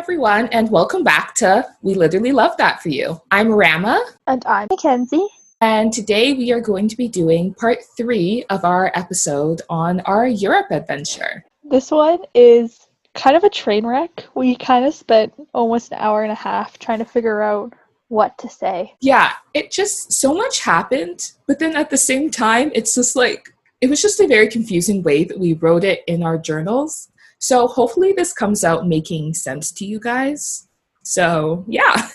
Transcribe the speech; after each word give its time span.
everyone, 0.00 0.46
and 0.46 0.70
welcome 0.70 1.04
back 1.04 1.34
to 1.34 1.62
We 1.82 1.92
Literally 1.92 2.32
Love 2.32 2.56
That 2.56 2.82
For 2.82 2.88
You. 2.88 3.20
I'm 3.30 3.52
Rama. 3.52 4.02
And 4.26 4.42
I'm 4.46 4.66
Mackenzie. 4.70 5.28
And 5.60 5.92
today 5.92 6.32
we 6.32 6.52
are 6.52 6.60
going 6.62 6.88
to 6.88 6.96
be 6.96 7.06
doing 7.06 7.52
part 7.52 7.80
three 7.98 8.46
of 8.48 8.64
our 8.64 8.90
episode 8.94 9.60
on 9.68 10.00
our 10.00 10.26
Europe 10.26 10.68
adventure. 10.70 11.44
This 11.64 11.90
one 11.90 12.20
is 12.34 12.88
kind 13.14 13.36
of 13.36 13.44
a 13.44 13.50
train 13.50 13.84
wreck. 13.84 14.24
We 14.34 14.56
kind 14.56 14.86
of 14.86 14.94
spent 14.94 15.34
almost 15.52 15.92
an 15.92 15.98
hour 16.00 16.22
and 16.22 16.32
a 16.32 16.34
half 16.34 16.78
trying 16.78 17.00
to 17.00 17.04
figure 17.04 17.42
out 17.42 17.74
what 18.08 18.38
to 18.38 18.48
say. 18.48 18.94
Yeah, 19.02 19.32
it 19.52 19.70
just 19.70 20.14
so 20.14 20.32
much 20.32 20.60
happened, 20.60 21.32
but 21.46 21.58
then 21.58 21.76
at 21.76 21.90
the 21.90 21.98
same 21.98 22.30
time, 22.30 22.72
it's 22.74 22.94
just 22.94 23.16
like 23.16 23.52
it 23.82 23.90
was 23.90 24.00
just 24.00 24.18
a 24.18 24.26
very 24.26 24.48
confusing 24.48 25.02
way 25.02 25.24
that 25.24 25.38
we 25.38 25.52
wrote 25.52 25.84
it 25.84 26.04
in 26.06 26.22
our 26.22 26.38
journals. 26.38 27.09
So 27.40 27.66
hopefully 27.66 28.12
this 28.12 28.32
comes 28.32 28.64
out 28.64 28.86
making 28.86 29.34
sense 29.34 29.72
to 29.72 29.84
you 29.84 29.98
guys. 29.98 30.68
So, 31.02 31.64
yeah. 31.66 32.08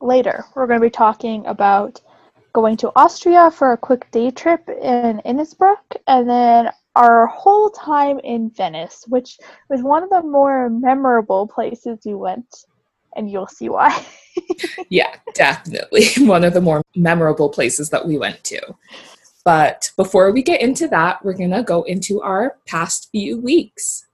Later, 0.00 0.44
we're 0.54 0.66
going 0.66 0.78
to 0.80 0.86
be 0.86 0.90
talking 0.90 1.44
about 1.46 2.00
going 2.52 2.76
to 2.76 2.92
Austria 2.94 3.50
for 3.50 3.72
a 3.72 3.76
quick 3.76 4.10
day 4.10 4.30
trip 4.30 4.68
in 4.68 5.20
Innsbruck 5.20 5.96
and 6.06 6.28
then 6.28 6.70
our 6.96 7.26
whole 7.28 7.70
time 7.70 8.18
in 8.20 8.50
Venice, 8.50 9.04
which 9.08 9.38
was 9.70 9.82
one 9.82 10.02
of 10.02 10.10
the 10.10 10.22
more 10.22 10.68
memorable 10.68 11.46
places 11.46 12.00
we 12.04 12.14
went, 12.14 12.64
and 13.16 13.30
you'll 13.30 13.46
see 13.46 13.68
why. 13.68 14.04
yeah, 14.90 15.14
definitely. 15.34 16.06
One 16.26 16.44
of 16.44 16.54
the 16.54 16.60
more 16.60 16.82
memorable 16.96 17.48
places 17.48 17.88
that 17.90 18.06
we 18.06 18.18
went 18.18 18.42
to. 18.44 18.60
But 19.44 19.92
before 19.96 20.32
we 20.32 20.42
get 20.42 20.60
into 20.60 20.88
that, 20.88 21.24
we're 21.24 21.34
going 21.34 21.52
to 21.52 21.62
go 21.62 21.84
into 21.84 22.20
our 22.20 22.58
past 22.66 23.08
few 23.12 23.40
weeks. 23.40 24.07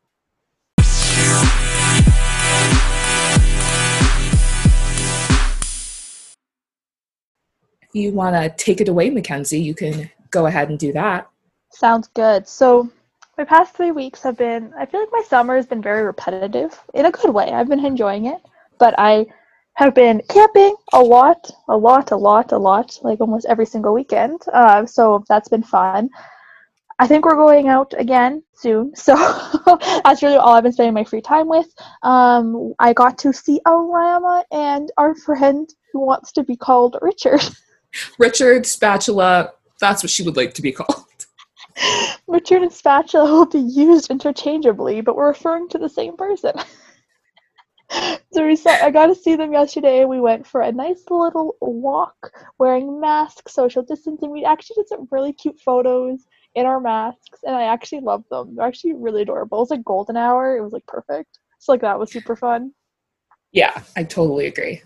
You 7.95 8.13
want 8.13 8.35
to 8.35 8.65
take 8.65 8.81
it 8.81 8.89
away, 8.89 9.11
Mackenzie, 9.11 9.61
you 9.61 9.75
can 9.75 10.11
go 10.31 10.47
ahead 10.47 10.69
and 10.69 10.79
do 10.79 10.93
that. 10.93 11.29
Sounds 11.71 12.09
good. 12.09 12.47
So, 12.49 12.91
my 13.39 13.45
past 13.45 13.75
three 13.75 13.91
weeks 13.91 14.23
have 14.23 14.37
been, 14.37 14.73
I 14.79 14.87
feel 14.87 15.01
like 15.01 15.09
my 15.13 15.23
summer 15.27 15.57
has 15.57 15.67
been 15.67 15.83
very 15.83 16.05
repetitive 16.05 16.79
in 16.95 17.07
a 17.07 17.11
good 17.11 17.33
way. 17.33 17.51
I've 17.51 17.69
been 17.69 17.85
enjoying 17.85 18.27
it, 18.27 18.41
but 18.79 18.95
I 18.99 19.27
have 19.75 19.95
been 19.95 20.23
camping 20.29 20.77
a 20.93 21.01
lot, 21.01 21.51
a 21.69 21.77
lot, 21.77 22.13
a 22.13 22.17
lot, 22.17 22.53
a 22.53 22.59
lot, 22.59 22.99
like 23.03 23.21
almost 23.21 23.47
every 23.47 23.67
single 23.67 23.93
weekend. 23.93 24.41
Uh, 24.53 24.87
so, 24.87 25.25
that's 25.29 25.49
been 25.49 25.63
fun. 25.63 26.11
I 26.99 27.07
think 27.09 27.25
we're 27.25 27.35
going 27.35 27.69
out 27.69 27.93
again 27.97 28.43
soon. 28.55 28.93
So 29.07 29.15
that's 30.05 30.23
really 30.23 30.37
all 30.37 30.55
I've 30.55 30.63
been 30.63 30.73
spending 30.73 30.95
my 30.95 31.05
free 31.05 31.21
time 31.21 31.49
with. 31.49 31.67
Um, 32.03 32.75
I 32.79 32.93
got 32.93 33.19
to 33.19 33.33
see 33.33 33.61
Arama 33.67 34.45
and 34.53 34.91
our 34.97 35.15
friend 35.15 35.69
who 35.93 36.01
wants 36.07 36.33
to 36.33 36.45
be 36.45 36.57
called 36.57 36.97
Richard. 37.01 37.43
Richard 38.19 38.67
Spatula, 38.67 39.53
that's 39.81 40.03
what 40.03 40.11
she 40.11 40.23
would 40.23 40.37
like 40.37 40.55
to 40.55 40.63
be 40.63 40.73
called. 40.73 41.05
Richard 42.27 42.63
and 42.63 42.73
Spatula 42.73 43.31
will 43.31 43.47
be 43.47 43.59
used 43.59 44.11
interchangeably, 44.11 45.01
but 45.01 45.17
we're 45.17 45.29
referring 45.29 45.69
to 45.71 45.79
the 45.79 45.89
same 45.89 46.17
person. 46.17 46.53
so 48.33 48.47
we 48.47 48.57
saw, 48.57 48.71
I 48.71 48.91
got 48.91 49.07
to 49.07 49.15
see 49.15 49.37
them 49.37 49.53
yesterday. 49.53 50.05
We 50.05 50.21
went 50.21 50.47
for 50.47 50.63
a 50.63 50.73
nice 50.73 51.05
little 51.11 51.57
walk, 51.61 52.33
wearing 52.59 53.01
masks, 53.01 53.53
social 53.53 53.83
distancing. 53.83 54.31
We 54.31 54.45
actually 54.45 54.77
did 54.77 54.89
some 54.89 55.09
really 55.11 55.33
cute 55.33 55.61
photos 55.61 56.27
in 56.55 56.67
our 56.67 56.81
masks, 56.81 57.41
and 57.45 57.55
I 57.55 57.65
actually 57.65 58.01
love 58.01 58.25
them. 58.31 58.55
They're 58.55 58.67
actually 58.67 58.95
really 58.95 59.23
adorable. 59.23 59.59
It 59.59 59.63
was 59.63 59.71
like 59.71 59.85
golden 59.85 60.17
hour. 60.17 60.57
It 60.57 60.63
was 60.63 60.73
like 60.73 60.87
perfect. 60.87 61.39
So 61.59 61.73
like 61.73 61.81
that 61.81 61.99
was 61.99 62.13
super 62.13 62.37
fun. 62.37 62.73
Yeah, 63.53 63.83
I 63.97 64.05
totally 64.05 64.47
agree. 64.47 64.83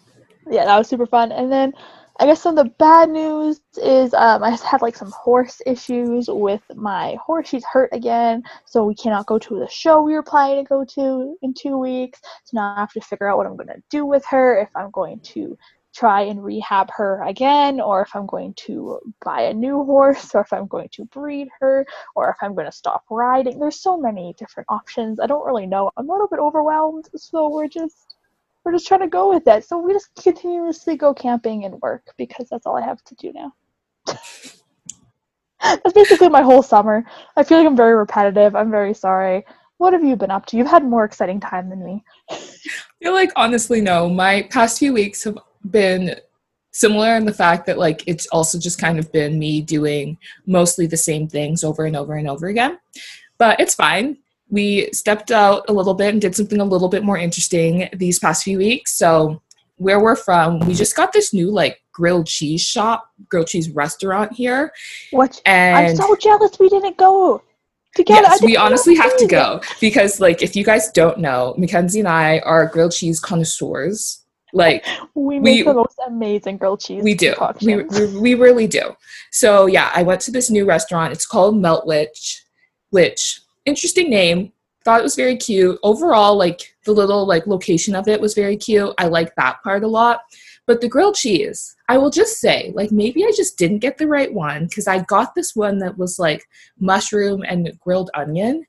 Yeah, 0.51 0.65
that 0.65 0.79
was 0.79 0.89
super 0.89 1.07
fun. 1.07 1.33
And 1.33 1.51
then 1.51 1.73
I 2.21 2.27
guess 2.27 2.43
some 2.43 2.59
of 2.59 2.65
the 2.65 2.71
bad 2.79 3.11
news 3.11 3.61
is 3.81 4.13
um, 4.13 4.43
I 4.43 4.51
had 4.51 4.83
like 4.83 4.97
some 4.97 5.13
horse 5.13 5.63
issues 5.65 6.27
with 6.29 6.63
my 6.75 7.17
horse. 7.25 7.49
She's 7.49 7.65
hurt 7.65 7.91
again, 7.93 8.43
so 8.65 8.85
we 8.85 8.97
cannot 8.97 9.27
go 9.27 9.39
to 9.39 9.59
the 9.61 9.69
show 9.69 10.03
we 10.03 10.15
were 10.15 10.23
planning 10.25 10.65
to 10.65 10.69
go 10.69 10.85
to 10.85 11.37
in 11.43 11.55
two 11.55 11.79
weeks. 11.79 12.21
So 12.43 12.57
now 12.57 12.75
I 12.77 12.81
have 12.81 12.93
to 12.95 13.01
figure 13.01 13.29
out 13.29 13.37
what 13.37 13.47
I'm 13.47 13.57
going 13.57 13.69
to 13.69 13.81
do 13.89 14.05
with 14.05 14.25
her. 14.27 14.59
If 14.59 14.69
I'm 14.75 14.91
going 14.91 15.21
to 15.21 15.57
try 15.95 16.23
and 16.23 16.43
rehab 16.43 16.91
her 16.91 17.23
again, 17.23 17.81
or 17.81 18.03
if 18.03 18.15
I'm 18.17 18.27
going 18.27 18.55
to 18.55 18.99
buy 19.25 19.43
a 19.43 19.55
new 19.55 19.85
horse, 19.85 20.35
or 20.35 20.41
if 20.41 20.53
I'm 20.53 20.67
going 20.67 20.89
to 20.93 21.05
breed 21.07 21.49
her, 21.61 21.87
or 22.17 22.31
if 22.31 22.37
I'm 22.43 22.55
going 22.55 22.67
to 22.67 22.73
stop 22.73 23.05
riding. 23.11 23.61
There's 23.61 23.81
so 23.81 23.97
many 23.97 24.35
different 24.37 24.67
options. 24.71 25.21
I 25.21 25.27
don't 25.27 25.47
really 25.47 25.67
know. 25.69 25.93
I'm 25.97 26.09
a 26.09 26.13
little 26.13 26.29
bit 26.29 26.41
overwhelmed, 26.41 27.09
so 27.17 27.49
we're 27.49 27.69
just 27.69 28.17
we're 28.65 28.73
just 28.73 28.87
trying 28.87 29.01
to 29.01 29.09
go 29.09 29.33
with 29.33 29.47
it. 29.47 29.65
So 29.65 29.79
we 29.79 29.93
just 29.93 30.11
continuously 30.21 30.97
go 30.97 31.15
camping 31.15 31.65
and 31.65 31.81
work 31.81 32.03
because 32.17 32.49
that's 32.51 32.67
all 32.67 32.77
I 32.77 32.85
have 32.85 33.03
to 33.05 33.15
do 33.15 33.33
now. 33.33 33.53
that's 35.61 35.93
basically 35.95 36.29
my 36.29 36.43
whole 36.43 36.63
summer. 36.63 37.05
I 37.37 37.45
feel 37.45 37.59
like 37.59 37.67
I'm 37.67 37.77
very 37.77 37.95
repetitive. 37.95 38.55
I'm 38.55 38.71
very 38.71 38.95
sorry. 38.95 39.45
What 39.79 39.93
have 39.93 40.05
you 40.05 40.17
been 40.17 40.31
up 40.31 40.47
to? 40.47 40.57
You've 40.57 40.67
had 40.67 40.85
more 40.85 41.05
exciting 41.05 41.41
time 41.41 41.69
than 41.71 41.85
me. 41.85 42.05
I 42.31 42.37
feel 43.03 43.13
like 43.13 43.31
honestly 43.37 43.81
no. 43.81 44.09
My 44.09 44.49
past 44.51 44.79
few 44.79 44.93
weeks 44.93 45.25
have 45.25 45.39
been 45.71 46.17
similar 46.73 47.17
in 47.17 47.25
the 47.25 47.33
fact 47.33 47.67
that 47.67 47.79
like 47.79 48.03
it's 48.07 48.27
also 48.29 48.59
just 48.59 48.81
kind 48.81 48.99
of 48.99 49.11
been 49.13 49.39
me 49.39 49.61
doing 49.61 50.19
mostly 50.47 50.87
the 50.87 50.97
same 50.97 51.29
things 51.29 51.65
over 51.65 51.85
and 51.85 51.97
over 51.97 52.15
and 52.15 52.29
over 52.29 52.47
again. 52.49 52.79
But 53.39 53.61
it's 53.61 53.75
fine. 53.75 54.19
We 54.51 54.91
stepped 54.93 55.31
out 55.31 55.65
a 55.69 55.73
little 55.73 55.95
bit 55.95 56.13
and 56.13 56.21
did 56.21 56.35
something 56.35 56.61
a 56.61 56.65
little 56.65 56.89
bit 56.89 57.05
more 57.05 57.19
interesting 57.19 57.89
these 57.93 58.19
past 58.19 58.45
few 58.45 58.59
weeks. 58.59 58.97
So 58.97 59.43
where 59.77 60.01
we're 60.01 60.17
from, 60.17 60.61
we 60.61 60.75
just 60.75 60.97
got 60.97 61.13
this 61.13 61.33
new 61.33 61.51
like 61.51 61.83
grilled 61.93 62.27
cheese 62.27 62.63
shop, 62.63 63.11
grilled 63.29 63.49
cheese 63.49 63.71
restaurant 63.71 64.33
here. 64.33 64.73
What? 65.11 65.41
And 65.45 65.89
I'm 65.89 65.97
so 65.97 66.17
jealous 66.17 66.59
we 66.59 66.69
didn't 66.69 66.97
go 66.97 67.43
together. 67.95 68.23
Yes, 68.23 68.43
we 68.43 68.57
honestly 68.57 68.95
have 68.97 69.17
to 69.19 69.27
go 69.27 69.61
because 69.81 70.21
like 70.21 70.43
if 70.43 70.57
you 70.57 70.65
guys 70.65 70.91
don't 70.91 71.19
know, 71.19 71.55
Mackenzie 71.59 72.01
and 72.01 72.09
I 72.09 72.39
are 72.41 72.67
grilled 72.67 72.93
cheese 72.93 73.21
connoisseurs. 73.21 74.25
Like 74.53 74.85
we 75.15 75.39
make 75.39 75.59
we, 75.59 75.63
the 75.63 75.75
most 75.75 75.99
amazing 76.07 76.59
grilled 76.59 76.81
cheese. 76.81 77.03
We 77.03 77.15
do. 77.15 77.35
We, 77.63 77.83
we, 77.83 78.19
we 78.19 78.35
really 78.35 78.67
do. 78.67 78.97
So 79.31 79.67
yeah, 79.67 79.91
I 79.95 80.03
went 80.03 80.21
to 80.23 80.31
this 80.31 80.51
new 80.51 80.65
restaurant. 80.65 81.13
It's 81.13 81.27
called 81.27 81.57
Meltwich, 81.57 82.43
which 82.91 83.41
interesting 83.69 84.11
name. 84.11 84.53
Thought 84.85 85.01
it 85.01 85.05
was 85.05 85.17
very 85.17 85.37
cute. 85.37 85.79
Overall, 85.83 86.37
like 86.37 86.75
the 86.85 86.93
little 86.93 87.27
like 87.27 87.47
location 87.47 87.95
of 87.95 88.09
it 88.09 88.21
was 88.21 88.35
very 88.35 88.57
cute. 88.57 88.95
I 88.99 89.07
like 89.07 89.35
that 89.37 89.63
part 89.63 89.85
a 89.85 89.89
lot. 89.89 90.21
But 90.67 90.81
the 90.81 90.89
grilled 90.89 91.15
cheese, 91.15 91.77
I 91.89 91.99
will 91.99 92.11
just 92.11 92.41
say, 92.41 92.73
like 92.75 92.93
maybe 92.93 93.25
I 93.25 93.33
just 93.37 93.59
didn't 93.59 93.79
get 93.79 93.99
the 93.99 94.07
right 94.07 94.33
one 94.33 94.67
because 94.67 94.87
I 94.87 95.03
got 95.05 95.35
this 95.35 95.57
one 95.57 95.79
that 95.79 95.97
was 95.99 96.19
like 96.19 96.47
mushroom 96.79 97.43
and 97.47 97.73
grilled 97.81 98.11
onion 98.15 98.67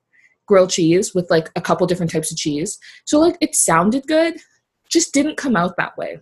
grilled 0.50 0.72
cheese 0.72 1.16
with 1.16 1.30
like 1.30 1.50
a 1.56 1.62
couple 1.62 1.88
different 1.88 2.12
types 2.12 2.32
of 2.32 2.38
cheese. 2.38 2.78
So 3.06 3.20
like 3.20 3.38
it 3.40 3.56
sounded 3.56 4.06
good, 4.08 4.38
just 4.90 5.14
didn't 5.14 5.38
come 5.38 5.56
out 5.56 5.78
that 5.78 5.96
way. 5.98 6.20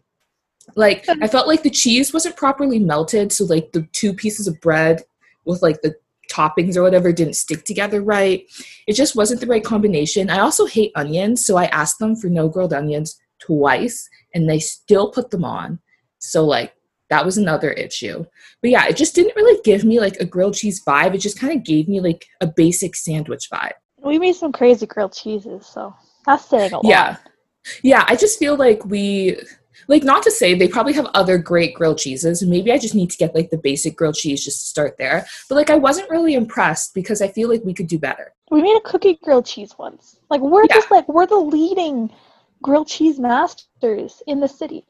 Like 0.76 1.08
um, 1.10 1.24
I 1.24 1.28
felt 1.28 1.48
like 1.48 1.64
the 1.64 1.72
cheese 1.72 2.14
wasn't 2.14 2.36
properly 2.36 2.78
melted, 2.78 3.32
so 3.32 3.46
like 3.46 3.72
the 3.72 3.88
two 3.94 4.14
pieces 4.14 4.48
of 4.48 4.60
bread 4.60 5.02
with 5.46 5.62
like 5.64 5.82
the 5.82 5.96
toppings 6.32 6.76
or 6.76 6.84
whatever 6.84 7.12
didn't 7.12 7.36
stick 7.36 7.64
together 7.64 8.02
right. 8.02 8.46
It 8.88 8.94
just 8.94 9.16
wasn't 9.16 9.42
the 9.42 9.48
right 9.48 9.64
combination. 9.64 10.30
I 10.30 10.40
also 10.40 10.66
hate 10.66 10.92
onions, 10.96 11.46
so 11.46 11.58
I 11.58 11.66
asked 11.66 12.00
them 12.00 12.16
for 12.16 12.28
no 12.28 12.50
grilled 12.50 12.74
onions 12.74 13.20
twice 13.40 14.10
and 14.34 14.50
they 14.50 14.60
still 14.60 15.12
put 15.12 15.32
them 15.32 15.46
on. 15.46 15.80
So 16.20 16.44
like 16.46 16.74
that 17.10 17.26
was 17.26 17.38
another 17.38 17.72
issue. 17.72 18.26
But 18.62 18.72
yeah, 18.72 18.88
it 18.88 18.98
just 18.98 19.16
didn't 19.16 19.36
really 19.36 19.60
give 19.64 19.84
me 19.84 20.00
like 20.00 20.18
a 20.18 20.26
grilled 20.26 20.56
cheese 20.56 20.84
vibe. 20.84 21.16
It 21.16 21.20
just 21.20 21.40
kind 21.40 21.54
of 21.56 21.64
gave 21.64 21.88
me 21.88 22.00
like 22.02 22.26
a 22.42 22.48
basic 22.48 22.96
sandwich 22.96 23.50
vibe. 23.52 23.74
We 24.04 24.20
made 24.20 24.36
some 24.36 24.52
crazy 24.52 24.86
grilled 24.86 25.14
cheeses, 25.14 25.66
so 25.66 25.94
that's 26.26 26.46
saying 26.46 26.74
a 26.74 26.78
lot. 26.78 26.86
Yeah. 26.86 27.18
Yeah, 27.84 28.06
I 28.08 28.16
just 28.16 28.40
feel 28.40 28.56
like 28.56 28.86
we 28.86 29.38
like 29.88 30.04
not 30.04 30.24
to 30.24 30.32
say 30.32 30.54
they 30.54 30.68
probably 30.68 30.94
have 30.94 31.08
other 31.14 31.38
great 31.38 31.74
grilled 31.74 31.98
cheeses. 31.98 32.44
Maybe 32.44 32.72
i 32.72 32.78
just 32.78 32.96
need 32.96 33.12
to 33.12 33.18
get 33.18 33.36
like 33.36 33.50
the 33.50 33.58
basic 33.58 33.96
grilled 33.96 34.16
cheese 34.16 34.44
just 34.44 34.60
to 34.62 34.66
start 34.68 34.98
there. 34.98 35.26
But 35.50 35.56
like 35.56 35.70
i 35.70 35.76
wasn't 35.76 36.10
really 36.10 36.34
impressed 36.34 36.94
because 36.94 37.22
i 37.22 37.28
feel 37.28 37.50
like 37.50 37.64
we 37.64 37.74
could 37.74 37.88
do 37.88 38.00
better. 38.00 38.34
We 38.52 38.62
made 38.62 38.78
a 38.78 38.82
cookie 38.82 39.20
grilled 39.24 39.46
cheese 39.46 39.76
once. 39.78 40.20
Like 40.30 40.42
we're 40.42 40.64
yeah. 40.64 40.76
just 40.76 40.92
like 40.92 41.08
we're 41.08 41.28
the 41.28 41.36
leading 41.36 42.14
grilled 42.62 42.88
cheese 42.88 43.20
masters 43.20 44.22
in 44.28 44.40
the 44.40 44.48
city. 44.48 44.86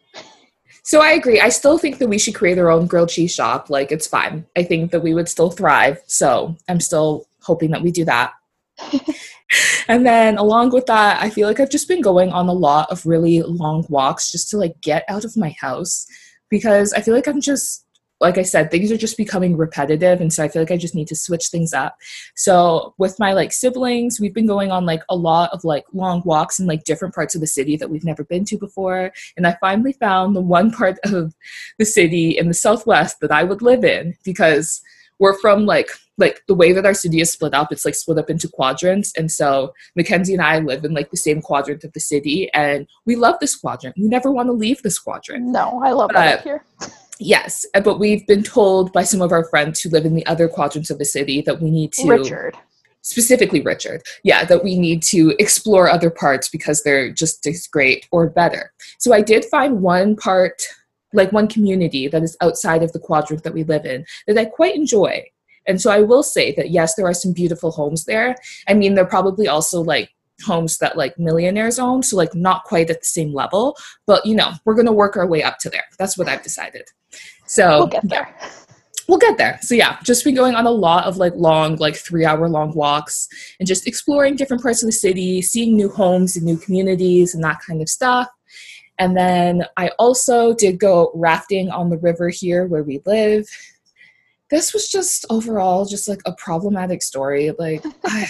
So 0.84 1.02
i 1.02 1.12
agree. 1.12 1.40
I 1.40 1.50
still 1.50 1.78
think 1.78 1.98
that 2.00 2.08
we 2.08 2.18
should 2.18 2.36
create 2.36 2.58
our 2.58 2.70
own 2.70 2.88
grilled 2.88 3.10
cheese 3.10 3.34
shop. 3.34 3.70
Like 3.70 3.92
it's 3.92 4.08
fine. 4.08 4.46
I 4.56 4.64
think 4.64 4.92
that 4.92 5.02
we 5.02 5.14
would 5.14 5.30
still 5.30 5.52
thrive. 5.52 6.02
So 6.08 6.56
i'm 6.68 6.80
still 6.80 7.26
hoping 7.42 7.72
that 7.72 7.82
we 7.82 7.92
do 7.92 8.04
that 8.06 8.34
and 9.88 10.06
then 10.06 10.38
along 10.38 10.72
with 10.72 10.86
that, 10.88 11.22
I 11.22 11.30
feel 11.30 11.48
like 11.48 11.60
I've 11.60 11.70
just 11.70 11.88
been 11.88 12.02
going 12.02 12.32
on 12.32 12.48
a 12.48 12.54
lot 12.54 12.90
of 12.92 13.06
really 13.06 13.42
long 13.42 13.86
walks 13.90 14.32
just 14.32 14.50
to 14.52 14.58
like 14.58 14.80
get 14.82 15.04
out 15.08 15.26
of 15.26 15.38
my 15.38 15.56
house 15.60 16.06
because 16.50 16.94
I 16.94 17.02
feel 17.02 17.14
like 17.14 17.28
I'm 17.28 17.42
just 17.42 17.88
like 18.20 18.38
I 18.38 18.44
said, 18.44 18.72
things 18.72 18.92
are 18.92 18.98
just 18.98 19.18
becoming 19.18 19.56
repetitive. 19.56 20.22
And 20.22 20.34
so 20.34 20.44
I 20.44 20.48
feel 20.48 20.62
like 20.62 20.72
I 20.72 20.78
just 20.78 20.96
need 20.96 21.08
to 21.10 21.16
switch 21.16 21.48
things 21.48 21.74
up. 21.74 21.98
So 22.36 22.96
with 22.98 23.20
my 23.20 23.34
like 23.34 23.54
siblings, 23.54 24.20
we've 24.20 24.34
been 24.34 24.48
going 24.48 24.72
on 24.72 24.86
like 24.86 25.04
a 25.10 25.16
lot 25.16 25.52
of 25.54 25.64
like 25.64 25.86
long 25.94 26.24
walks 26.26 26.60
in 26.60 26.66
like 26.66 26.84
different 26.84 27.14
parts 27.14 27.36
of 27.36 27.42
the 27.42 27.48
city 27.48 27.78
that 27.78 27.90
we've 27.90 28.04
never 28.04 28.24
been 28.24 28.44
to 28.46 28.58
before. 28.58 29.12
And 29.36 29.46
I 29.46 29.56
finally 29.62 29.94
found 29.94 30.36
the 30.36 30.42
one 30.42 30.72
part 30.72 30.98
of 31.06 31.36
the 31.78 31.86
city 31.86 32.38
in 32.38 32.48
the 32.48 32.54
Southwest 32.54 33.20
that 33.22 33.32
I 33.32 33.44
would 33.44 33.62
live 33.62 33.84
in 33.84 34.16
because 34.24 34.82
we're 35.20 35.40
from 35.40 35.66
like 35.66 35.90
like 36.18 36.42
the 36.48 36.56
way 36.56 36.74
that 36.74 36.86
our 36.86 36.94
city 36.94 37.22
is 37.22 37.32
split 37.32 37.54
up 37.54 37.72
it's 37.72 37.86
like 37.86 37.96
split 37.96 38.18
up 38.18 38.30
into 38.30 38.48
quadrants. 38.48 39.14
And 39.16 39.32
so 39.32 39.74
mackenzie 39.96 40.34
and 40.34 40.42
i 40.42 40.60
live 40.60 40.84
in 40.84 40.94
like 40.94 41.12
the 41.12 41.18
same 41.18 41.42
quadrant 41.42 41.84
of 41.84 41.94
the 41.94 42.00
city 42.00 42.52
and 42.54 42.88
we 43.06 43.16
love 43.16 43.36
this 43.40 43.56
quadrant. 43.56 43.96
We 43.98 44.08
never 44.08 44.32
want 44.32 44.48
to 44.48 44.54
leave 44.54 44.82
this 44.82 45.00
quadrant. 45.00 45.46
No 45.46 45.82
i 45.84 45.92
love 45.92 46.12
it 46.14 46.42
here. 46.42 46.64
yes 47.20 47.66
but 47.84 48.00
we've 48.00 48.26
been 48.28 48.44
told 48.44 48.92
by 48.94 49.04
some 49.04 49.22
of 49.22 49.32
our 49.32 49.46
friends 49.46 49.82
who 49.82 49.90
live 49.90 50.06
in 50.06 50.16
the 50.16 50.26
other 50.26 50.48
quadrants 50.48 50.90
of 50.90 50.98
the 50.98 51.06
city 51.06 51.42
that 51.42 51.62
we 51.62 51.72
need 51.72 51.94
to 51.94 52.08
richard. 52.08 52.56
Specifically 53.02 53.62
richard. 53.62 54.02
Yeah 54.24 54.44
that 54.46 54.64
we 54.64 54.78
need 54.78 55.04
to 55.04 55.36
explore 55.40 55.90
other 55.90 56.10
parts 56.10 56.50
because 56.50 56.84
they're 56.84 57.12
just 57.12 57.46
as 57.48 57.68
great 57.68 58.08
or 58.12 58.30
better. 58.30 58.74
So 58.98 59.14
i 59.14 59.22
did 59.22 59.46
find 59.46 59.82
one 59.82 60.16
part 60.16 60.62
like 61.14 61.32
one 61.32 61.48
community 61.48 62.10
that 62.10 62.22
is 62.22 62.36
outside 62.42 62.84
of 62.84 62.92
the 62.92 63.00
quadrant 63.00 63.44
that 63.44 63.54
we 63.54 63.64
live 63.64 63.86
in 63.86 64.06
that 64.28 64.38
i 64.38 64.44
quite 64.44 64.76
enjoy 64.76 65.24
and 65.68 65.82
so 65.82 65.92
I 65.92 66.02
will 66.02 66.24
say 66.24 66.54
that 66.56 66.72
yes, 66.72 66.96
there 66.96 67.06
are 67.06 67.14
some 67.14 67.34
beautiful 67.34 67.72
homes 67.72 68.06
there. 68.06 68.36
I 68.68 68.74
mean, 68.74 68.96
they're 68.96 69.06
probably 69.06 69.48
also 69.48 69.82
like 69.82 70.10
homes 70.46 70.78
that 70.78 70.98
like 70.98 71.18
millionaires 71.18 71.80
own, 71.80 72.04
so 72.04 72.16
like 72.16 72.34
not 72.36 72.64
quite 72.64 72.90
at 72.90 73.02
the 73.02 73.06
same 73.06 73.34
level, 73.34 73.76
but 74.06 74.26
you 74.26 74.36
know, 74.36 74.52
we're 74.66 74.76
gonna 74.76 74.94
work 74.94 75.18
our 75.18 75.28
way 75.28 75.44
up 75.44 75.58
to 75.60 75.70
there. 75.70 75.86
That's 75.98 76.18
what 76.18 76.28
I've 76.28 76.44
decided. 76.44 76.88
So 77.46 77.80
we'll 77.80 77.88
get 77.88 78.10
there. 78.10 78.36
Yeah 78.40 78.50
we'll 79.08 79.18
get 79.18 79.38
there. 79.38 79.60
So 79.62 79.76
yeah, 79.76 79.98
just 80.04 80.24
been 80.24 80.36
going 80.36 80.56
on 80.56 80.66
a 80.66 80.72
lot 80.72 81.06
of 81.06 81.18
like 81.18 81.34
long, 81.36 81.78
like 81.78 81.96
three 81.96 82.26
hour 82.26 82.48
long 82.50 82.74
walks 82.74 83.28
and 83.60 83.68
just 83.68 83.88
exploring 83.88 84.36
different 84.36 84.62
parts 84.62 84.84
of 84.84 84.88
the 84.88 84.94
city, 84.94 85.42
seeing 85.42 85.76
new 85.76 85.90
homes 85.90 86.36
and 86.36 86.46
new 86.46 86.58
communities 86.58 87.34
and 87.34 87.44
that 87.44 87.60
kind 87.66 87.82
of 87.82 87.90
stuff. 87.90 88.28
And 89.00 89.16
then 89.16 89.64
I 89.78 89.90
also 90.00 90.54
did 90.56 90.80
go 90.80 91.12
rafting 91.14 91.70
on 91.70 91.90
the 91.90 91.98
river 91.98 92.30
here 92.30 92.66
where 92.66 92.84
we 92.84 93.02
live 93.06 93.48
this 94.50 94.74
was 94.74 94.90
just 94.90 95.26
overall 95.30 95.86
just 95.86 96.08
like 96.08 96.22
a 96.26 96.34
problematic 96.34 97.02
story. 97.02 97.52
Like, 97.58 97.84
I, 98.06 98.28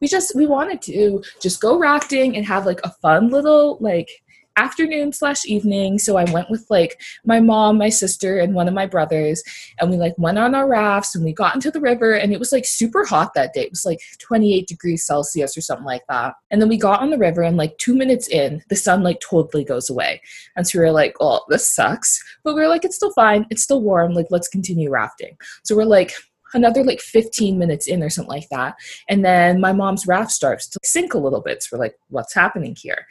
we 0.00 0.08
just 0.08 0.34
we 0.34 0.46
wanted 0.46 0.82
to 0.82 1.22
just 1.40 1.60
go 1.60 1.78
rafting 1.78 2.36
and 2.36 2.46
have 2.46 2.66
like 2.66 2.80
a 2.84 2.90
fun 3.02 3.30
little 3.30 3.78
like 3.80 4.08
afternoon 4.56 5.12
slash 5.12 5.44
evening. 5.46 5.98
So 5.98 6.16
I 6.16 6.30
went 6.30 6.50
with 6.50 6.66
like 6.70 7.00
my 7.24 7.40
mom, 7.40 7.78
my 7.78 7.88
sister, 7.88 8.38
and 8.38 8.54
one 8.54 8.68
of 8.68 8.74
my 8.74 8.86
brothers, 8.86 9.42
and 9.80 9.90
we 9.90 9.96
like 9.96 10.14
went 10.18 10.38
on 10.38 10.54
our 10.54 10.68
rafts 10.68 11.14
and 11.14 11.24
we 11.24 11.32
got 11.32 11.54
into 11.54 11.70
the 11.70 11.80
river 11.80 12.14
and 12.14 12.32
it 12.32 12.38
was 12.38 12.52
like 12.52 12.64
super 12.64 13.04
hot 13.04 13.32
that 13.34 13.52
day. 13.52 13.62
It 13.62 13.70
was 13.70 13.84
like 13.84 14.00
28 14.18 14.66
degrees 14.66 15.04
Celsius 15.04 15.56
or 15.56 15.60
something 15.60 15.86
like 15.86 16.06
that. 16.08 16.34
And 16.50 16.60
then 16.60 16.68
we 16.68 16.78
got 16.78 17.00
on 17.00 17.10
the 17.10 17.18
river 17.18 17.42
and 17.42 17.56
like 17.56 17.76
two 17.78 17.94
minutes 17.94 18.28
in, 18.28 18.62
the 18.68 18.76
sun 18.76 19.02
like 19.02 19.20
totally 19.20 19.64
goes 19.64 19.90
away. 19.90 20.20
And 20.56 20.66
so 20.66 20.78
we 20.78 20.84
were 20.84 20.92
like, 20.92 21.14
oh, 21.20 21.40
this 21.48 21.70
sucks. 21.70 22.22
But 22.44 22.54
we 22.54 22.62
were 22.62 22.68
like, 22.68 22.84
it's 22.84 22.96
still 22.96 23.12
fine. 23.12 23.46
It's 23.50 23.62
still 23.62 23.82
warm. 23.82 24.12
Like, 24.12 24.26
let's 24.30 24.48
continue 24.48 24.90
rafting. 24.90 25.36
So 25.64 25.76
we're 25.76 25.84
like, 25.84 26.14
another 26.54 26.84
like 26.84 27.00
15 27.00 27.58
minutes 27.58 27.86
in 27.86 28.02
or 28.02 28.08
something 28.08 28.32
like 28.32 28.48
that. 28.50 28.76
And 29.08 29.24
then 29.24 29.60
my 29.60 29.72
mom's 29.72 30.06
raft 30.06 30.30
starts 30.30 30.68
to 30.68 30.80
sink 30.84 31.12
a 31.12 31.18
little 31.18 31.40
bit. 31.40 31.62
So 31.62 31.76
we're 31.76 31.84
like, 31.84 31.98
what's 32.08 32.34
happening 32.34 32.76
here? 32.78 33.06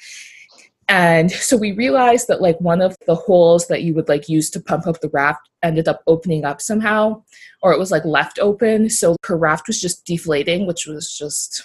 And 0.87 1.31
so 1.31 1.57
we 1.57 1.71
realized 1.71 2.27
that 2.27 2.41
like 2.41 2.59
one 2.61 2.81
of 2.81 2.95
the 3.07 3.15
holes 3.15 3.67
that 3.67 3.83
you 3.83 3.93
would 3.95 4.07
like 4.07 4.29
use 4.29 4.49
to 4.51 4.59
pump 4.59 4.85
up 4.85 5.01
the 5.01 5.09
raft 5.09 5.49
ended 5.63 5.87
up 5.87 6.03
opening 6.05 6.45
up 6.45 6.61
somehow, 6.61 7.23
or 7.61 7.73
it 7.73 7.79
was 7.79 7.91
like 7.91 8.05
left 8.05 8.37
open. 8.39 8.89
So 8.89 9.15
her 9.25 9.37
raft 9.37 9.67
was 9.67 9.81
just 9.81 10.05
deflating, 10.05 10.67
which 10.67 10.85
was 10.85 11.17
just 11.17 11.63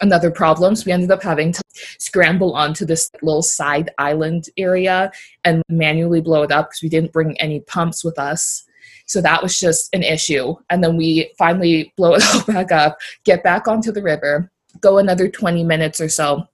another 0.00 0.30
problem. 0.30 0.76
So 0.76 0.84
we 0.86 0.92
ended 0.92 1.10
up 1.10 1.22
having 1.22 1.52
to 1.52 1.62
scramble 1.98 2.54
onto 2.54 2.84
this 2.84 3.10
little 3.22 3.42
side 3.42 3.90
island 3.98 4.48
area 4.56 5.10
and 5.44 5.62
manually 5.68 6.20
blow 6.20 6.42
it 6.42 6.52
up 6.52 6.70
because 6.70 6.82
we 6.82 6.88
didn't 6.88 7.12
bring 7.12 7.38
any 7.40 7.60
pumps 7.60 8.04
with 8.04 8.18
us. 8.18 8.64
So 9.06 9.20
that 9.20 9.42
was 9.42 9.58
just 9.58 9.92
an 9.92 10.04
issue. 10.04 10.54
And 10.70 10.82
then 10.82 10.96
we 10.96 11.32
finally 11.36 11.92
blow 11.96 12.14
it 12.14 12.22
all 12.34 12.44
back 12.44 12.70
up, 12.70 12.98
get 13.24 13.42
back 13.42 13.66
onto 13.66 13.90
the 13.90 14.02
river, 14.02 14.50
go 14.80 14.98
another 14.98 15.28
20 15.28 15.64
minutes 15.64 16.00
or 16.00 16.08
so 16.08 16.46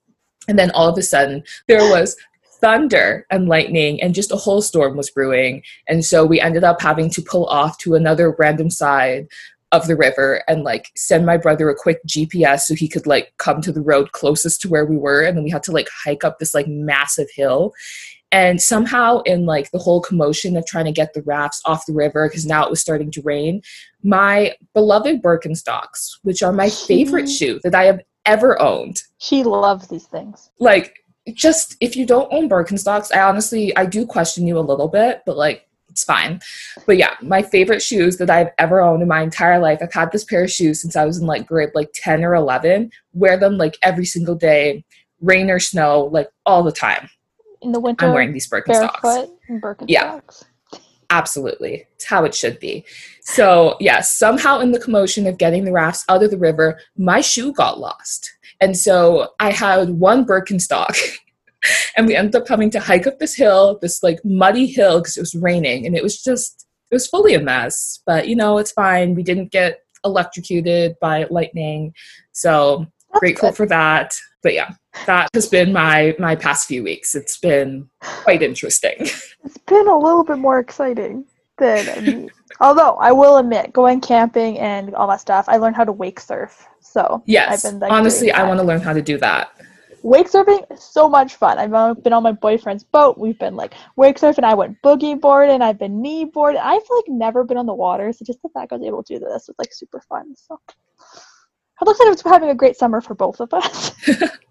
and 0.48 0.58
then 0.58 0.70
all 0.72 0.88
of 0.88 0.98
a 0.98 1.02
sudden, 1.02 1.42
there 1.68 1.90
was 1.90 2.16
thunder 2.60 3.26
and 3.30 3.48
lightning, 3.48 4.00
and 4.02 4.14
just 4.14 4.32
a 4.32 4.36
whole 4.36 4.62
storm 4.62 4.96
was 4.96 5.10
brewing. 5.10 5.62
And 5.88 6.04
so 6.04 6.24
we 6.24 6.40
ended 6.40 6.64
up 6.64 6.80
having 6.80 7.10
to 7.10 7.22
pull 7.22 7.46
off 7.46 7.78
to 7.78 7.94
another 7.94 8.34
random 8.38 8.70
side 8.70 9.28
of 9.72 9.88
the 9.88 9.96
river 9.96 10.42
and 10.48 10.62
like 10.62 10.90
send 10.96 11.26
my 11.26 11.36
brother 11.36 11.68
a 11.68 11.74
quick 11.74 11.98
GPS 12.06 12.60
so 12.60 12.74
he 12.74 12.88
could 12.88 13.06
like 13.06 13.32
come 13.38 13.60
to 13.60 13.72
the 13.72 13.82
road 13.82 14.12
closest 14.12 14.60
to 14.62 14.68
where 14.68 14.86
we 14.86 14.96
were. 14.96 15.22
And 15.22 15.36
then 15.36 15.44
we 15.44 15.50
had 15.50 15.64
to 15.64 15.72
like 15.72 15.88
hike 16.04 16.24
up 16.24 16.38
this 16.38 16.54
like 16.54 16.68
massive 16.68 17.28
hill. 17.34 17.72
And 18.32 18.60
somehow, 18.60 19.20
in 19.20 19.46
like 19.46 19.70
the 19.70 19.78
whole 19.78 20.00
commotion 20.00 20.56
of 20.56 20.66
trying 20.66 20.84
to 20.86 20.92
get 20.92 21.14
the 21.14 21.22
rafts 21.22 21.62
off 21.64 21.86
the 21.86 21.92
river, 21.92 22.28
because 22.28 22.44
now 22.44 22.64
it 22.64 22.70
was 22.70 22.80
starting 22.80 23.10
to 23.12 23.22
rain, 23.22 23.62
my 24.02 24.54
beloved 24.74 25.22
Birkenstocks, 25.22 26.18
which 26.22 26.42
are 26.42 26.52
my 26.52 26.68
favorite 26.68 27.26
mm-hmm. 27.26 27.32
shoe 27.32 27.60
that 27.62 27.74
I 27.74 27.84
have 27.84 28.00
ever 28.26 28.60
owned. 28.60 29.02
She 29.18 29.42
loves 29.42 29.88
these 29.88 30.06
things. 30.06 30.50
Like, 30.60 31.04
just 31.32 31.76
if 31.80 31.96
you 31.96 32.06
don't 32.06 32.32
own 32.32 32.48
Birkenstocks, 32.48 33.14
I 33.14 33.20
honestly 33.22 33.76
I 33.76 33.86
do 33.86 34.06
question 34.06 34.46
you 34.46 34.58
a 34.58 34.60
little 34.60 34.88
bit, 34.88 35.22
but 35.26 35.36
like 35.36 35.66
it's 35.88 36.04
fine. 36.04 36.40
But 36.86 36.98
yeah, 36.98 37.14
my 37.22 37.42
favorite 37.42 37.82
shoes 37.82 38.18
that 38.18 38.28
I've 38.28 38.50
ever 38.58 38.82
owned 38.82 39.00
in 39.00 39.08
my 39.08 39.22
entire 39.22 39.58
life. 39.58 39.78
I've 39.80 39.92
had 39.92 40.12
this 40.12 40.24
pair 40.24 40.44
of 40.44 40.50
shoes 40.50 40.82
since 40.82 40.94
I 40.94 41.06
was 41.06 41.18
in 41.18 41.26
like 41.26 41.46
grade 41.46 41.70
like 41.74 41.90
10 41.94 42.22
or 42.22 42.34
11. 42.34 42.90
Wear 43.14 43.38
them 43.38 43.56
like 43.56 43.78
every 43.82 44.04
single 44.04 44.34
day, 44.34 44.84
rain 45.22 45.50
or 45.50 45.58
snow, 45.58 46.04
like 46.12 46.28
all 46.44 46.62
the 46.62 46.70
time. 46.70 47.08
In 47.62 47.72
the 47.72 47.80
winter, 47.80 48.06
I'm 48.06 48.12
wearing 48.12 48.34
these 48.34 48.48
Birkenstocks. 48.48 49.02
Barefoot 49.02 49.30
Birkenstocks. 49.48 49.86
Yeah. 49.88 50.20
Absolutely. 51.10 51.86
It's 51.94 52.04
how 52.04 52.24
it 52.24 52.34
should 52.34 52.58
be. 52.58 52.84
So, 53.22 53.76
yes, 53.80 53.80
yeah, 53.80 54.00
somehow 54.00 54.60
in 54.60 54.72
the 54.72 54.80
commotion 54.80 55.26
of 55.26 55.38
getting 55.38 55.64
the 55.64 55.72
rafts 55.72 56.04
out 56.08 56.22
of 56.22 56.30
the 56.30 56.38
river, 56.38 56.80
my 56.96 57.20
shoe 57.20 57.52
got 57.52 57.78
lost. 57.78 58.30
And 58.60 58.76
so 58.76 59.28
I 59.40 59.50
had 59.50 59.90
one 59.90 60.24
Birkenstock. 60.24 60.96
and 61.96 62.06
we 62.06 62.16
ended 62.16 62.34
up 62.36 62.48
having 62.48 62.70
to 62.70 62.80
hike 62.80 63.06
up 63.06 63.18
this 63.18 63.34
hill, 63.34 63.78
this 63.80 64.02
like 64.02 64.18
muddy 64.24 64.66
hill 64.66 65.00
because 65.00 65.16
it 65.16 65.20
was 65.20 65.34
raining. 65.34 65.86
And 65.86 65.96
it 65.96 66.02
was 66.02 66.22
just, 66.22 66.66
it 66.90 66.94
was 66.94 67.06
fully 67.06 67.34
a 67.34 67.40
mess. 67.40 68.00
But, 68.06 68.28
you 68.28 68.36
know, 68.36 68.58
it's 68.58 68.72
fine. 68.72 69.14
We 69.14 69.22
didn't 69.22 69.52
get 69.52 69.80
electrocuted 70.04 70.96
by 71.00 71.26
lightning. 71.30 71.94
So, 72.32 72.86
That's 73.12 73.20
grateful 73.20 73.50
good. 73.50 73.56
for 73.56 73.66
that. 73.66 74.16
But 74.42 74.54
yeah, 74.54 74.74
that 75.06 75.28
has 75.34 75.46
been 75.48 75.72
my 75.72 76.14
my 76.18 76.34
past 76.34 76.66
few 76.66 76.82
weeks. 76.82 77.14
It's 77.14 77.38
been 77.38 77.88
quite 78.00 78.42
interesting. 78.42 79.08
It's 79.44 79.58
been 79.58 79.86
a 79.86 79.96
little 79.96 80.24
bit 80.24 80.38
more 80.38 80.58
exciting 80.58 81.24
than 81.58 82.28
although 82.60 82.96
I 82.96 83.12
will 83.12 83.36
admit, 83.38 83.72
going 83.72 84.00
camping 84.00 84.58
and 84.58 84.94
all 84.94 85.06
that 85.08 85.20
stuff, 85.20 85.44
I 85.48 85.56
learned 85.56 85.76
how 85.76 85.84
to 85.84 85.92
wake 85.92 86.20
surf. 86.20 86.66
So 86.80 87.22
yes, 87.26 87.64
I've 87.64 87.72
been, 87.72 87.80
like, 87.80 87.92
honestly, 87.92 88.32
I 88.32 88.42
want 88.42 88.58
to 88.58 88.64
learn 88.64 88.80
how 88.80 88.92
to 88.92 89.02
do 89.02 89.18
that. 89.18 89.52
Wake 90.02 90.28
surfing 90.30 90.64
is 90.72 90.82
so 90.82 91.08
much 91.08 91.34
fun. 91.36 91.58
I've 91.58 92.02
been 92.02 92.12
on 92.12 92.22
my 92.22 92.32
boyfriend's 92.32 92.84
boat. 92.84 93.18
We've 93.18 93.38
been 93.38 93.56
like 93.56 93.74
wake 93.96 94.18
surfing. 94.18 94.44
I 94.44 94.54
went 94.54 94.80
boogie 94.82 95.20
boarding. 95.20 95.62
I've 95.62 95.78
been 95.78 96.00
knee 96.00 96.24
boarding. 96.24 96.60
I've 96.62 96.82
like 96.90 97.04
never 97.08 97.44
been 97.44 97.56
on 97.56 97.66
the 97.66 97.74
water, 97.74 98.12
so 98.12 98.24
just 98.24 98.42
the 98.42 98.48
fact 98.50 98.72
I 98.72 98.76
was 98.76 98.86
able 98.86 99.02
to 99.02 99.14
do 99.14 99.20
this 99.20 99.48
was 99.48 99.56
like 99.58 99.72
super 99.72 100.00
fun. 100.08 100.34
So 100.36 100.60
it 101.80 101.84
looks 101.84 102.00
like 102.00 102.12
it's 102.12 102.22
having 102.22 102.50
a 102.50 102.54
great 102.54 102.76
summer 102.76 103.00
for 103.00 103.14
both 103.14 103.40
of 103.40 103.52
us. 103.52 103.92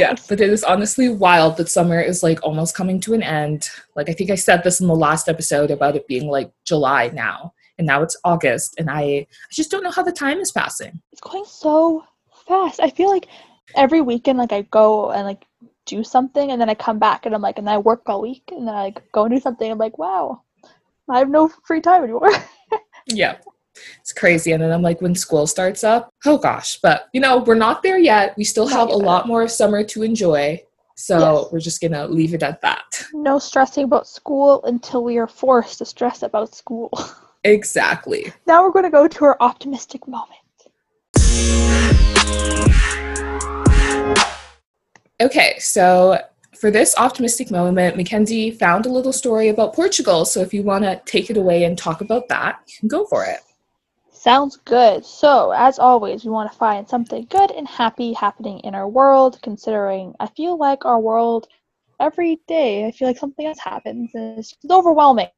yeah, 0.00 0.14
but 0.28 0.40
it 0.40 0.50
is 0.50 0.64
honestly 0.64 1.08
wild 1.08 1.56
that 1.56 1.68
summer 1.68 2.00
is 2.00 2.22
like 2.22 2.42
almost 2.42 2.74
coming 2.74 3.00
to 3.00 3.14
an 3.14 3.22
end. 3.22 3.68
Like 3.94 4.08
I 4.08 4.12
think 4.12 4.30
I 4.30 4.34
said 4.34 4.64
this 4.64 4.80
in 4.80 4.86
the 4.86 4.94
last 4.94 5.28
episode 5.28 5.70
about 5.70 5.96
it 5.96 6.06
being 6.06 6.26
like 6.26 6.50
July 6.64 7.10
now, 7.12 7.52
and 7.78 7.86
now 7.86 8.02
it's 8.02 8.16
August, 8.24 8.74
and 8.78 8.90
I, 8.90 9.02
I 9.02 9.26
just 9.52 9.70
don't 9.70 9.82
know 9.82 9.90
how 9.90 10.02
the 10.02 10.12
time 10.12 10.38
is 10.38 10.52
passing. 10.52 11.00
It's 11.12 11.20
going 11.20 11.44
so 11.44 12.04
fast. 12.48 12.80
I 12.80 12.90
feel 12.90 13.10
like 13.10 13.26
every 13.76 14.00
weekend, 14.00 14.38
like 14.38 14.52
I 14.52 14.62
go 14.62 15.10
and 15.12 15.26
like 15.26 15.44
do 15.86 16.02
something, 16.02 16.50
and 16.50 16.60
then 16.60 16.70
I 16.70 16.74
come 16.74 16.98
back 16.98 17.26
and 17.26 17.34
I'm 17.34 17.42
like, 17.42 17.58
and 17.58 17.66
then 17.66 17.74
I 17.74 17.78
work 17.78 18.02
all 18.06 18.22
week, 18.22 18.44
and 18.52 18.66
then 18.66 18.74
I 18.74 18.84
like 18.84 19.02
go 19.12 19.24
and 19.24 19.34
do 19.34 19.40
something. 19.40 19.70
I'm 19.70 19.78
like, 19.78 19.98
wow, 19.98 20.42
I 21.08 21.18
have 21.18 21.28
no 21.28 21.48
free 21.64 21.80
time 21.80 22.04
anymore. 22.04 22.32
yeah 23.06 23.36
it's 24.00 24.12
crazy. 24.12 24.52
And 24.52 24.62
then 24.62 24.72
I'm 24.72 24.82
like, 24.82 25.00
when 25.00 25.14
school 25.14 25.46
starts 25.46 25.84
up, 25.84 26.12
oh 26.26 26.38
gosh. 26.38 26.78
But 26.82 27.08
you 27.12 27.20
know, 27.20 27.38
we're 27.38 27.54
not 27.54 27.82
there 27.82 27.98
yet. 27.98 28.36
We 28.36 28.44
still 28.44 28.66
have 28.66 28.88
a 28.88 28.96
lot 28.96 29.26
more 29.26 29.42
of 29.42 29.50
summer 29.50 29.84
to 29.84 30.02
enjoy. 30.02 30.62
So 30.96 31.18
yes. 31.18 31.52
we're 31.52 31.60
just 31.60 31.80
gonna 31.80 32.06
leave 32.06 32.34
it 32.34 32.42
at 32.42 32.60
that. 32.62 33.04
No 33.12 33.38
stressing 33.38 33.84
about 33.84 34.06
school 34.06 34.62
until 34.64 35.02
we 35.02 35.18
are 35.18 35.26
forced 35.26 35.78
to 35.78 35.84
stress 35.84 36.22
about 36.22 36.54
school. 36.54 36.90
Exactly. 37.42 38.30
Now 38.46 38.62
we're 38.62 38.70
gonna 38.70 38.90
go 38.90 39.08
to 39.08 39.24
our 39.24 39.38
optimistic 39.40 40.06
moment. 40.06 40.36
Okay, 45.22 45.58
so 45.58 46.18
for 46.58 46.70
this 46.70 46.94
optimistic 46.98 47.50
moment, 47.50 47.96
Mackenzie 47.96 48.50
found 48.50 48.84
a 48.84 48.90
little 48.90 49.12
story 49.12 49.48
about 49.48 49.74
Portugal. 49.74 50.24
So 50.24 50.40
if 50.40 50.52
you 50.52 50.62
want 50.62 50.84
to 50.84 51.00
take 51.06 51.30
it 51.30 51.36
away 51.36 51.64
and 51.64 51.76
talk 51.76 52.00
about 52.00 52.28
that, 52.28 52.60
you 52.66 52.74
can 52.78 52.88
go 52.88 53.06
for 53.06 53.24
it. 53.24 53.40
Sounds 54.20 54.58
good. 54.58 55.06
So, 55.06 55.50
as 55.52 55.78
always, 55.78 56.26
we 56.26 56.30
want 56.30 56.52
to 56.52 56.58
find 56.58 56.86
something 56.86 57.26
good 57.30 57.50
and 57.52 57.66
happy 57.66 58.12
happening 58.12 58.60
in 58.60 58.74
our 58.74 58.86
world, 58.86 59.38
considering 59.40 60.14
I 60.20 60.26
feel 60.26 60.58
like 60.58 60.84
our 60.84 61.00
world 61.00 61.48
every 61.98 62.38
day, 62.46 62.84
I 62.84 62.90
feel 62.90 63.08
like 63.08 63.16
something 63.16 63.46
else 63.46 63.58
happens 63.58 64.10
and 64.12 64.38
it's 64.38 64.54
overwhelming. 64.70 65.28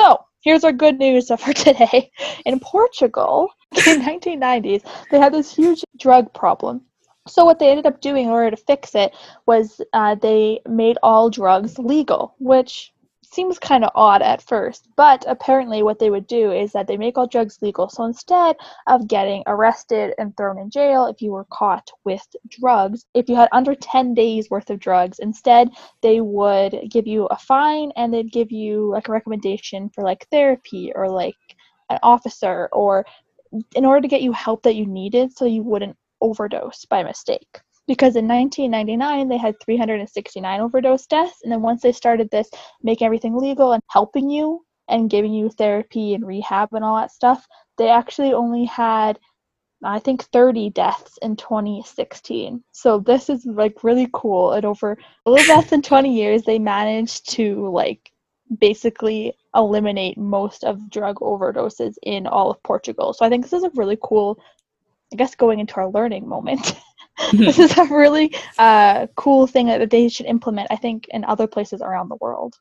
So, 0.00 0.24
here's 0.40 0.64
our 0.64 0.72
good 0.72 0.98
news 0.98 1.28
for 1.38 1.52
today. 1.52 2.10
In 2.46 2.58
Portugal, 2.58 3.50
in 3.86 4.00
1990s, 4.00 4.82
they 5.10 5.18
had 5.18 5.34
this 5.34 5.54
huge 5.54 5.84
drug 5.98 6.32
problem. 6.32 6.80
So 7.28 7.44
what 7.44 7.58
they 7.58 7.68
ended 7.68 7.84
up 7.84 8.00
doing 8.00 8.24
in 8.24 8.30
order 8.30 8.56
to 8.56 8.64
fix 8.64 8.94
it 8.94 9.12
was 9.44 9.82
uh, 9.92 10.14
they 10.14 10.60
made 10.66 10.96
all 11.02 11.28
drugs 11.28 11.78
legal, 11.78 12.34
which 12.38 12.94
seems 13.32 13.58
kind 13.58 13.84
of 13.84 13.90
odd 13.94 14.22
at 14.22 14.42
first, 14.42 14.88
but 14.96 15.24
apparently 15.26 15.82
what 15.82 15.98
they 15.98 16.10
would 16.10 16.26
do 16.26 16.52
is 16.52 16.72
that 16.72 16.86
they 16.86 16.96
make 16.96 17.16
all 17.16 17.26
drugs 17.26 17.58
legal. 17.62 17.88
So 17.88 18.04
instead 18.04 18.56
of 18.86 19.08
getting 19.08 19.42
arrested 19.46 20.14
and 20.18 20.36
thrown 20.36 20.58
in 20.58 20.70
jail 20.70 21.06
if 21.06 21.22
you 21.22 21.32
were 21.32 21.46
caught 21.50 21.90
with 22.04 22.26
drugs, 22.48 23.06
if 23.14 23.28
you 23.28 23.34
had 23.34 23.48
under 23.52 23.74
10 23.74 24.14
days 24.14 24.50
worth 24.50 24.70
of 24.70 24.80
drugs, 24.80 25.18
instead 25.18 25.70
they 26.02 26.20
would 26.20 26.90
give 26.90 27.06
you 27.06 27.26
a 27.26 27.36
fine 27.36 27.90
and 27.96 28.12
they'd 28.12 28.32
give 28.32 28.52
you 28.52 28.90
like 28.90 29.08
a 29.08 29.12
recommendation 29.12 29.88
for 29.88 30.04
like 30.04 30.26
therapy 30.30 30.92
or 30.94 31.08
like 31.08 31.36
an 31.90 31.98
officer 32.02 32.68
or 32.72 33.04
in 33.74 33.84
order 33.84 34.00
to 34.00 34.08
get 34.08 34.22
you 34.22 34.32
help 34.32 34.62
that 34.62 34.76
you 34.76 34.86
needed 34.86 35.32
so 35.36 35.44
you 35.44 35.62
wouldn't 35.62 35.96
overdose 36.20 36.84
by 36.86 37.02
mistake 37.02 37.60
because 37.86 38.16
in 38.16 38.28
1999 38.28 39.28
they 39.28 39.36
had 39.36 39.58
369 39.60 40.60
overdose 40.60 41.06
deaths 41.06 41.40
and 41.42 41.52
then 41.52 41.62
once 41.62 41.82
they 41.82 41.92
started 41.92 42.30
this 42.30 42.50
making 42.82 43.04
everything 43.04 43.36
legal 43.36 43.72
and 43.72 43.82
helping 43.90 44.30
you 44.30 44.64
and 44.88 45.10
giving 45.10 45.32
you 45.32 45.48
therapy 45.50 46.14
and 46.14 46.26
rehab 46.26 46.72
and 46.72 46.84
all 46.84 46.96
that 46.96 47.10
stuff 47.10 47.46
they 47.78 47.88
actually 47.88 48.32
only 48.32 48.64
had 48.64 49.18
i 49.84 49.98
think 49.98 50.22
30 50.24 50.70
deaths 50.70 51.18
in 51.22 51.36
2016 51.36 52.62
so 52.72 52.98
this 53.00 53.28
is 53.28 53.44
like 53.46 53.82
really 53.84 54.08
cool. 54.12 54.52
And 54.52 54.64
over 54.64 54.98
a 55.26 55.30
little 55.30 55.56
less 55.56 55.70
than 55.70 55.82
20 55.82 56.14
years 56.14 56.42
they 56.42 56.58
managed 56.58 57.30
to 57.30 57.68
like 57.70 58.10
basically 58.58 59.32
eliminate 59.54 60.18
most 60.18 60.62
of 60.64 60.90
drug 60.90 61.16
overdoses 61.16 61.94
in 62.02 62.26
all 62.26 62.50
of 62.50 62.62
portugal. 62.62 63.12
So 63.12 63.24
i 63.24 63.28
think 63.28 63.44
this 63.44 63.52
is 63.52 63.64
a 63.64 63.70
really 63.74 63.98
cool 64.02 64.38
i 65.12 65.16
guess 65.16 65.34
going 65.34 65.58
into 65.58 65.76
our 65.76 65.90
learning 65.90 66.28
moment 66.28 66.74
this 67.32 67.58
is 67.58 67.76
a 67.76 67.84
really 67.84 68.34
uh, 68.58 69.06
cool 69.16 69.46
thing 69.46 69.66
that 69.66 69.90
they 69.90 70.08
should 70.08 70.26
implement, 70.26 70.68
I 70.70 70.76
think, 70.76 71.06
in 71.10 71.24
other 71.24 71.46
places 71.46 71.82
around 71.82 72.08
the 72.08 72.16
world. 72.20 72.54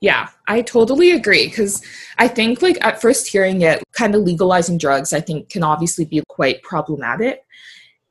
Yeah, 0.00 0.28
I 0.48 0.62
totally 0.62 1.12
agree 1.12 1.48
because 1.48 1.82
I 2.18 2.28
think, 2.28 2.60
like, 2.60 2.76
at 2.84 3.00
first 3.00 3.26
hearing 3.26 3.62
it, 3.62 3.82
kind 3.92 4.14
of 4.14 4.22
legalizing 4.22 4.78
drugs, 4.78 5.12
I 5.12 5.20
think 5.20 5.48
can 5.48 5.62
obviously 5.62 6.04
be 6.04 6.22
quite 6.28 6.62
problematic. 6.62 7.40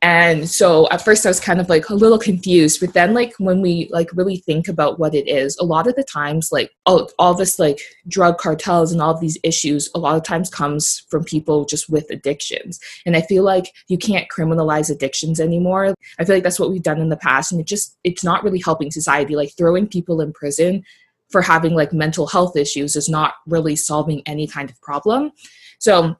And 0.03 0.49
so 0.49 0.89
at 0.91 1.01
first 1.01 1.25
I 1.25 1.29
was 1.29 1.39
kind 1.39 1.61
of 1.61 1.69
like 1.69 1.87
a 1.87 1.95
little 1.95 2.19
confused, 2.19 2.81
but 2.81 2.93
then 2.93 3.13
like 3.13 3.33
when 3.37 3.61
we 3.61 3.87
like 3.89 4.09
really 4.11 4.35
think 4.35 4.67
about 4.67 4.99
what 4.99 5.15
it 5.15 5.29
is, 5.29 5.57
a 5.57 5.63
lot 5.63 5.87
of 5.87 5.95
the 5.95 6.03
times 6.03 6.49
like 6.51 6.71
all, 6.85 7.09
all 7.19 7.33
this 7.33 7.57
like 7.57 7.79
drug 8.09 8.37
cartels 8.37 8.91
and 8.91 9.01
all 9.01 9.17
these 9.17 9.37
issues 9.43 9.89
a 9.95 9.99
lot 9.99 10.17
of 10.17 10.23
times 10.23 10.49
comes 10.49 11.05
from 11.09 11.23
people 11.23 11.63
just 11.63 11.89
with 11.89 12.05
addictions. 12.11 12.81
And 13.05 13.15
I 13.15 13.21
feel 13.21 13.43
like 13.43 13.71
you 13.87 13.97
can't 13.97 14.27
criminalize 14.29 14.91
addictions 14.91 15.39
anymore. 15.39 15.95
I 16.19 16.25
feel 16.25 16.35
like 16.35 16.43
that's 16.43 16.59
what 16.59 16.69
we've 16.69 16.83
done 16.83 16.99
in 16.99 17.07
the 17.07 17.15
past 17.15 17.53
and 17.53 17.61
it 17.61 17.67
just 17.67 17.97
it's 18.03 18.25
not 18.25 18.43
really 18.43 18.59
helping 18.59 18.91
society. 18.91 19.37
Like 19.37 19.53
throwing 19.57 19.87
people 19.87 20.19
in 20.19 20.33
prison 20.33 20.83
for 21.29 21.41
having 21.41 21.75
like 21.75 21.93
mental 21.93 22.27
health 22.27 22.57
issues 22.57 22.97
is 22.97 23.07
not 23.07 23.35
really 23.47 23.77
solving 23.77 24.21
any 24.25 24.47
kind 24.47 24.69
of 24.69 24.81
problem. 24.81 25.31
So 25.79 26.17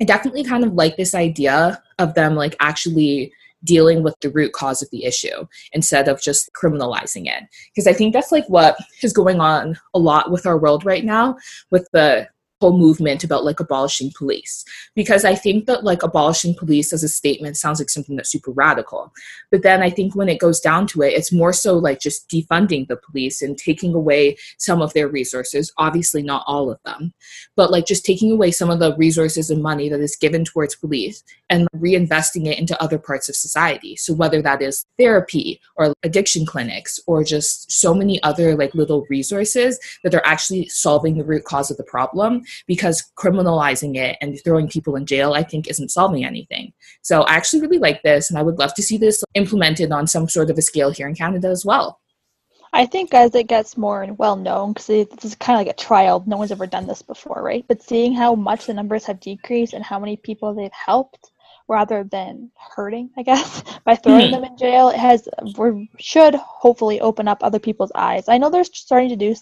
I 0.00 0.04
definitely 0.04 0.44
kind 0.44 0.64
of 0.64 0.74
like 0.74 0.96
this 0.96 1.14
idea 1.14 1.82
of 1.98 2.14
them 2.14 2.34
like 2.34 2.56
actually 2.60 3.32
dealing 3.64 4.02
with 4.02 4.18
the 4.20 4.30
root 4.30 4.52
cause 4.52 4.82
of 4.82 4.90
the 4.90 5.04
issue 5.04 5.46
instead 5.72 6.08
of 6.08 6.20
just 6.20 6.50
criminalizing 6.54 7.26
it. 7.26 7.44
Because 7.68 7.86
i 7.86 7.92
think 7.92 8.12
that's 8.12 8.32
like 8.32 8.48
what 8.48 8.76
is 9.02 9.12
going 9.12 9.40
on 9.40 9.78
a 9.94 9.98
lot 9.98 10.30
with 10.30 10.46
our 10.46 10.58
world 10.58 10.84
right 10.84 11.04
now 11.04 11.36
with 11.70 11.88
the 11.92 12.28
whole 12.62 12.78
movement 12.78 13.24
about 13.24 13.44
like 13.44 13.58
abolishing 13.58 14.12
police 14.16 14.64
because 14.94 15.24
I 15.24 15.34
think 15.34 15.66
that 15.66 15.82
like 15.82 16.04
abolishing 16.04 16.54
police 16.54 16.92
as 16.92 17.02
a 17.02 17.08
statement 17.08 17.56
sounds 17.56 17.80
like 17.80 17.90
something 17.90 18.14
that's 18.14 18.30
super 18.30 18.52
radical. 18.52 19.12
But 19.50 19.64
then 19.64 19.82
I 19.82 19.90
think 19.90 20.14
when 20.14 20.28
it 20.28 20.38
goes 20.38 20.60
down 20.60 20.86
to 20.88 21.02
it, 21.02 21.12
it's 21.12 21.32
more 21.32 21.52
so 21.52 21.76
like 21.76 21.98
just 21.98 22.28
defunding 22.28 22.86
the 22.86 22.96
police 22.96 23.42
and 23.42 23.58
taking 23.58 23.94
away 23.94 24.36
some 24.58 24.80
of 24.80 24.92
their 24.92 25.08
resources, 25.08 25.72
obviously 25.76 26.22
not 26.22 26.44
all 26.46 26.70
of 26.70 26.78
them, 26.84 27.12
but 27.56 27.72
like 27.72 27.84
just 27.84 28.04
taking 28.04 28.30
away 28.30 28.52
some 28.52 28.70
of 28.70 28.78
the 28.78 28.94
resources 28.96 29.50
and 29.50 29.60
money 29.60 29.88
that 29.88 30.00
is 30.00 30.14
given 30.14 30.44
towards 30.44 30.76
police 30.76 31.24
and 31.50 31.66
reinvesting 31.76 32.46
it 32.46 32.60
into 32.60 32.80
other 32.80 32.98
parts 32.98 33.28
of 33.28 33.34
society. 33.34 33.96
So 33.96 34.14
whether 34.14 34.40
that 34.42 34.62
is 34.62 34.86
therapy 35.00 35.60
or 35.74 35.92
addiction 36.04 36.46
clinics 36.46 37.00
or 37.08 37.24
just 37.24 37.72
so 37.72 37.92
many 37.92 38.22
other 38.22 38.54
like 38.54 38.72
little 38.72 39.04
resources 39.10 39.80
that 40.04 40.14
are 40.14 40.24
actually 40.24 40.68
solving 40.68 41.18
the 41.18 41.24
root 41.24 41.42
cause 41.42 41.72
of 41.72 41.76
the 41.76 41.82
problem 41.82 42.44
because 42.66 43.10
criminalizing 43.16 43.96
it 43.96 44.16
and 44.20 44.38
throwing 44.44 44.68
people 44.68 44.96
in 44.96 45.06
jail, 45.06 45.34
I 45.34 45.42
think, 45.42 45.68
isn't 45.68 45.90
solving 45.90 46.24
anything. 46.24 46.72
So 47.02 47.22
I 47.22 47.34
actually 47.34 47.62
really 47.62 47.78
like 47.78 48.02
this, 48.02 48.30
and 48.30 48.38
I 48.38 48.42
would 48.42 48.58
love 48.58 48.74
to 48.74 48.82
see 48.82 48.96
this 48.96 49.24
implemented 49.34 49.92
on 49.92 50.06
some 50.06 50.28
sort 50.28 50.50
of 50.50 50.58
a 50.58 50.62
scale 50.62 50.90
here 50.90 51.08
in 51.08 51.14
Canada 51.14 51.48
as 51.48 51.64
well. 51.64 52.00
I 52.74 52.86
think 52.86 53.12
as 53.12 53.34
it 53.34 53.48
gets 53.48 53.76
more 53.76 54.06
well 54.16 54.36
known, 54.36 54.72
because 54.72 54.86
this 54.86 55.24
is 55.24 55.34
kind 55.34 55.60
of 55.60 55.66
like 55.66 55.74
a 55.74 55.78
trial, 55.78 56.24
no 56.26 56.38
one's 56.38 56.52
ever 56.52 56.66
done 56.66 56.86
this 56.86 57.02
before, 57.02 57.42
right? 57.42 57.64
But 57.68 57.82
seeing 57.82 58.14
how 58.14 58.34
much 58.34 58.66
the 58.66 58.74
numbers 58.74 59.04
have 59.04 59.20
decreased 59.20 59.74
and 59.74 59.84
how 59.84 59.98
many 59.98 60.16
people 60.16 60.54
they've 60.54 60.72
helped, 60.72 61.32
rather 61.68 62.04
than 62.04 62.50
hurting, 62.76 63.10
I 63.16 63.22
guess, 63.22 63.62
by 63.84 63.96
throwing 63.96 64.30
mm-hmm. 64.30 64.42
them 64.42 64.44
in 64.44 64.56
jail, 64.56 64.88
it 64.88 64.96
has 64.96 65.28
we 65.56 65.90
should 65.98 66.34
hopefully 66.34 67.00
open 67.00 67.28
up 67.28 67.38
other 67.42 67.58
people's 67.58 67.92
eyes. 67.94 68.28
I 68.28 68.38
know 68.38 68.50
they're 68.50 68.64
starting 68.64 69.08
to 69.10 69.16
do 69.16 69.34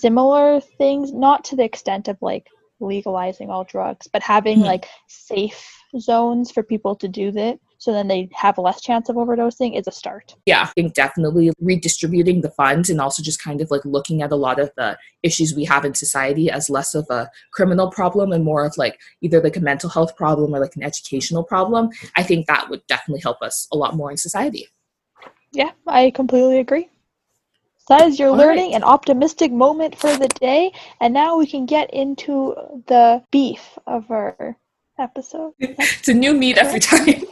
similar 0.00 0.60
things, 0.60 1.12
not 1.12 1.44
to 1.46 1.56
the 1.56 1.64
extent 1.64 2.08
of 2.08 2.16
like 2.20 2.48
legalizing 2.80 3.50
all 3.50 3.64
drugs, 3.64 4.08
but 4.12 4.22
having 4.22 4.58
mm-hmm. 4.58 4.66
like 4.66 4.88
safe 5.06 5.78
zones 5.98 6.50
for 6.50 6.62
people 6.62 6.94
to 6.96 7.08
do 7.08 7.30
that 7.32 7.58
so 7.78 7.92
then 7.92 8.08
they 8.08 8.28
have 8.32 8.58
less 8.58 8.80
chance 8.80 9.08
of 9.08 9.16
overdosing 9.16 9.78
is 9.78 9.86
a 9.86 9.92
start. 9.92 10.34
Yeah, 10.46 10.62
I 10.62 10.66
think 10.66 10.94
definitely 10.94 11.52
redistributing 11.60 12.40
the 12.40 12.50
funds 12.50 12.88
and 12.90 13.00
also 13.00 13.22
just 13.22 13.42
kind 13.42 13.60
of 13.60 13.70
like 13.70 13.84
looking 13.84 14.22
at 14.22 14.32
a 14.32 14.36
lot 14.36 14.58
of 14.58 14.70
the 14.76 14.98
issues 15.22 15.54
we 15.54 15.64
have 15.64 15.84
in 15.84 15.94
society 15.94 16.50
as 16.50 16.70
less 16.70 16.94
of 16.94 17.06
a 17.10 17.30
criminal 17.52 17.90
problem 17.90 18.32
and 18.32 18.44
more 18.44 18.64
of 18.64 18.76
like 18.76 18.98
either 19.20 19.42
like 19.42 19.56
a 19.56 19.60
mental 19.60 19.90
health 19.90 20.16
problem 20.16 20.54
or 20.54 20.60
like 20.60 20.76
an 20.76 20.82
educational 20.82 21.44
problem. 21.44 21.90
I 22.16 22.22
think 22.22 22.46
that 22.46 22.70
would 22.70 22.86
definitely 22.86 23.20
help 23.20 23.42
us 23.42 23.68
a 23.72 23.76
lot 23.76 23.94
more 23.94 24.10
in 24.10 24.16
society. 24.16 24.68
Yeah, 25.52 25.72
I 25.86 26.10
completely 26.10 26.58
agree. 26.58 26.88
That 27.88 28.02
is 28.02 28.18
your 28.18 28.30
All 28.30 28.36
learning 28.36 28.70
right. 28.70 28.74
and 28.74 28.84
optimistic 28.84 29.52
moment 29.52 29.96
for 29.96 30.16
the 30.16 30.28
day. 30.28 30.72
And 31.00 31.14
now 31.14 31.38
we 31.38 31.46
can 31.46 31.66
get 31.66 31.92
into 31.94 32.54
the 32.86 33.22
beef 33.30 33.78
of 33.86 34.10
our 34.10 34.56
episode. 34.98 35.52
it's 35.58 36.08
a 36.08 36.14
new 36.14 36.34
meat 36.34 36.58
every 36.58 36.80
time. 36.80 37.06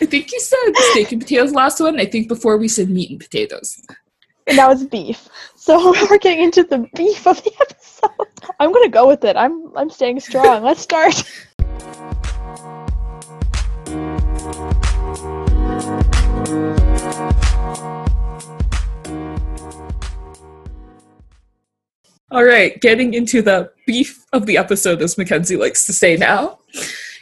I 0.00 0.06
think 0.06 0.30
you 0.30 0.38
said 0.38 0.76
steak 0.90 1.12
and 1.12 1.20
potatoes 1.20 1.52
last 1.52 1.80
one. 1.80 1.98
I 1.98 2.04
think 2.04 2.28
before 2.28 2.56
we 2.56 2.68
said 2.68 2.88
meat 2.88 3.10
and 3.10 3.18
potatoes. 3.18 3.80
And 4.46 4.58
that 4.58 4.68
was 4.68 4.84
beef. 4.84 5.28
So 5.56 5.92
we're 6.10 6.18
getting 6.18 6.44
into 6.44 6.62
the 6.62 6.86
beef 6.94 7.26
of 7.26 7.42
the 7.42 7.52
episode. 7.60 8.28
I'm 8.60 8.72
gonna 8.72 8.88
go 8.88 9.08
with 9.08 9.24
it. 9.24 9.36
I'm 9.36 9.76
I'm 9.76 9.90
staying 9.90 10.20
strong. 10.20 10.62
Let's 10.62 10.82
start. 10.82 11.14
All 22.32 22.44
right, 22.44 22.80
getting 22.80 23.12
into 23.12 23.42
the 23.42 23.70
beef 23.86 24.24
of 24.32 24.46
the 24.46 24.56
episode, 24.56 25.02
as 25.02 25.18
Mackenzie 25.18 25.56
likes 25.56 25.84
to 25.84 25.92
say 25.92 26.16
now, 26.16 26.60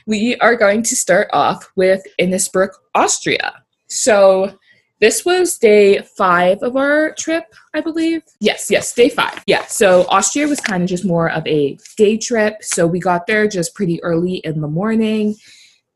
we 0.06 0.36
are 0.36 0.54
going 0.54 0.84
to 0.84 0.94
start 0.94 1.28
off 1.32 1.68
with 1.74 2.00
Innsbruck, 2.18 2.70
Austria. 2.94 3.64
So 3.88 4.56
this 5.00 5.24
was 5.24 5.58
day 5.58 6.00
five 6.16 6.62
of 6.62 6.76
our 6.76 7.12
trip, 7.18 7.42
I 7.74 7.80
believe. 7.80 8.22
Yes, 8.38 8.70
yes, 8.70 8.94
day 8.94 9.08
five. 9.08 9.42
Yeah, 9.48 9.64
so 9.66 10.06
Austria 10.10 10.46
was 10.46 10.60
kind 10.60 10.84
of 10.84 10.88
just 10.88 11.04
more 11.04 11.28
of 11.28 11.44
a 11.44 11.76
day 11.96 12.16
trip. 12.16 12.62
So 12.62 12.86
we 12.86 13.00
got 13.00 13.26
there 13.26 13.48
just 13.48 13.74
pretty 13.74 14.00
early 14.04 14.36
in 14.36 14.60
the 14.60 14.68
morning. 14.68 15.34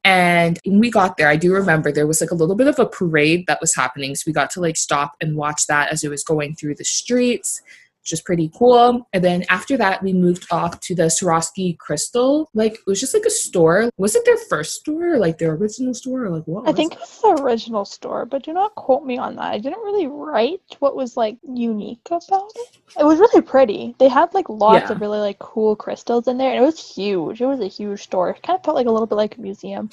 And 0.02 0.59
when 0.64 0.80
we 0.80 0.90
got 0.90 1.18
there, 1.18 1.28
I 1.28 1.37
do 1.37 1.54
remember 1.54 1.92
there 1.92 2.09
was 2.09 2.21
like 2.21 2.33
a 2.33 2.35
little 2.35 2.56
bit 2.56 2.66
of 2.66 2.80
a 2.80 2.85
parade 2.85 3.44
that 3.47 3.61
was 3.61 3.76
happening. 3.76 4.16
So 4.16 4.25
we 4.26 4.33
got 4.33 4.50
to 4.50 4.61
like 4.61 4.76
stop 4.76 5.12
and 5.21 5.37
watch 5.37 5.68
that 5.68 5.92
as 5.92 6.02
it 6.02 6.11
was 6.11 6.25
going 6.25 6.56
through 6.56 6.75
the 6.75 6.85
streets 6.85 7.62
which 8.04 8.12
is 8.12 8.20
pretty 8.20 8.50
cool. 8.54 9.08
And 9.14 9.25
then 9.25 9.46
after 9.49 9.78
that, 9.78 10.02
we 10.02 10.12
moved 10.12 10.46
off 10.50 10.78
to 10.80 10.94
the 10.94 11.04
Swarovski 11.04 11.78
Crystal. 11.78 12.50
Like, 12.52 12.75
it 12.75 12.87
was 12.87 13.00
just 13.00 13.14
like 13.14 13.25
a 13.25 13.30
store. 13.30 13.88
Was 13.96 14.14
it 14.14 14.26
their 14.26 14.37
first 14.37 14.75
store, 14.75 15.16
like 15.16 15.38
their 15.38 15.52
original 15.54 15.94
store, 15.94 16.26
or 16.26 16.28
like 16.28 16.44
what? 16.44 16.68
I 16.68 16.73
think 16.73 16.92
it's 16.92 17.23
the 17.23 17.28
original 17.28 17.87
store, 17.87 18.26
but 18.26 18.42
do 18.42 18.52
not 18.52 18.75
quote 18.75 19.06
me 19.06 19.16
on 19.16 19.37
that. 19.37 19.54
I 19.54 19.58
didn't 19.58 19.80
really 19.82 20.06
write 20.06 20.61
what 20.80 20.94
was 20.94 21.16
like 21.16 21.38
unique 21.50 22.06
about 22.11 22.50
it. 22.56 22.78
It 23.00 23.04
was 23.04 23.18
really 23.18 23.40
pretty. 23.40 23.94
They 23.99 24.08
had 24.08 24.34
like 24.34 24.50
lots 24.50 24.90
Yeah. 24.90 24.92
of 24.92 25.00
really 25.00 25.20
like 25.20 25.38
cool 25.38 25.75
crystals 25.75 26.28
in 26.28 26.37
there, 26.37 26.50
and 26.52 26.62
it 26.62 26.66
was 26.66 26.94
huge. 26.94 27.40
It 27.40 27.46
was 27.46 27.61
a 27.61 27.68
huge 27.68 28.02
store. 28.02 28.30
It 28.30 28.42
kind 28.42 28.58
of 28.58 28.64
felt 28.64 28.75
like 28.75 28.87
a 28.87 28.90
little 28.90 29.06
bit 29.06 29.14
like 29.14 29.38
a 29.38 29.40
museum. 29.40 29.88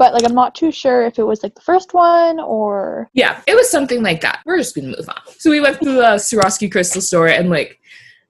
But 0.00 0.14
like 0.14 0.24
I'm 0.24 0.34
not 0.34 0.54
too 0.54 0.72
sure 0.72 1.04
if 1.04 1.18
it 1.18 1.24
was 1.24 1.42
like 1.42 1.54
the 1.54 1.60
first 1.60 1.92
one 1.92 2.40
or 2.40 3.10
Yeah, 3.12 3.42
it 3.46 3.54
was 3.54 3.70
something 3.70 4.02
like 4.02 4.22
that. 4.22 4.40
We're 4.46 4.56
just 4.56 4.74
gonna 4.74 4.96
move 4.96 5.06
on. 5.06 5.20
So 5.38 5.50
we 5.50 5.60
went 5.60 5.78
to 5.80 5.92
the 5.92 6.16
Swarovski 6.16 6.72
crystal 6.72 7.02
store 7.02 7.28
and 7.28 7.50
like, 7.50 7.78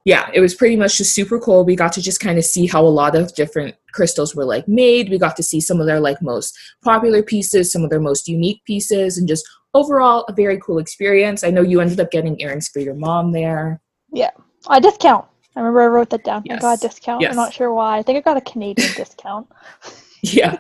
yeah, 0.04 0.28
it 0.34 0.40
was 0.40 0.52
pretty 0.52 0.74
much 0.74 0.98
just 0.98 1.14
super 1.14 1.38
cool. 1.38 1.64
We 1.64 1.76
got 1.76 1.92
to 1.92 2.02
just 2.02 2.18
kind 2.18 2.38
of 2.38 2.44
see 2.44 2.66
how 2.66 2.84
a 2.84 2.88
lot 2.88 3.14
of 3.14 3.32
different 3.36 3.76
crystals 3.92 4.34
were 4.34 4.44
like 4.44 4.66
made. 4.66 5.10
We 5.10 5.18
got 5.18 5.36
to 5.36 5.44
see 5.44 5.60
some 5.60 5.80
of 5.80 5.86
their 5.86 6.00
like 6.00 6.20
most 6.20 6.58
popular 6.82 7.22
pieces, 7.22 7.70
some 7.70 7.84
of 7.84 7.90
their 7.90 8.00
most 8.00 8.26
unique 8.26 8.64
pieces, 8.64 9.16
and 9.16 9.28
just 9.28 9.48
overall 9.72 10.24
a 10.28 10.32
very 10.32 10.58
cool 10.58 10.78
experience. 10.78 11.44
I 11.44 11.50
know 11.50 11.62
you 11.62 11.80
ended 11.80 12.00
up 12.00 12.10
getting 12.10 12.40
earrings 12.40 12.66
for 12.66 12.80
your 12.80 12.94
mom 12.94 13.30
there. 13.30 13.80
Yeah, 14.12 14.30
a 14.68 14.80
discount. 14.80 15.24
I 15.54 15.60
remember 15.60 15.82
I 15.82 15.86
wrote 15.86 16.10
that 16.10 16.24
down. 16.24 16.42
I 16.50 16.56
got 16.56 16.78
a 16.78 16.80
discount. 16.80 17.20
Yes. 17.20 17.30
I'm 17.30 17.36
not 17.36 17.52
sure 17.52 17.72
why. 17.72 17.98
I 17.98 18.02
think 18.02 18.18
I 18.18 18.22
got 18.22 18.36
a 18.36 18.40
Canadian 18.40 18.92
discount. 18.96 19.46
yeah. 20.22 20.58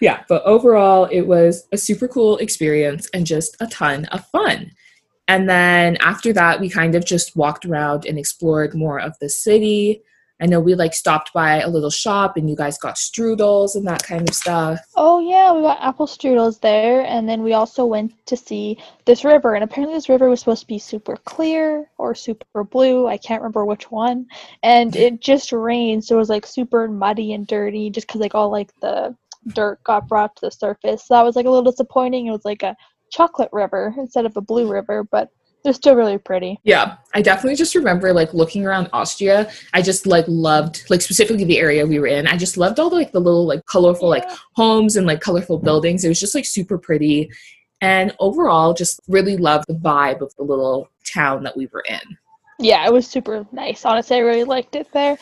Yeah, 0.00 0.24
but 0.28 0.42
overall, 0.44 1.04
it 1.04 1.22
was 1.22 1.68
a 1.72 1.78
super 1.78 2.08
cool 2.08 2.38
experience 2.38 3.08
and 3.14 3.26
just 3.26 3.56
a 3.60 3.66
ton 3.66 4.06
of 4.06 4.26
fun. 4.28 4.72
And 5.28 5.48
then 5.48 5.96
after 6.00 6.32
that, 6.32 6.60
we 6.60 6.68
kind 6.68 6.94
of 6.94 7.04
just 7.04 7.36
walked 7.36 7.64
around 7.64 8.04
and 8.04 8.18
explored 8.18 8.74
more 8.74 8.98
of 9.00 9.16
the 9.20 9.28
city. 9.28 10.02
I 10.40 10.46
know 10.46 10.58
we 10.58 10.74
like 10.74 10.92
stopped 10.92 11.32
by 11.32 11.60
a 11.60 11.68
little 11.68 11.90
shop 11.90 12.36
and 12.36 12.50
you 12.50 12.56
guys 12.56 12.76
got 12.76 12.96
strudels 12.96 13.76
and 13.76 13.86
that 13.86 14.02
kind 14.02 14.28
of 14.28 14.34
stuff. 14.34 14.80
Oh 14.96 15.20
yeah, 15.20 15.52
we 15.52 15.62
got 15.62 15.80
apple 15.80 16.08
strudels 16.08 16.60
there, 16.60 17.02
and 17.02 17.28
then 17.28 17.44
we 17.44 17.52
also 17.52 17.84
went 17.84 18.12
to 18.26 18.36
see 18.36 18.76
this 19.04 19.24
river. 19.24 19.54
And 19.54 19.62
apparently, 19.62 19.96
this 19.96 20.08
river 20.08 20.28
was 20.28 20.40
supposed 20.40 20.62
to 20.62 20.66
be 20.66 20.80
super 20.80 21.16
clear 21.18 21.88
or 21.96 22.16
super 22.16 22.64
blue. 22.64 23.06
I 23.06 23.18
can't 23.18 23.40
remember 23.40 23.64
which 23.64 23.92
one. 23.92 24.26
And 24.64 24.96
it 24.96 25.20
just 25.20 25.52
rained, 25.52 26.04
so 26.04 26.16
it 26.16 26.18
was 26.18 26.28
like 26.28 26.44
super 26.44 26.88
muddy 26.88 27.32
and 27.34 27.46
dirty, 27.46 27.88
just 27.90 28.08
because 28.08 28.20
like 28.20 28.34
all 28.34 28.50
like 28.50 28.72
the 28.80 29.14
dirt 29.48 29.82
got 29.84 30.08
brought 30.08 30.34
to 30.36 30.46
the 30.46 30.50
surface. 30.50 31.06
So 31.06 31.14
that 31.14 31.22
was 31.22 31.36
like 31.36 31.46
a 31.46 31.50
little 31.50 31.70
disappointing. 31.70 32.26
It 32.26 32.30
was 32.30 32.44
like 32.44 32.62
a 32.62 32.76
chocolate 33.10 33.50
river 33.52 33.94
instead 33.98 34.26
of 34.26 34.36
a 34.36 34.40
blue 34.40 34.70
river, 34.70 35.04
but 35.04 35.28
they're 35.62 35.72
still 35.72 35.94
really 35.94 36.18
pretty. 36.18 36.58
Yeah, 36.64 36.96
I 37.14 37.22
definitely 37.22 37.56
just 37.56 37.74
remember 37.74 38.12
like 38.12 38.34
looking 38.34 38.66
around 38.66 38.88
Austria. 38.92 39.50
I 39.72 39.82
just 39.82 40.06
like 40.06 40.24
loved 40.26 40.84
like 40.90 41.00
specifically 41.00 41.44
the 41.44 41.58
area 41.58 41.86
we 41.86 42.00
were 42.00 42.08
in. 42.08 42.26
I 42.26 42.36
just 42.36 42.56
loved 42.56 42.80
all 42.80 42.90
the, 42.90 42.96
like 42.96 43.12
the 43.12 43.20
little 43.20 43.46
like 43.46 43.64
colorful 43.66 44.08
like 44.08 44.28
homes 44.56 44.96
and 44.96 45.06
like 45.06 45.20
colorful 45.20 45.58
buildings. 45.58 46.04
It 46.04 46.08
was 46.08 46.20
just 46.20 46.34
like 46.34 46.46
super 46.46 46.78
pretty. 46.78 47.30
And 47.80 48.14
overall, 48.18 48.74
just 48.74 49.00
really 49.08 49.36
loved 49.36 49.66
the 49.68 49.74
vibe 49.74 50.20
of 50.20 50.34
the 50.36 50.44
little 50.44 50.88
town 51.12 51.42
that 51.44 51.56
we 51.56 51.68
were 51.72 51.84
in. 51.88 52.00
Yeah, 52.58 52.86
it 52.86 52.92
was 52.92 53.06
super 53.08 53.46
nice. 53.52 53.84
Honestly, 53.84 54.16
I 54.16 54.20
really 54.20 54.44
liked 54.44 54.76
it 54.76 54.90
there. 54.92 55.16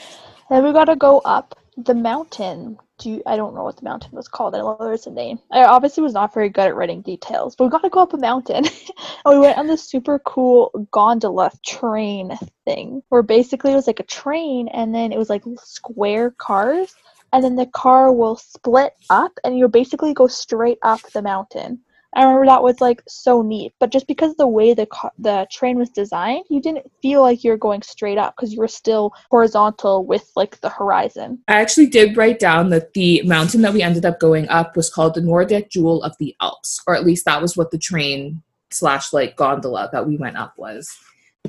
Then 0.50 0.64
we 0.64 0.72
got 0.72 0.86
to 0.86 0.96
go 0.96 1.20
up 1.20 1.58
the 1.76 1.94
mountain. 1.94 2.78
Do 3.00 3.08
you, 3.08 3.22
I 3.26 3.36
don't 3.36 3.54
know 3.54 3.64
what 3.64 3.78
the 3.78 3.84
mountain 3.84 4.10
was 4.12 4.28
called. 4.28 4.54
I 4.54 4.58
don't 4.58 4.78
know 4.78 4.86
there's 4.86 5.06
a 5.06 5.10
name. 5.10 5.38
I 5.50 5.64
obviously 5.64 6.02
was 6.02 6.12
not 6.12 6.34
very 6.34 6.50
good 6.50 6.66
at 6.66 6.76
writing 6.76 7.00
details, 7.00 7.56
but 7.56 7.64
we 7.64 7.70
got 7.70 7.82
to 7.82 7.88
go 7.88 8.00
up 8.00 8.12
a 8.12 8.18
mountain, 8.18 8.56
and 8.66 8.70
oh, 9.24 9.32
we 9.32 9.38
went 9.40 9.56
on 9.56 9.66
this 9.66 9.82
super 9.82 10.18
cool 10.18 10.70
gondola 10.90 11.50
train 11.64 12.38
thing, 12.66 13.02
where 13.08 13.22
basically 13.22 13.72
it 13.72 13.76
was 13.76 13.86
like 13.86 14.00
a 14.00 14.04
train, 14.04 14.68
and 14.68 14.94
then 14.94 15.12
it 15.12 15.18
was 15.18 15.30
like 15.30 15.44
square 15.64 16.30
cars, 16.32 16.94
and 17.32 17.42
then 17.42 17.56
the 17.56 17.66
car 17.66 18.12
will 18.12 18.36
split 18.36 18.92
up, 19.08 19.32
and 19.44 19.56
you 19.56 19.66
basically 19.66 20.12
go 20.12 20.26
straight 20.26 20.78
up 20.82 21.00
the 21.12 21.22
mountain. 21.22 21.80
I 22.14 22.24
remember 22.24 22.46
that 22.46 22.62
was 22.62 22.80
like 22.80 23.02
so 23.06 23.40
neat, 23.40 23.72
but 23.78 23.92
just 23.92 24.08
because 24.08 24.34
the 24.34 24.48
way 24.48 24.74
the 24.74 24.88
the 25.18 25.46
train 25.50 25.78
was 25.78 25.90
designed, 25.90 26.44
you 26.50 26.60
didn't 26.60 26.90
feel 27.00 27.22
like 27.22 27.44
you 27.44 27.52
were 27.52 27.56
going 27.56 27.82
straight 27.82 28.18
up 28.18 28.34
because 28.36 28.52
you 28.52 28.58
were 28.58 28.68
still 28.68 29.12
horizontal 29.30 30.04
with 30.04 30.28
like 30.34 30.60
the 30.60 30.68
horizon. 30.68 31.38
I 31.46 31.60
actually 31.60 31.86
did 31.86 32.16
write 32.16 32.40
down 32.40 32.70
that 32.70 32.94
the 32.94 33.22
mountain 33.22 33.62
that 33.62 33.72
we 33.72 33.82
ended 33.82 34.04
up 34.04 34.18
going 34.18 34.48
up 34.48 34.76
was 34.76 34.90
called 34.90 35.14
the 35.14 35.20
Nordic 35.20 35.70
Jewel 35.70 36.02
of 36.02 36.16
the 36.18 36.34
Alps, 36.40 36.80
or 36.86 36.96
at 36.96 37.06
least 37.06 37.26
that 37.26 37.40
was 37.40 37.56
what 37.56 37.70
the 37.70 37.78
train 37.78 38.42
slash 38.72 39.12
like 39.12 39.36
gondola 39.36 39.88
that 39.92 40.06
we 40.06 40.16
went 40.16 40.36
up 40.36 40.54
was. 40.56 40.90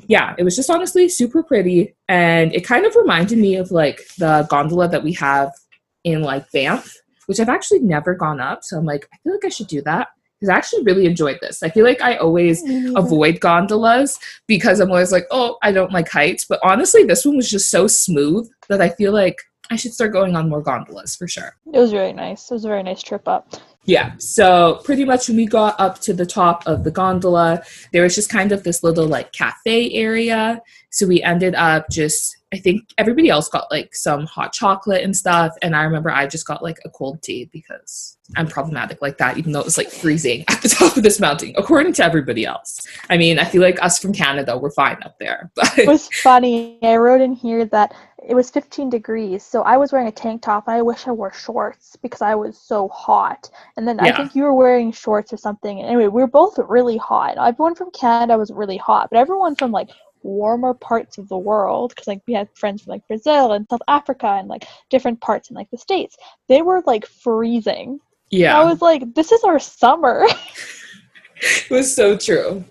Yeah, 0.05 0.35
it 0.37 0.43
was 0.43 0.55
just 0.55 0.69
honestly 0.69 1.09
super 1.09 1.41
pretty, 1.41 1.95
and 2.07 2.53
it 2.53 2.63
kind 2.63 2.85
of 2.85 2.95
reminded 2.95 3.39
me 3.39 3.55
of 3.55 3.71
like 3.71 4.01
the 4.19 4.45
gondola 4.47 4.87
that 4.89 5.03
we 5.03 5.13
have 5.13 5.51
in 6.03 6.21
like 6.21 6.51
Banff, 6.51 6.95
which 7.25 7.39
I've 7.39 7.49
actually 7.49 7.79
never 7.79 8.13
gone 8.13 8.39
up. 8.39 8.63
So 8.63 8.77
I'm 8.77 8.85
like, 8.85 9.07
I 9.11 9.17
feel 9.23 9.33
like 9.33 9.45
I 9.45 9.49
should 9.49 9.67
do 9.67 9.81
that 9.81 10.09
I 10.49 10.53
actually 10.53 10.83
really 10.83 11.05
enjoyed 11.05 11.37
this. 11.41 11.61
I 11.61 11.69
feel 11.69 11.85
like 11.85 12.01
I 12.01 12.15
always 12.17 12.63
avoid 12.95 13.39
gondolas 13.39 14.17
because 14.47 14.79
I'm 14.79 14.89
always 14.89 15.11
like, 15.11 15.25
oh, 15.31 15.57
I 15.61 15.71
don't 15.71 15.91
like 15.91 16.09
heights. 16.09 16.45
But 16.45 16.59
honestly, 16.63 17.03
this 17.03 17.25
one 17.25 17.37
was 17.37 17.49
just 17.49 17.69
so 17.69 17.87
smooth 17.87 18.49
that 18.69 18.81
I 18.81 18.89
feel 18.89 19.11
like 19.13 19.37
I 19.69 19.75
should 19.75 19.93
start 19.93 20.11
going 20.11 20.35
on 20.35 20.49
more 20.49 20.61
gondolas 20.61 21.15
for 21.15 21.27
sure. 21.27 21.55
It 21.73 21.79
was 21.79 21.91
very 21.91 22.11
nice. 22.11 22.51
It 22.51 22.55
was 22.55 22.65
a 22.65 22.67
very 22.67 22.83
nice 22.83 23.01
trip 23.01 23.27
up. 23.27 23.53
Yeah, 23.85 24.13
so 24.17 24.81
pretty 24.83 25.05
much 25.05 25.27
when 25.27 25.37
we 25.37 25.45
got 25.45 25.79
up 25.79 25.99
to 26.01 26.13
the 26.13 26.25
top 26.25 26.67
of 26.67 26.83
the 26.83 26.91
gondola, 26.91 27.63
there 27.93 28.03
was 28.03 28.13
just 28.13 28.29
kind 28.29 28.51
of 28.51 28.63
this 28.63 28.83
little 28.83 29.07
like 29.07 29.31
cafe 29.31 29.91
area. 29.93 30.61
So 30.89 31.07
we 31.07 31.23
ended 31.23 31.55
up 31.55 31.85
just, 31.89 32.37
I 32.53 32.57
think 32.57 32.89
everybody 32.97 33.29
else 33.29 33.47
got 33.47 33.71
like 33.71 33.95
some 33.95 34.25
hot 34.25 34.51
chocolate 34.51 35.03
and 35.03 35.15
stuff. 35.15 35.55
And 35.61 35.73
I 35.73 35.83
remember 35.83 36.09
I 36.09 36.27
just 36.27 36.45
got 36.45 36.61
like 36.61 36.79
a 36.83 36.89
cold 36.89 37.21
tea 37.21 37.49
because 37.51 38.17
I'm 38.35 38.47
problematic 38.47 39.01
like 39.01 39.17
that, 39.19 39.37
even 39.37 39.53
though 39.53 39.61
it 39.61 39.65
was 39.65 39.77
like 39.77 39.89
freezing 39.89 40.43
at 40.49 40.61
the 40.61 40.67
top 40.67 40.97
of 40.97 41.03
this 41.03 41.19
mountain, 41.19 41.53
according 41.57 41.93
to 41.93 42.03
everybody 42.03 42.45
else. 42.45 42.85
I 43.09 43.17
mean, 43.17 43.39
I 43.39 43.45
feel 43.45 43.61
like 43.61 43.81
us 43.81 43.99
from 43.99 44.11
Canada, 44.11 44.57
we're 44.57 44.71
fine 44.71 44.97
up 45.03 45.17
there. 45.19 45.49
But 45.61 45.77
It 45.77 45.87
was 45.87 46.07
funny. 46.07 46.77
I 46.83 46.97
wrote 46.97 47.21
in 47.21 47.33
here 47.33 47.65
that 47.65 47.93
it 48.27 48.35
was 48.35 48.49
15 48.51 48.89
degrees, 48.89 49.43
so 49.43 49.63
I 49.63 49.77
was 49.77 49.91
wearing 49.91 50.07
a 50.07 50.11
tank 50.11 50.41
top. 50.41 50.65
I 50.67 50.81
wish 50.81 51.07
I 51.07 51.11
wore 51.11 51.33
shorts 51.33 51.95
because 51.95 52.21
I 52.21 52.35
was 52.35 52.57
so 52.57 52.89
hot. 52.89 53.49
And 53.77 53.87
then 53.87 53.99
I 53.99 54.11
think 54.11 54.35
you 54.35 54.43
were 54.43 54.53
wearing 54.53 54.91
shorts 54.91 55.31
or 55.33 55.37
something. 55.37 55.81
Anyway, 55.81 56.07
we 56.07 56.21
were 56.21 56.27
both 56.27 56.59
really 56.59 56.97
hot. 56.97 57.37
Everyone 57.37 57.75
from 57.75 57.91
Canada 57.91 58.37
was 58.37 58.51
really 58.51 58.77
hot, 58.77 59.09
but 59.09 59.19
everyone 59.19 59.55
from 59.55 59.71
like 59.71 59.89
warmer 60.23 60.73
parts 60.73 61.17
of 61.17 61.27
the 61.29 61.37
world, 61.37 61.89
because 61.89 62.07
like 62.07 62.21
we 62.27 62.33
had 62.33 62.49
friends 62.53 62.83
from 62.83 62.91
like 62.91 63.07
Brazil 63.07 63.53
and 63.53 63.67
South 63.69 63.81
Africa 63.87 64.27
and 64.27 64.47
like 64.47 64.65
different 64.89 65.21
parts 65.21 65.49
in 65.49 65.55
like 65.55 65.69
the 65.71 65.77
states, 65.77 66.17
they 66.47 66.61
were 66.61 66.83
like 66.85 67.05
freezing. 67.05 67.99
yeah. 68.29 68.59
I 68.59 68.63
was 68.63 68.81
like, 68.81 69.13
this 69.13 69.31
is 69.31 69.43
our 69.43 69.59
summer. 69.59 70.25
it 71.35 71.69
was 71.69 71.93
so 71.93 72.17
true. 72.17 72.63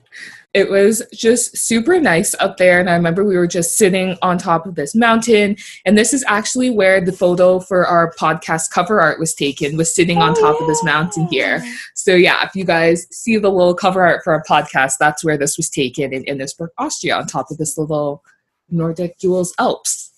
It 0.53 0.69
was 0.69 1.03
just 1.13 1.57
super 1.57 2.01
nice 2.01 2.35
up 2.41 2.57
there. 2.57 2.81
And 2.81 2.91
I 2.91 2.95
remember 2.95 3.25
we 3.25 3.37
were 3.37 3.47
just 3.47 3.79
sitting 3.79 4.17
on 4.21 4.37
top 4.37 4.67
of 4.67 4.75
this 4.75 4.97
mountain. 4.97 5.57
And 5.85 5.97
this 5.97 6.13
is 6.13 6.25
actually 6.27 6.71
where 6.71 7.01
the 7.01 7.13
photo 7.13 7.61
for 7.61 7.87
our 7.87 8.13
podcast 8.19 8.71
cover 8.71 9.01
art 9.01 9.21
was 9.21 9.33
taken, 9.35 9.77
was 9.77 9.95
sitting 9.95 10.19
on 10.19 10.31
Oh, 10.31 10.41
top 10.41 10.61
of 10.61 10.67
this 10.67 10.83
mountain 10.83 11.29
here. 11.29 11.63
So, 11.95 12.15
yeah, 12.15 12.45
if 12.45 12.57
you 12.57 12.65
guys 12.65 13.07
see 13.13 13.37
the 13.37 13.49
little 13.49 13.75
cover 13.75 14.05
art 14.05 14.23
for 14.25 14.33
our 14.33 14.43
podcast, 14.43 14.95
that's 14.99 15.23
where 15.23 15.39
this 15.39 15.57
was 15.57 15.71
taken 15.71 16.13
in 16.13 16.25
Innsbruck, 16.25 16.73
Austria, 16.79 17.17
on 17.17 17.27
top 17.27 17.51
of 17.53 17.59
this 17.59 17.79
little 17.79 18.25
Nordic 18.71 19.19
Jewels 19.21 19.55
Alps. 19.59 20.13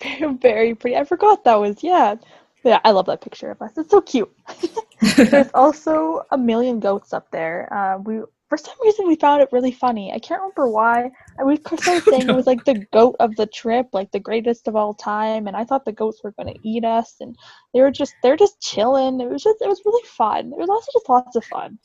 Very 0.40 0.74
pretty. 0.74 0.96
I 0.96 1.04
forgot 1.04 1.44
that 1.44 1.56
was 1.56 1.82
yeah. 1.82 2.16
Yeah, 2.64 2.80
I 2.84 2.90
love 2.90 3.06
that 3.06 3.20
picture 3.20 3.50
of 3.50 3.62
us. 3.62 3.78
It's 3.78 3.90
so 3.90 4.00
cute. 4.00 4.30
There's 5.16 5.50
also 5.54 6.22
a 6.30 6.36
million 6.36 6.80
goats 6.80 7.12
up 7.12 7.30
there. 7.30 7.72
Uh, 7.72 7.98
we 7.98 8.20
for 8.48 8.56
some 8.56 8.74
reason 8.82 9.06
we 9.06 9.16
found 9.16 9.42
it 9.42 9.50
really 9.52 9.72
funny. 9.72 10.12
I 10.12 10.18
can't 10.18 10.40
remember 10.40 10.68
why. 10.68 11.10
I 11.38 11.44
we 11.44 11.56
started 11.56 12.04
saying 12.10 12.28
it 12.28 12.34
was 12.34 12.46
like 12.46 12.64
the 12.64 12.86
goat 12.92 13.16
of 13.20 13.36
the 13.36 13.46
trip, 13.46 13.88
like 13.92 14.10
the 14.10 14.20
greatest 14.20 14.68
of 14.68 14.76
all 14.76 14.94
time, 14.94 15.46
and 15.46 15.56
I 15.56 15.64
thought 15.64 15.84
the 15.84 15.92
goats 15.92 16.22
were 16.24 16.32
going 16.32 16.52
to 16.54 16.68
eat 16.68 16.84
us, 16.84 17.16
and 17.20 17.36
they 17.74 17.80
were 17.80 17.90
just 17.90 18.14
they're 18.22 18.36
just 18.36 18.60
chilling. 18.60 19.20
It 19.20 19.28
was 19.28 19.42
just 19.42 19.60
it 19.60 19.68
was 19.68 19.82
really 19.84 20.06
fun. 20.06 20.52
It 20.52 20.58
was 20.58 20.70
also 20.70 20.90
just 20.92 21.08
lots 21.08 21.36
of 21.36 21.44
fun. 21.44 21.78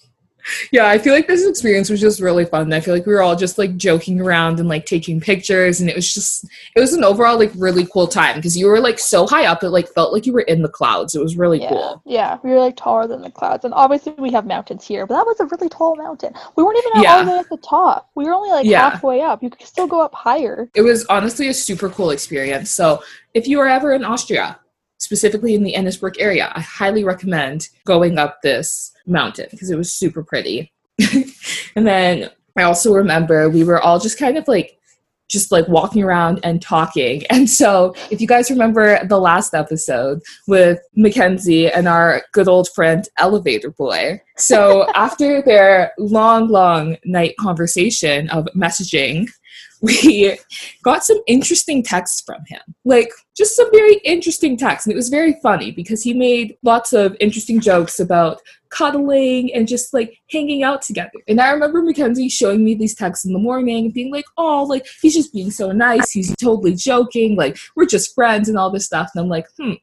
Yeah, 0.72 0.88
I 0.88 0.98
feel 0.98 1.14
like 1.14 1.28
this 1.28 1.46
experience 1.48 1.90
was 1.90 2.02
just 2.02 2.20
really 2.22 2.46
fun. 2.46 2.72
I 2.74 2.80
feel 2.80 2.94
like 2.94 3.06
we 3.06 3.14
were 3.14 3.22
all 3.22 3.36
just 3.36 3.58
like 3.58 3.78
joking 3.78 4.20
around 4.20 4.60
and 4.60 4.68
like 4.70 4.86
taking 4.86 5.20
pictures, 5.20 5.82
and 5.82 5.90
it 5.90 5.96
was 5.96 6.14
just 6.14 6.46
it 6.76 6.80
was 6.80 6.94
an 6.94 7.04
overall 7.04 7.38
like 7.38 7.52
really 7.56 7.86
cool 7.86 8.08
time 8.08 8.36
because 8.36 8.58
you 8.58 8.68
were 8.68 8.80
like 8.80 9.00
so 9.00 9.26
high 9.28 9.46
up, 9.46 9.64
it 9.64 9.70
like 9.70 9.88
felt 9.90 10.14
like 10.14 10.26
you 10.26 10.34
were 10.34 10.42
in 10.42 10.62
the 10.62 10.70
clouds. 10.70 11.16
It 11.16 11.22
was 11.22 11.38
really 11.38 11.62
yeah, 11.62 11.70
cool. 11.70 12.02
yeah, 12.06 12.38
we 12.44 12.50
were 12.50 12.60
like 12.60 12.76
taller 12.76 13.08
than 13.08 13.22
the 13.22 13.32
clouds, 13.32 13.66
and 13.66 13.74
obviously 13.74 14.14
we 14.18 14.32
have 14.32 14.46
mountains 14.46 14.86
here, 14.86 15.06
but 15.08 15.16
that 15.16 15.26
was 15.26 15.40
a 15.40 15.46
really 15.46 15.70
tall 15.70 15.96
mountain. 15.96 16.34
We 16.56 16.64
weren't 16.64 16.78
even 16.78 17.08
all 17.08 17.26
the 17.26 17.32
way 17.32 17.38
at 17.40 17.50
the 17.50 17.58
top. 17.58 18.10
We 18.16 18.26
were 18.26 18.34
only 18.34 18.50
like 18.52 18.66
Yeah. 18.66 18.90
halfway 18.90 19.22
up. 19.22 19.42
You 19.44 19.50
could 19.50 19.66
still 19.66 19.88
go 19.88 20.02
up 20.02 20.14
higher. 20.14 20.70
It 20.76 20.82
was 20.82 21.06
honestly 21.06 21.48
a 21.48 21.54
super 21.54 21.90
cool 21.90 22.12
experience. 22.12 22.72
So 22.72 23.04
if 23.34 23.48
you 23.48 23.60
are 23.60 23.68
ever 23.68 23.94
in 23.94 24.04
Austria, 24.04 24.60
specifically 25.04 25.54
in 25.54 25.64
the 25.64 25.74
Innsbruck 25.74 26.20
area, 26.20 26.52
I 26.56 26.62
highly 26.62 27.04
recommend 27.04 27.70
going 27.86 28.18
up 28.18 28.42
this 28.42 28.94
mountain 29.06 29.48
because 29.52 29.70
it 29.70 29.78
was 29.78 29.92
super 29.92 30.24
pretty. 30.24 30.72
and 31.76 31.86
then 31.88 32.30
I 32.58 32.64
also 32.64 32.94
remember 32.94 33.50
we 33.50 33.64
were 33.64 33.82
all 33.82 34.00
just 34.00 34.18
kind 34.18 34.38
of 34.38 34.48
like 34.48 34.78
just 35.30 35.52
like 35.52 35.68
walking 35.68 36.04
around 36.04 36.40
and 36.44 36.62
talking. 36.62 37.24
And 37.34 37.50
so, 37.50 37.96
if 38.12 38.22
you 38.22 38.28
guys 38.28 38.52
remember 38.52 39.04
the 39.08 39.20
last 39.20 39.56
episode 39.56 40.22
with 40.48 40.80
Mackenzie 40.96 41.70
and 41.70 41.88
our 41.88 42.22
good 42.32 42.48
old 42.48 42.70
friend 42.76 43.04
Elevator 43.18 43.72
Boy, 43.72 44.22
so 44.38 44.88
after 44.96 45.42
their 45.42 45.94
long, 45.98 46.48
long 46.48 46.98
night 47.06 47.34
conversation 47.40 48.30
of 48.30 48.48
messaging, 48.56 49.28
we 49.84 50.38
got 50.82 51.04
some 51.04 51.20
interesting 51.28 51.84
texts 51.84 52.24
from 52.26 52.42
him. 52.48 52.62
Like, 52.86 53.12
just 53.36 53.56
some 53.56 53.70
very 53.72 53.96
interesting 54.06 54.56
texts. 54.56 54.88
And 54.88 54.94
it 54.94 54.96
was 54.96 55.10
very 55.10 55.36
funny 55.44 55.72
because 55.72 56.02
he 56.02 56.14
made 56.14 56.56
lots 56.64 56.94
of 56.94 57.18
interesting 57.20 57.60
jokes 57.60 58.00
about 58.00 58.42
cuddling 58.70 59.54
and 59.54 59.68
just 59.68 59.94
like 59.94 60.18
hanging 60.32 60.64
out 60.64 60.82
together. 60.82 61.12
And 61.28 61.42
I 61.42 61.52
remember 61.52 61.84
Mackenzie 61.84 62.30
showing 62.30 62.64
me 62.64 62.76
these 62.76 62.96
texts 62.96 63.26
in 63.26 63.34
the 63.34 63.40
morning 63.40 63.86
and 63.86 63.94
being 63.94 64.12
like, 64.12 64.26
oh, 64.38 64.64
like 64.64 64.88
he's 65.02 65.14
just 65.14 65.34
being 65.34 65.52
so 65.52 65.74
nice. 65.74 66.12
He's 66.12 66.34
totally 66.38 66.76
joking. 66.76 67.36
Like, 67.36 67.58
we're 67.76 67.86
just 67.86 68.16
friends 68.16 68.48
and 68.48 68.58
all 68.58 68.72
this 68.72 68.86
stuff. 68.86 69.12
And 69.14 69.22
I'm 69.22 69.30
like, 69.30 69.48
hmm, 69.60 69.74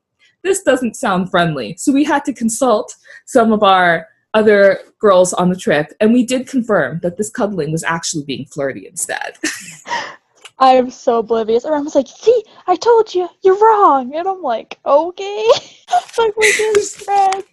this 0.42 0.62
doesn't 0.62 0.96
sound 0.96 1.30
friendly. 1.30 1.76
So 1.76 1.92
we 1.92 2.04
had 2.04 2.24
to 2.24 2.32
consult 2.32 2.96
some 3.26 3.52
of 3.52 3.62
our 3.62 4.08
other 4.34 4.80
girls 4.98 5.32
on 5.32 5.48
the 5.48 5.56
trip, 5.56 5.92
and 6.00 6.12
we 6.12 6.24
did 6.24 6.46
confirm 6.46 7.00
that 7.02 7.16
this 7.16 7.30
cuddling 7.30 7.72
was 7.72 7.84
actually 7.84 8.24
being 8.24 8.46
flirty 8.46 8.86
instead. 8.86 9.36
I 10.60 10.72
am 10.72 10.90
so 10.90 11.18
oblivious. 11.18 11.64
And 11.64 11.74
I 11.74 11.80
was 11.80 11.94
like, 11.94 12.06
see, 12.06 12.44
I 12.66 12.76
told 12.76 13.14
you, 13.14 13.28
you're 13.42 13.58
wrong. 13.58 14.14
And 14.14 14.28
I'm 14.28 14.42
like, 14.42 14.78
okay. 14.84 15.50
like, 16.18 16.36
we're 16.36 16.52
just 16.52 16.96
friends. 17.04 17.44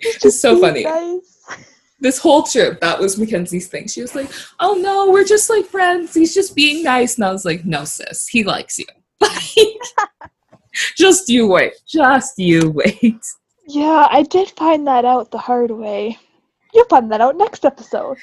It's 0.00 0.22
just 0.22 0.40
so 0.40 0.58
funny. 0.58 0.84
Nice. 0.84 1.38
This 2.00 2.18
whole 2.18 2.44
trip, 2.44 2.80
that 2.80 2.98
was 2.98 3.18
Mackenzie's 3.18 3.68
thing. 3.68 3.86
She 3.86 4.00
was 4.00 4.14
like, 4.14 4.30
oh 4.58 4.74
no, 4.74 5.10
we're 5.10 5.24
just 5.24 5.50
like 5.50 5.66
friends. 5.66 6.14
He's 6.14 6.34
just 6.34 6.56
being 6.56 6.82
nice. 6.82 7.16
And 7.16 7.26
I 7.26 7.30
was 7.30 7.44
like, 7.44 7.66
no, 7.66 7.84
sis, 7.84 8.26
he 8.26 8.42
likes 8.42 8.78
you. 8.78 8.86
just 10.96 11.28
you 11.28 11.46
wait. 11.46 11.74
Just 11.86 12.38
you 12.38 12.70
wait. 12.70 13.20
Yeah, 13.66 14.08
I 14.10 14.22
did 14.22 14.50
find 14.50 14.86
that 14.86 15.04
out 15.04 15.30
the 15.30 15.38
hard 15.38 15.70
way. 15.70 16.18
You'll 16.74 16.86
find 16.86 17.10
that 17.12 17.20
out 17.20 17.36
next 17.36 17.64
episode. 17.64 18.18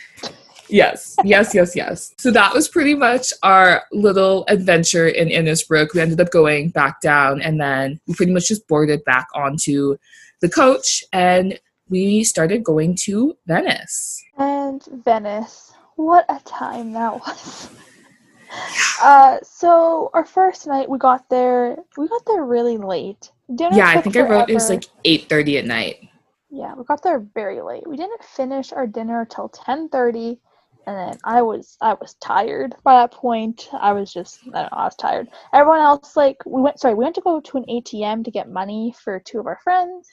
Yes, 0.69 1.15
yes, 1.23 1.53
yes, 1.53 1.75
yes. 1.75 2.13
So 2.17 2.31
that 2.31 2.53
was 2.53 2.67
pretty 2.67 2.93
much 2.93 3.31
our 3.43 3.83
little 3.91 4.45
adventure 4.49 5.07
in 5.07 5.29
Innsbruck. 5.29 5.93
We 5.93 6.01
ended 6.01 6.19
up 6.19 6.31
going 6.31 6.69
back 6.69 7.01
down 7.01 7.41
and 7.41 7.59
then 7.59 7.99
we 8.07 8.13
pretty 8.13 8.33
much 8.33 8.49
just 8.49 8.67
boarded 8.67 9.03
back 9.05 9.27
onto 9.33 9.97
the 10.41 10.49
coach 10.49 11.03
and 11.13 11.59
we 11.89 12.23
started 12.23 12.63
going 12.63 12.95
to 13.03 13.37
Venice. 13.47 14.21
And 14.37 14.83
Venice. 15.05 15.71
What 15.95 16.25
a 16.29 16.39
time 16.45 16.93
that 16.93 17.13
was. 17.13 17.69
Uh, 19.03 19.37
so 19.43 20.09
our 20.13 20.23
first 20.23 20.67
night 20.67 20.89
we 20.89 20.97
got 20.97 21.29
there 21.29 21.75
we 21.97 22.07
got 22.07 22.25
there 22.25 22.45
really 22.45 22.77
late 22.77 23.29
Dinner 23.53 23.77
yeah, 23.77 23.89
I 23.89 24.01
think 24.01 24.13
forever. 24.13 24.33
I 24.33 24.39
wrote 24.39 24.49
it 24.49 24.53
was 24.53 24.69
like 24.69 24.83
eight 25.05 25.29
thirty 25.29 25.57
at 25.57 25.65
night. 25.65 26.09
Yeah, 26.49 26.73
we 26.75 26.83
got 26.83 27.03
there 27.03 27.19
very 27.33 27.61
late. 27.61 27.87
We 27.87 27.97
didn't 27.97 28.23
finish 28.23 28.73
our 28.73 28.87
dinner 28.87 29.25
till 29.29 29.49
ten 29.49 29.89
thirty, 29.89 30.39
and 30.85 30.97
then 30.97 31.19
I 31.23 31.41
was 31.41 31.77
I 31.81 31.93
was 31.93 32.15
tired 32.15 32.75
by 32.83 32.95
that 33.01 33.11
point. 33.11 33.69
I 33.73 33.93
was 33.93 34.11
just 34.11 34.39
I 34.53 34.61
don't 34.63 34.71
know 34.71 34.77
I 34.77 34.85
was 34.85 34.95
tired. 34.95 35.29
Everyone 35.53 35.79
else 35.79 36.15
like 36.17 36.37
we 36.45 36.61
went 36.61 36.79
sorry 36.79 36.95
we 36.95 37.03
went 37.03 37.15
to 37.15 37.21
go 37.21 37.39
to 37.39 37.57
an 37.57 37.65
ATM 37.69 38.25
to 38.25 38.31
get 38.31 38.49
money 38.49 38.93
for 39.03 39.19
two 39.19 39.39
of 39.39 39.47
our 39.47 39.59
friends. 39.63 40.09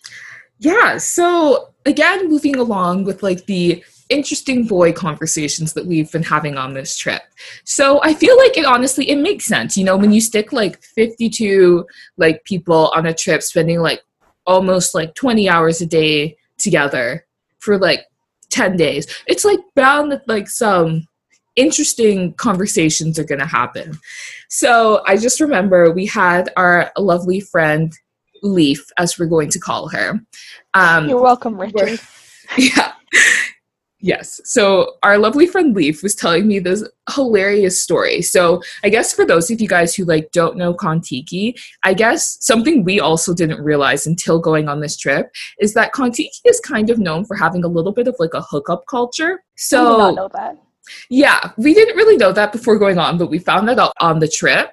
Yeah, 0.58 0.98
so 0.98 1.74
again 1.86 2.28
moving 2.28 2.56
along 2.56 3.04
with 3.04 3.22
like 3.22 3.46
the 3.46 3.84
interesting 4.08 4.66
boy 4.66 4.92
conversations 4.92 5.72
that 5.72 5.86
we've 5.86 6.10
been 6.12 6.22
having 6.22 6.56
on 6.56 6.74
this 6.74 6.96
trip. 6.96 7.22
So 7.64 8.00
I 8.02 8.14
feel 8.14 8.36
like 8.36 8.56
it 8.56 8.64
honestly 8.64 9.08
it 9.10 9.16
makes 9.16 9.44
sense. 9.44 9.76
You 9.76 9.84
know, 9.84 9.96
when 9.96 10.12
you 10.12 10.20
stick 10.20 10.52
like 10.52 10.82
52 10.82 11.86
like 12.16 12.44
people 12.44 12.92
on 12.94 13.06
a 13.06 13.14
trip 13.14 13.42
spending 13.42 13.80
like 13.80 14.02
almost 14.46 14.94
like 14.94 15.14
20 15.14 15.48
hours 15.48 15.80
a 15.80 15.86
day 15.86 16.36
together 16.58 17.24
for 17.58 17.78
like 17.78 18.00
10 18.50 18.76
days. 18.76 19.06
It's 19.26 19.44
like 19.44 19.60
bound 19.74 20.12
that 20.12 20.28
like 20.28 20.48
some 20.48 21.08
interesting 21.56 22.34
conversations 22.34 23.18
are 23.18 23.24
going 23.24 23.40
to 23.40 23.46
happen. 23.46 23.98
So 24.48 25.02
I 25.06 25.16
just 25.16 25.40
remember 25.40 25.92
we 25.92 26.06
had 26.06 26.50
our 26.56 26.92
lovely 26.98 27.40
friend 27.40 27.92
Leaf, 28.42 28.84
as 28.98 29.18
we're 29.18 29.26
going 29.26 29.48
to 29.50 29.58
call 29.58 29.88
her. 29.88 30.20
Um, 30.74 31.08
You're 31.08 31.22
welcome, 31.22 31.60
Richard. 31.60 32.00
Yeah. 32.58 32.92
Yes. 34.04 34.38
So 34.44 34.96
our 35.02 35.16
lovely 35.16 35.46
friend 35.46 35.74
Leaf 35.74 36.02
was 36.02 36.14
telling 36.14 36.46
me 36.46 36.58
this 36.58 36.86
hilarious 37.14 37.82
story. 37.82 38.20
So 38.20 38.60
I 38.82 38.90
guess 38.90 39.14
for 39.14 39.24
those 39.24 39.50
of 39.50 39.62
you 39.62 39.66
guys 39.66 39.94
who 39.94 40.04
like 40.04 40.30
don't 40.30 40.58
know 40.58 40.74
Contiki, 40.74 41.58
I 41.84 41.94
guess 41.94 42.36
something 42.44 42.84
we 42.84 43.00
also 43.00 43.32
didn't 43.32 43.64
realize 43.64 44.06
until 44.06 44.38
going 44.38 44.68
on 44.68 44.80
this 44.80 44.98
trip 44.98 45.30
is 45.58 45.72
that 45.72 45.94
Contiki 45.94 46.28
is 46.44 46.60
kind 46.60 46.90
of 46.90 46.98
known 46.98 47.24
for 47.24 47.34
having 47.34 47.64
a 47.64 47.68
little 47.68 47.92
bit 47.92 48.06
of 48.06 48.14
like 48.18 48.34
a 48.34 48.42
hookup 48.42 48.84
culture. 48.90 49.42
So 49.56 49.78
I 49.78 49.90
did 49.90 49.98
not 49.98 50.14
know 50.16 50.28
that. 50.34 50.58
Yeah, 51.08 51.52
we 51.56 51.72
didn't 51.72 51.96
really 51.96 52.18
know 52.18 52.32
that 52.32 52.52
before 52.52 52.78
going 52.78 52.98
on, 52.98 53.16
but 53.16 53.30
we 53.30 53.38
found 53.38 53.66
that 53.68 53.78
out 53.78 53.94
on 54.00 54.18
the 54.18 54.28
trip. 54.28 54.70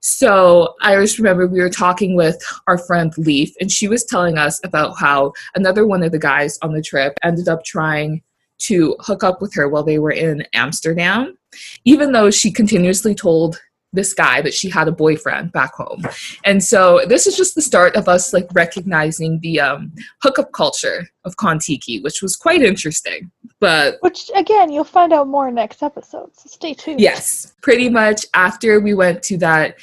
So 0.00 0.74
I 0.82 0.94
just 0.96 1.16
remember 1.16 1.46
we 1.46 1.62
were 1.62 1.70
talking 1.70 2.14
with 2.14 2.36
our 2.66 2.76
friend 2.76 3.16
Leaf, 3.16 3.54
and 3.62 3.72
she 3.72 3.88
was 3.88 4.04
telling 4.04 4.36
us 4.36 4.60
about 4.62 4.98
how 4.98 5.32
another 5.54 5.86
one 5.86 6.02
of 6.02 6.12
the 6.12 6.18
guys 6.18 6.58
on 6.60 6.74
the 6.74 6.82
trip 6.82 7.14
ended 7.22 7.48
up 7.48 7.64
trying 7.64 8.22
to 8.58 8.96
hook 9.00 9.22
up 9.22 9.40
with 9.40 9.54
her 9.54 9.68
while 9.68 9.84
they 9.84 9.98
were 9.98 10.10
in 10.10 10.44
Amsterdam, 10.52 11.36
even 11.84 12.12
though 12.12 12.30
she 12.30 12.50
continuously 12.50 13.14
told 13.14 13.60
this 13.92 14.12
guy 14.12 14.42
that 14.42 14.52
she 14.52 14.68
had 14.68 14.86
a 14.86 14.92
boyfriend 14.92 15.52
back 15.52 15.72
home. 15.74 16.02
And 16.44 16.62
so 16.62 17.00
this 17.08 17.26
is 17.26 17.36
just 17.36 17.54
the 17.54 17.62
start 17.62 17.96
of 17.96 18.08
us 18.08 18.32
like 18.32 18.46
recognizing 18.52 19.40
the 19.40 19.60
um, 19.60 19.92
hookup 20.22 20.52
culture 20.52 21.08
of 21.24 21.36
Contiki, 21.36 22.02
which 22.02 22.20
was 22.20 22.36
quite 22.36 22.62
interesting. 22.62 23.30
But 23.60 23.96
which 24.00 24.30
again, 24.34 24.70
you'll 24.70 24.84
find 24.84 25.12
out 25.12 25.26
more 25.26 25.50
next 25.50 25.82
episode. 25.82 26.36
So 26.36 26.48
stay 26.48 26.74
tuned. 26.74 27.00
Yes, 27.00 27.54
pretty 27.62 27.88
much 27.88 28.26
after 28.34 28.78
we 28.78 28.94
went 28.94 29.22
to 29.24 29.38
that 29.38 29.78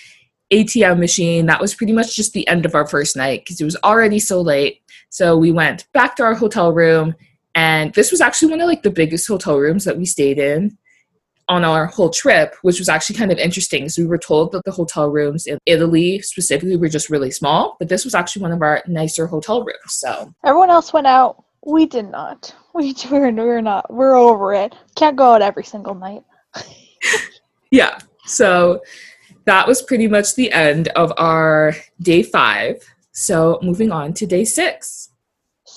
ATM 0.53 0.99
machine, 0.99 1.47
that 1.47 1.59
was 1.59 1.73
pretty 1.73 1.93
much 1.93 2.15
just 2.15 2.33
the 2.33 2.47
end 2.47 2.65
of 2.65 2.75
our 2.75 2.87
first 2.87 3.17
night 3.17 3.41
because 3.43 3.59
it 3.59 3.65
was 3.65 3.75
already 3.83 4.19
so 4.19 4.39
late. 4.39 4.81
So 5.09 5.35
we 5.35 5.51
went 5.51 5.91
back 5.93 6.15
to 6.17 6.23
our 6.23 6.35
hotel 6.35 6.71
room 6.71 7.15
and 7.55 7.93
this 7.93 8.11
was 8.11 8.21
actually 8.21 8.51
one 8.51 8.61
of 8.61 8.67
like 8.67 8.83
the 8.83 8.91
biggest 8.91 9.27
hotel 9.27 9.57
rooms 9.57 9.85
that 9.85 9.97
we 9.97 10.05
stayed 10.05 10.37
in 10.37 10.77
on 11.47 11.63
our 11.63 11.85
whole 11.85 12.09
trip, 12.09 12.55
which 12.63 12.79
was 12.79 12.89
actually 12.89 13.15
kind 13.15 13.31
of 13.31 13.37
interesting. 13.37 13.87
So 13.87 14.01
we 14.01 14.07
were 14.07 14.17
told 14.17 14.51
that 14.51 14.63
the 14.65 14.71
hotel 14.71 15.09
rooms 15.09 15.45
in 15.45 15.59
Italy 15.65 16.19
specifically 16.21 16.75
were 16.75 16.89
just 16.89 17.09
really 17.09 17.31
small, 17.31 17.77
but 17.79 17.87
this 17.87 18.03
was 18.03 18.15
actually 18.15 18.41
one 18.41 18.51
of 18.51 18.61
our 18.61 18.83
nicer 18.87 19.27
hotel 19.27 19.63
rooms. 19.63 19.77
So 19.87 20.33
everyone 20.43 20.69
else 20.69 20.91
went 20.91 21.07
out. 21.07 21.43
We 21.65 21.85
did 21.85 22.09
not. 22.09 22.53
We 22.73 22.93
we're, 23.09 23.31
we're 23.31 23.61
not. 23.61 23.91
We're 23.91 24.15
over 24.15 24.53
it. 24.53 24.75
Can't 24.95 25.15
go 25.15 25.33
out 25.33 25.41
every 25.41 25.63
single 25.63 25.95
night. 25.95 26.23
yeah. 27.71 27.99
So 28.25 28.81
that 29.45 29.67
was 29.67 29.81
pretty 29.81 30.07
much 30.07 30.35
the 30.35 30.51
end 30.51 30.89
of 30.89 31.13
our 31.17 31.73
day 32.01 32.21
five. 32.21 32.83
So 33.11 33.59
moving 33.61 33.91
on 33.91 34.13
to 34.15 34.25
day 34.25 34.45
six. 34.45 35.09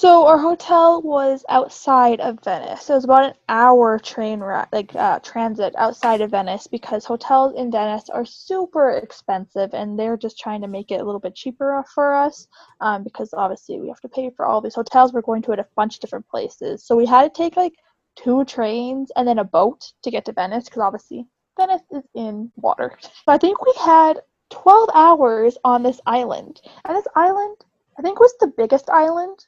So 0.01 0.29
our 0.29 0.39
hotel 0.39 1.03
was 1.03 1.45
outside 1.49 2.21
of 2.21 2.39
Venice. 2.45 2.89
It 2.89 2.95
was 2.95 3.03
about 3.03 3.25
an 3.25 3.35
hour 3.49 3.99
train 3.99 4.39
ride, 4.39 4.69
like 4.71 4.95
uh, 4.95 5.19
transit 5.19 5.75
outside 5.77 6.21
of 6.21 6.31
Venice 6.31 6.69
because 6.69 7.05
hotels 7.05 7.55
in 7.57 7.73
Venice 7.73 8.09
are 8.09 8.25
super 8.25 8.93
expensive, 8.93 9.75
and 9.75 9.99
they're 9.99 10.17
just 10.17 10.39
trying 10.39 10.61
to 10.61 10.69
make 10.69 10.93
it 10.93 11.01
a 11.01 11.05
little 11.05 11.19
bit 11.19 11.35
cheaper 11.35 11.85
for 11.93 12.15
us 12.15 12.47
um, 12.81 13.03
because 13.03 13.35
obviously 13.35 13.81
we 13.81 13.89
have 13.89 14.01
to 14.03 14.09
pay 14.09 14.31
for 14.31 14.47
all 14.47 14.61
these 14.61 14.77
hotels. 14.77 15.13
We're 15.13 15.21
going 15.21 15.43
to 15.43 15.53
at 15.53 15.59
a 15.59 15.67
bunch 15.75 15.97
of 15.97 16.01
different 16.01 16.29
places, 16.29 16.87
so 16.87 16.95
we 16.95 17.05
had 17.05 17.23
to 17.23 17.37
take 17.37 17.57
like 17.57 17.75
two 18.15 18.45
trains 18.45 19.11
and 19.17 19.27
then 19.27 19.41
a 19.41 19.45
boat 19.45 19.85
to 20.05 20.13
get 20.13 20.25
to 20.27 20.33
Venice 20.33 20.67
because 20.67 20.81
obviously 20.81 21.27
Venice 21.59 21.83
is 21.91 22.05
in 22.15 22.53
water. 22.55 22.97
So 23.03 23.11
I 23.27 23.39
think 23.39 23.67
we 23.67 23.75
had 23.81 24.21
12 24.51 24.91
hours 24.95 25.59
on 25.65 25.83
this 25.83 26.01
island, 26.07 26.61
and 26.85 26.97
this 26.97 27.09
island 27.17 27.57
I 27.99 28.03
think 28.03 28.21
was 28.21 28.33
the 28.39 28.53
biggest 28.57 28.89
island 28.91 29.45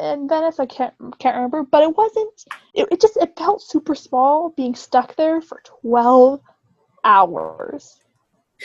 in 0.00 0.28
Venice. 0.28 0.58
I 0.58 0.66
can't 0.66 0.94
can't 1.18 1.36
remember, 1.36 1.62
but 1.62 1.82
it 1.82 1.96
wasn't. 1.96 2.44
It, 2.74 2.88
it 2.90 3.00
just 3.00 3.16
it 3.16 3.36
felt 3.36 3.62
super 3.62 3.94
small 3.94 4.50
being 4.56 4.74
stuck 4.74 5.16
there 5.16 5.40
for 5.40 5.60
twelve 5.64 6.40
hours. 7.04 7.98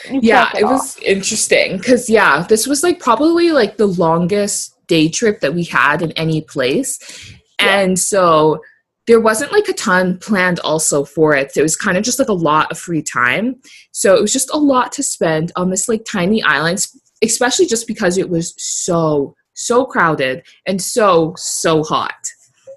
yeah, 0.09 0.49
it 0.55 0.63
off. 0.63 0.71
was 0.71 0.97
interesting 0.99 1.77
because 1.77 2.09
yeah, 2.09 2.45
this 2.47 2.67
was 2.67 2.83
like 2.83 2.99
probably 2.99 3.51
like 3.51 3.77
the 3.77 3.87
longest 3.87 4.75
day 4.87 5.09
trip 5.09 5.39
that 5.41 5.53
we 5.53 5.63
had 5.63 6.01
in 6.01 6.11
any 6.13 6.41
place, 6.41 7.33
yeah. 7.59 7.79
and 7.79 7.99
so 7.99 8.61
there 9.09 9.19
wasn't 9.19 9.51
like 9.51 9.67
a 9.67 9.73
ton 9.73 10.19
planned 10.19 10.59
also 10.59 11.03
for 11.03 11.35
it. 11.35 11.51
It 11.57 11.63
was 11.63 11.75
kind 11.75 11.97
of 11.97 12.03
just 12.03 12.19
like 12.19 12.27
a 12.27 12.33
lot 12.33 12.71
of 12.71 12.77
free 12.77 13.01
time. 13.01 13.59
So 13.91 14.15
it 14.15 14.21
was 14.21 14.31
just 14.31 14.53
a 14.53 14.57
lot 14.57 14.91
to 14.93 15.03
spend 15.03 15.51
on 15.55 15.71
this 15.71 15.89
like 15.89 16.05
tiny 16.05 16.43
island, 16.43 16.85
especially 17.23 17.65
just 17.65 17.87
because 17.87 18.19
it 18.19 18.29
was 18.29 18.53
so 18.61 19.35
so 19.59 19.85
crowded 19.85 20.43
and 20.65 20.81
so 20.81 21.33
so 21.37 21.83
hot. 21.83 22.31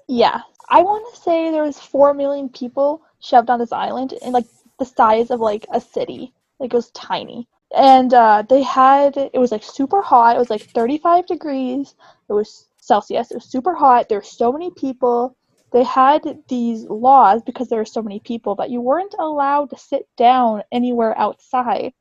Yeah, 0.07 0.41
I 0.69 0.81
want 0.81 1.13
to 1.13 1.21
say 1.21 1.49
there 1.49 1.63
was 1.63 1.79
four 1.79 2.13
million 2.13 2.49
people 2.49 3.01
shoved 3.19 3.49
on 3.49 3.59
this 3.59 3.71
island, 3.71 4.13
in 4.21 4.33
like 4.33 4.45
the 4.79 4.85
size 4.85 5.31
of 5.31 5.39
like 5.39 5.65
a 5.73 5.79
city. 5.79 6.33
Like 6.59 6.73
it 6.73 6.75
was 6.75 6.91
tiny. 6.91 7.47
And 7.75 8.13
uh, 8.13 8.43
they 8.47 8.61
had 8.61 9.17
it 9.17 9.39
was 9.39 9.51
like 9.51 9.63
super 9.63 10.01
hot. 10.01 10.35
It 10.35 10.39
was 10.39 10.49
like 10.49 10.61
35 10.61 11.25
degrees. 11.25 11.95
It 12.29 12.33
was 12.33 12.67
Celsius. 12.77 13.31
It 13.31 13.35
was 13.35 13.45
super 13.45 13.73
hot. 13.73 14.09
There 14.09 14.19
were 14.19 14.23
so 14.23 14.51
many 14.51 14.69
people. 14.71 15.35
They 15.71 15.83
had 15.83 16.21
these 16.49 16.83
laws 16.83 17.41
because 17.43 17.69
there 17.69 17.79
were 17.79 17.85
so 17.85 18.03
many 18.03 18.19
people 18.19 18.53
that 18.55 18.69
you 18.69 18.79
weren't 18.79 19.15
allowed 19.17 19.71
to 19.71 19.77
sit 19.77 20.07
down 20.17 20.61
anywhere 20.71 21.17
outside 21.17 21.93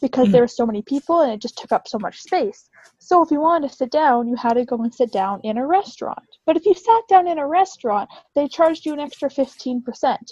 because 0.00 0.28
mm. 0.28 0.32
there 0.32 0.42
were 0.42 0.48
so 0.48 0.66
many 0.66 0.82
people 0.82 1.20
and 1.20 1.32
it 1.32 1.40
just 1.40 1.58
took 1.58 1.72
up 1.72 1.88
so 1.88 1.98
much 1.98 2.20
space. 2.20 2.68
So 2.98 3.22
if 3.22 3.30
you 3.30 3.40
wanted 3.40 3.68
to 3.68 3.76
sit 3.76 3.90
down, 3.90 4.28
you 4.28 4.36
had 4.36 4.54
to 4.54 4.64
go 4.64 4.76
and 4.76 4.94
sit 4.94 5.12
down 5.12 5.40
in 5.44 5.58
a 5.58 5.66
restaurant. 5.66 6.22
But 6.46 6.56
if 6.56 6.66
you 6.66 6.74
sat 6.74 7.02
down 7.08 7.28
in 7.28 7.38
a 7.38 7.46
restaurant, 7.46 8.08
they 8.34 8.48
charged 8.48 8.86
you 8.86 8.92
an 8.92 9.00
extra 9.00 9.28
15% 9.28 9.82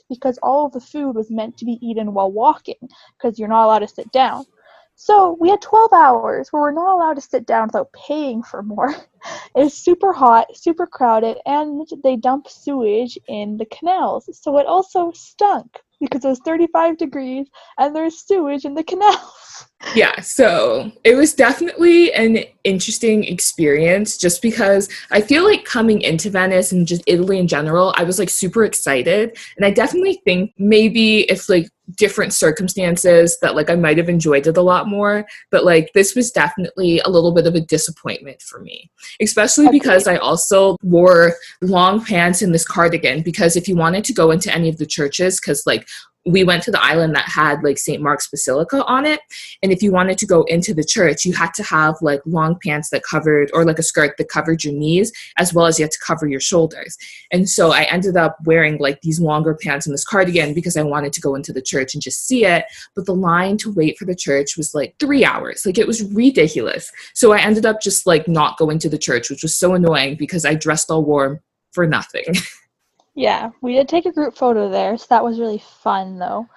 because 0.09 0.39
all 0.43 0.67
of 0.67 0.73
the 0.73 0.81
food 0.81 1.15
was 1.15 1.31
meant 1.31 1.57
to 1.59 1.65
be 1.65 1.79
eaten 1.83 2.15
while 2.15 2.31
walking 2.31 2.89
because 3.17 3.39
you're 3.39 3.49
not 3.49 3.65
allowed 3.65 3.81
to 3.81 3.89
sit 3.89 4.11
down. 4.13 4.45
So 4.99 5.37
we 5.39 5.51
had 5.51 5.61
12 5.61 5.93
hours 5.93 6.49
where 6.51 6.63
we're 6.63 6.73
not 6.73 6.95
allowed 6.95 7.15
to 7.15 7.21
sit 7.21 7.47
down 7.47 7.67
without 7.67 7.93
paying 7.93 8.43
for 8.43 8.63
more. 8.63 8.91
it 9.55 9.65
was 9.65 9.75
super 9.75 10.13
hot, 10.13 10.57
super 10.57 10.87
crowded, 10.87 11.37
and 11.45 11.87
they 12.03 12.17
dump 12.17 12.49
sewage 12.49 13.19
in 13.29 13.59
the 13.59 13.67
canals. 13.67 14.29
So 14.33 14.57
it 14.59 14.67
also 14.67 15.13
stunk 15.13 15.79
because 16.01 16.25
it 16.25 16.29
was 16.29 16.41
35 16.41 16.97
degrees 16.97 17.47
and 17.79 17.95
there's 17.95 18.19
sewage 18.19 18.65
in 18.65 18.75
the 18.75 18.85
canals. 18.85 19.21
Yeah, 19.95 20.21
so 20.21 20.91
it 21.05 21.15
was 21.15 21.33
definitely 21.33 22.13
an 22.13 22.39
interesting 22.65 23.25
experience 23.25 24.17
just 24.19 24.43
because 24.43 24.89
I 25.11 25.21
feel 25.21 25.45
like 25.45 25.65
coming 25.65 26.01
into 26.03 26.29
Venice 26.29 26.73
and 26.73 26.87
just 26.87 27.03
Italy 27.07 27.39
in 27.39 27.47
general, 27.47 27.95
I 27.97 28.05
was 28.05 28.19
like 28.19 28.29
super 28.29 28.65
excited. 28.65 29.37
And 29.57 29.65
I 29.65 29.71
definitely 29.71 30.21
think 30.25 30.53
maybe 30.59 31.21
if 31.31 31.49
like 31.49 31.69
different 31.95 32.33
circumstances 32.33 33.39
that 33.41 33.55
like 33.55 33.71
I 33.71 33.77
might 33.77 33.99
have 33.99 34.09
enjoyed 34.09 34.47
it 34.47 34.57
a 34.57 34.63
lot 34.63 34.89
more, 34.89 35.27
but 35.51 35.65
like 35.65 35.91
this 35.95 36.15
was 36.15 36.31
definitely 36.31 37.01
a 37.01 37.09
little 37.09 37.33
bit 37.33 37.47
of 37.47 37.55
a 37.55 37.61
disappointment 37.61 38.43
for 38.43 38.61
me. 38.61 38.91
Especially 39.21 39.67
okay. 39.67 39.79
because 39.79 40.07
I 40.07 40.17
also 40.17 40.77
wore 40.83 41.35
long 41.63 42.05
pants 42.05 42.43
in 42.43 42.53
this 42.53 42.67
cardigan 42.67 43.23
because 43.23 43.57
if 43.57 43.69
you 43.69 43.77
wanted 43.77 44.05
to 44.05 44.13
go 44.13 44.31
into 44.31 44.53
any 44.53 44.69
of 44.69 44.79
the 44.79 44.87
churches 44.87 45.39
cuz 45.41 45.63
like 45.67 45.87
we 46.27 46.43
went 46.43 46.63
to 46.65 46.73
the 46.73 46.83
island 46.83 47.15
that 47.15 47.29
had 47.29 47.63
like 47.63 47.79
St. 47.79 48.03
Mark's 48.03 48.29
Basilica 48.29 48.85
on 48.85 49.07
it. 49.07 49.21
And 49.63 49.71
if 49.71 49.81
you 49.81 49.93
wanted 49.93 50.19
to 50.19 50.27
go 50.27 50.43
into 50.45 50.75
the 50.75 50.85
church, 50.85 51.25
you 51.25 51.33
had 51.33 51.55
to 51.55 51.63
have 51.63 51.95
like 52.03 52.21
long 52.27 52.59
pants 52.65 52.91
that 52.91 53.05
covered, 53.05 53.51
or 53.55 53.65
like 53.65 53.79
a 53.79 53.83
skirt 53.83 54.17
that 54.19 54.29
covered 54.29 54.65
your 54.65 54.75
knees, 54.75 55.13
as 55.39 55.55
well 55.55 55.67
as 55.67 55.79
you 55.79 55.85
had 55.85 55.93
to 55.93 55.99
cover 56.01 56.27
your 56.27 56.41
shoulders. 56.41 56.97
And 57.31 57.49
so 57.49 57.73
I 57.73 57.83
ended 57.83 58.17
up 58.17 58.37
wearing 58.45 58.79
like 58.79 59.01
these 59.03 59.21
longer 59.21 59.55
pants 59.55 59.87
and 59.87 59.95
this 59.95 60.05
cardigan 60.05 60.53
because 60.53 60.77
I 60.77 60.83
wanted 60.83 61.13
to 61.13 61.21
go 61.21 61.37
into 61.37 61.53
the 61.53 61.63
church 61.63 61.95
and 61.95 62.03
just 62.03 62.27
see 62.27 62.45
it. 62.45 62.65
But 62.97 63.07
the 63.07 63.15
line 63.15 63.57
to 63.59 63.73
wait 63.73 63.97
for 63.97 64.05
the 64.05 64.17
church 64.17 64.57
was 64.57 64.75
like 64.75 64.97
three 64.99 65.25
hours. 65.25 65.65
Like 65.65 65.79
it 65.79 65.87
was 65.87 66.03
ridiculous. 66.13 66.91
So 67.15 67.33
I 67.33 67.41
ended 67.41 67.67
up 67.67 67.81
just 67.81 68.07
like 68.07 68.27
not 68.27 68.59
going 68.59 68.81
to 68.81 68.89
the 68.89 68.99
church, 68.99 69.31
which 69.31 69.43
was 69.43 69.57
so 69.57 69.75
annoying 69.75 70.17
because 70.17 70.45
I 70.45 70.55
dressed 70.55 70.91
all 70.91 71.05
warm 71.05 71.41
for 71.73 71.87
nothing. 71.87 72.25
Yeah, 73.17 73.51
we 73.63 73.75
did 73.75 73.89
take 73.89 74.07
a 74.07 74.13
group 74.13 74.37
photo 74.37 74.71
there, 74.71 74.97
so 74.99 75.07
that 75.11 75.25
was 75.25 75.41
really 75.41 75.59
fun 75.59 76.19
though. 76.21 76.49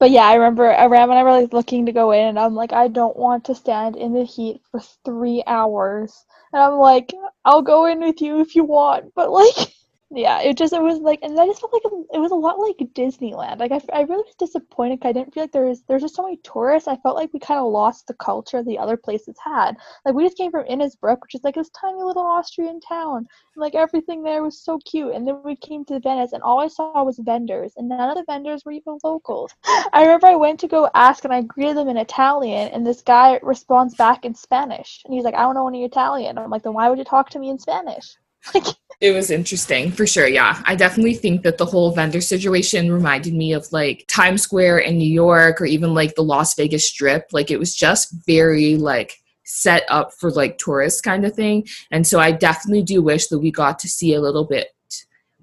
But 0.00 0.10
yeah, 0.12 0.26
I 0.26 0.34
remember 0.34 0.64
around 0.66 1.08
when 1.10 1.18
I 1.18 1.24
was 1.24 1.52
looking 1.54 1.86
to 1.86 1.92
go 1.92 2.12
in, 2.12 2.26
and 2.26 2.38
I'm 2.40 2.54
like, 2.54 2.72
I 2.74 2.88
don't 2.88 3.16
want 3.16 3.44
to 3.46 3.56
stand 3.56 3.96
in 3.96 4.14
the 4.14 4.24
heat 4.24 4.62
for 4.70 4.80
three 5.06 5.42
hours. 5.46 6.26
And 6.52 6.62
I'm 6.62 6.74
like, 6.78 7.14
I'll 7.46 7.62
go 7.62 7.86
in 7.86 8.00
with 8.00 8.20
you 8.22 8.40
if 8.40 8.56
you 8.56 8.64
want, 8.64 9.14
but 9.16 9.30
like, 9.32 9.74
yeah, 10.16 10.40
it 10.40 10.56
just 10.56 10.72
it 10.72 10.80
was 10.80 10.98
like, 11.00 11.18
and 11.22 11.38
I 11.38 11.46
just 11.46 11.60
felt 11.60 11.74
like 11.74 11.82
it 11.84 12.18
was 12.18 12.30
a 12.32 12.34
lot 12.34 12.58
like 12.58 12.78
Disneyland. 12.94 13.58
Like 13.58 13.70
I, 13.70 13.80
I 13.92 14.00
really 14.00 14.24
was 14.24 14.34
disappointed. 14.38 15.00
I 15.02 15.12
didn't 15.12 15.34
feel 15.34 15.42
like 15.42 15.52
there 15.52 15.66
was 15.66 15.82
there's 15.82 16.00
just 16.00 16.16
so 16.16 16.22
many 16.22 16.38
tourists. 16.38 16.88
I 16.88 16.96
felt 16.96 17.16
like 17.16 17.34
we 17.34 17.38
kind 17.38 17.60
of 17.60 17.70
lost 17.70 18.06
the 18.06 18.14
culture 18.14 18.62
the 18.62 18.78
other 18.78 18.96
places 18.96 19.36
had. 19.44 19.76
Like 20.06 20.14
we 20.14 20.24
just 20.24 20.38
came 20.38 20.50
from 20.50 20.64
Innsbruck, 20.66 21.22
which 21.22 21.34
is 21.34 21.44
like 21.44 21.54
this 21.54 21.68
tiny 21.78 22.02
little 22.02 22.22
Austrian 22.22 22.80
town, 22.80 23.18
and 23.18 23.60
like 23.60 23.74
everything 23.74 24.22
there 24.22 24.42
was 24.42 24.58
so 24.58 24.78
cute. 24.78 25.14
And 25.14 25.28
then 25.28 25.42
we 25.44 25.54
came 25.54 25.84
to 25.84 26.00
Venice, 26.00 26.32
and 26.32 26.42
all 26.42 26.60
I 26.60 26.68
saw 26.68 27.04
was 27.04 27.18
vendors, 27.18 27.74
and 27.76 27.86
none 27.86 28.08
of 28.08 28.16
the 28.16 28.24
vendors 28.24 28.64
were 28.64 28.72
even 28.72 28.98
locals. 29.04 29.52
I 29.92 30.00
remember 30.00 30.28
I 30.28 30.36
went 30.36 30.60
to 30.60 30.68
go 30.68 30.88
ask, 30.94 31.24
and 31.24 31.34
I 31.34 31.42
greeted 31.42 31.76
them 31.76 31.90
in 31.90 31.98
Italian, 31.98 32.68
and 32.68 32.86
this 32.86 33.02
guy 33.02 33.38
responds 33.42 33.94
back 33.94 34.24
in 34.24 34.34
Spanish, 34.34 35.02
and 35.04 35.12
he's 35.12 35.24
like, 35.24 35.34
I 35.34 35.42
don't 35.42 35.54
know 35.54 35.68
any 35.68 35.84
Italian. 35.84 36.38
I'm 36.38 36.48
like, 36.48 36.62
then 36.62 36.72
why 36.72 36.88
would 36.88 36.98
you 36.98 37.04
talk 37.04 37.28
to 37.30 37.38
me 37.38 37.50
in 37.50 37.58
Spanish? 37.58 38.16
Like 38.54 38.64
it 39.00 39.12
was 39.12 39.30
interesting 39.30 39.90
for 39.90 40.06
sure. 40.06 40.26
Yeah. 40.26 40.62
I 40.64 40.74
definitely 40.74 41.14
think 41.14 41.42
that 41.42 41.58
the 41.58 41.66
whole 41.66 41.92
vendor 41.92 42.20
situation 42.20 42.90
reminded 42.90 43.34
me 43.34 43.52
of 43.52 43.70
like 43.72 44.06
Times 44.08 44.42
Square 44.42 44.78
in 44.78 44.96
New 44.96 45.10
York 45.10 45.60
or 45.60 45.66
even 45.66 45.92
like 45.92 46.14
the 46.14 46.22
Las 46.22 46.54
Vegas 46.54 46.88
Strip. 46.88 47.26
Like 47.32 47.50
it 47.50 47.58
was 47.58 47.74
just 47.74 48.14
very 48.26 48.76
like 48.76 49.14
set 49.44 49.84
up 49.88 50.12
for 50.18 50.30
like 50.30 50.58
tourists 50.58 51.00
kind 51.00 51.24
of 51.24 51.34
thing. 51.34 51.66
And 51.90 52.06
so 52.06 52.18
I 52.18 52.32
definitely 52.32 52.82
do 52.82 53.02
wish 53.02 53.28
that 53.28 53.38
we 53.38 53.50
got 53.50 53.78
to 53.80 53.88
see 53.88 54.14
a 54.14 54.20
little 54.20 54.44
bit 54.44 54.68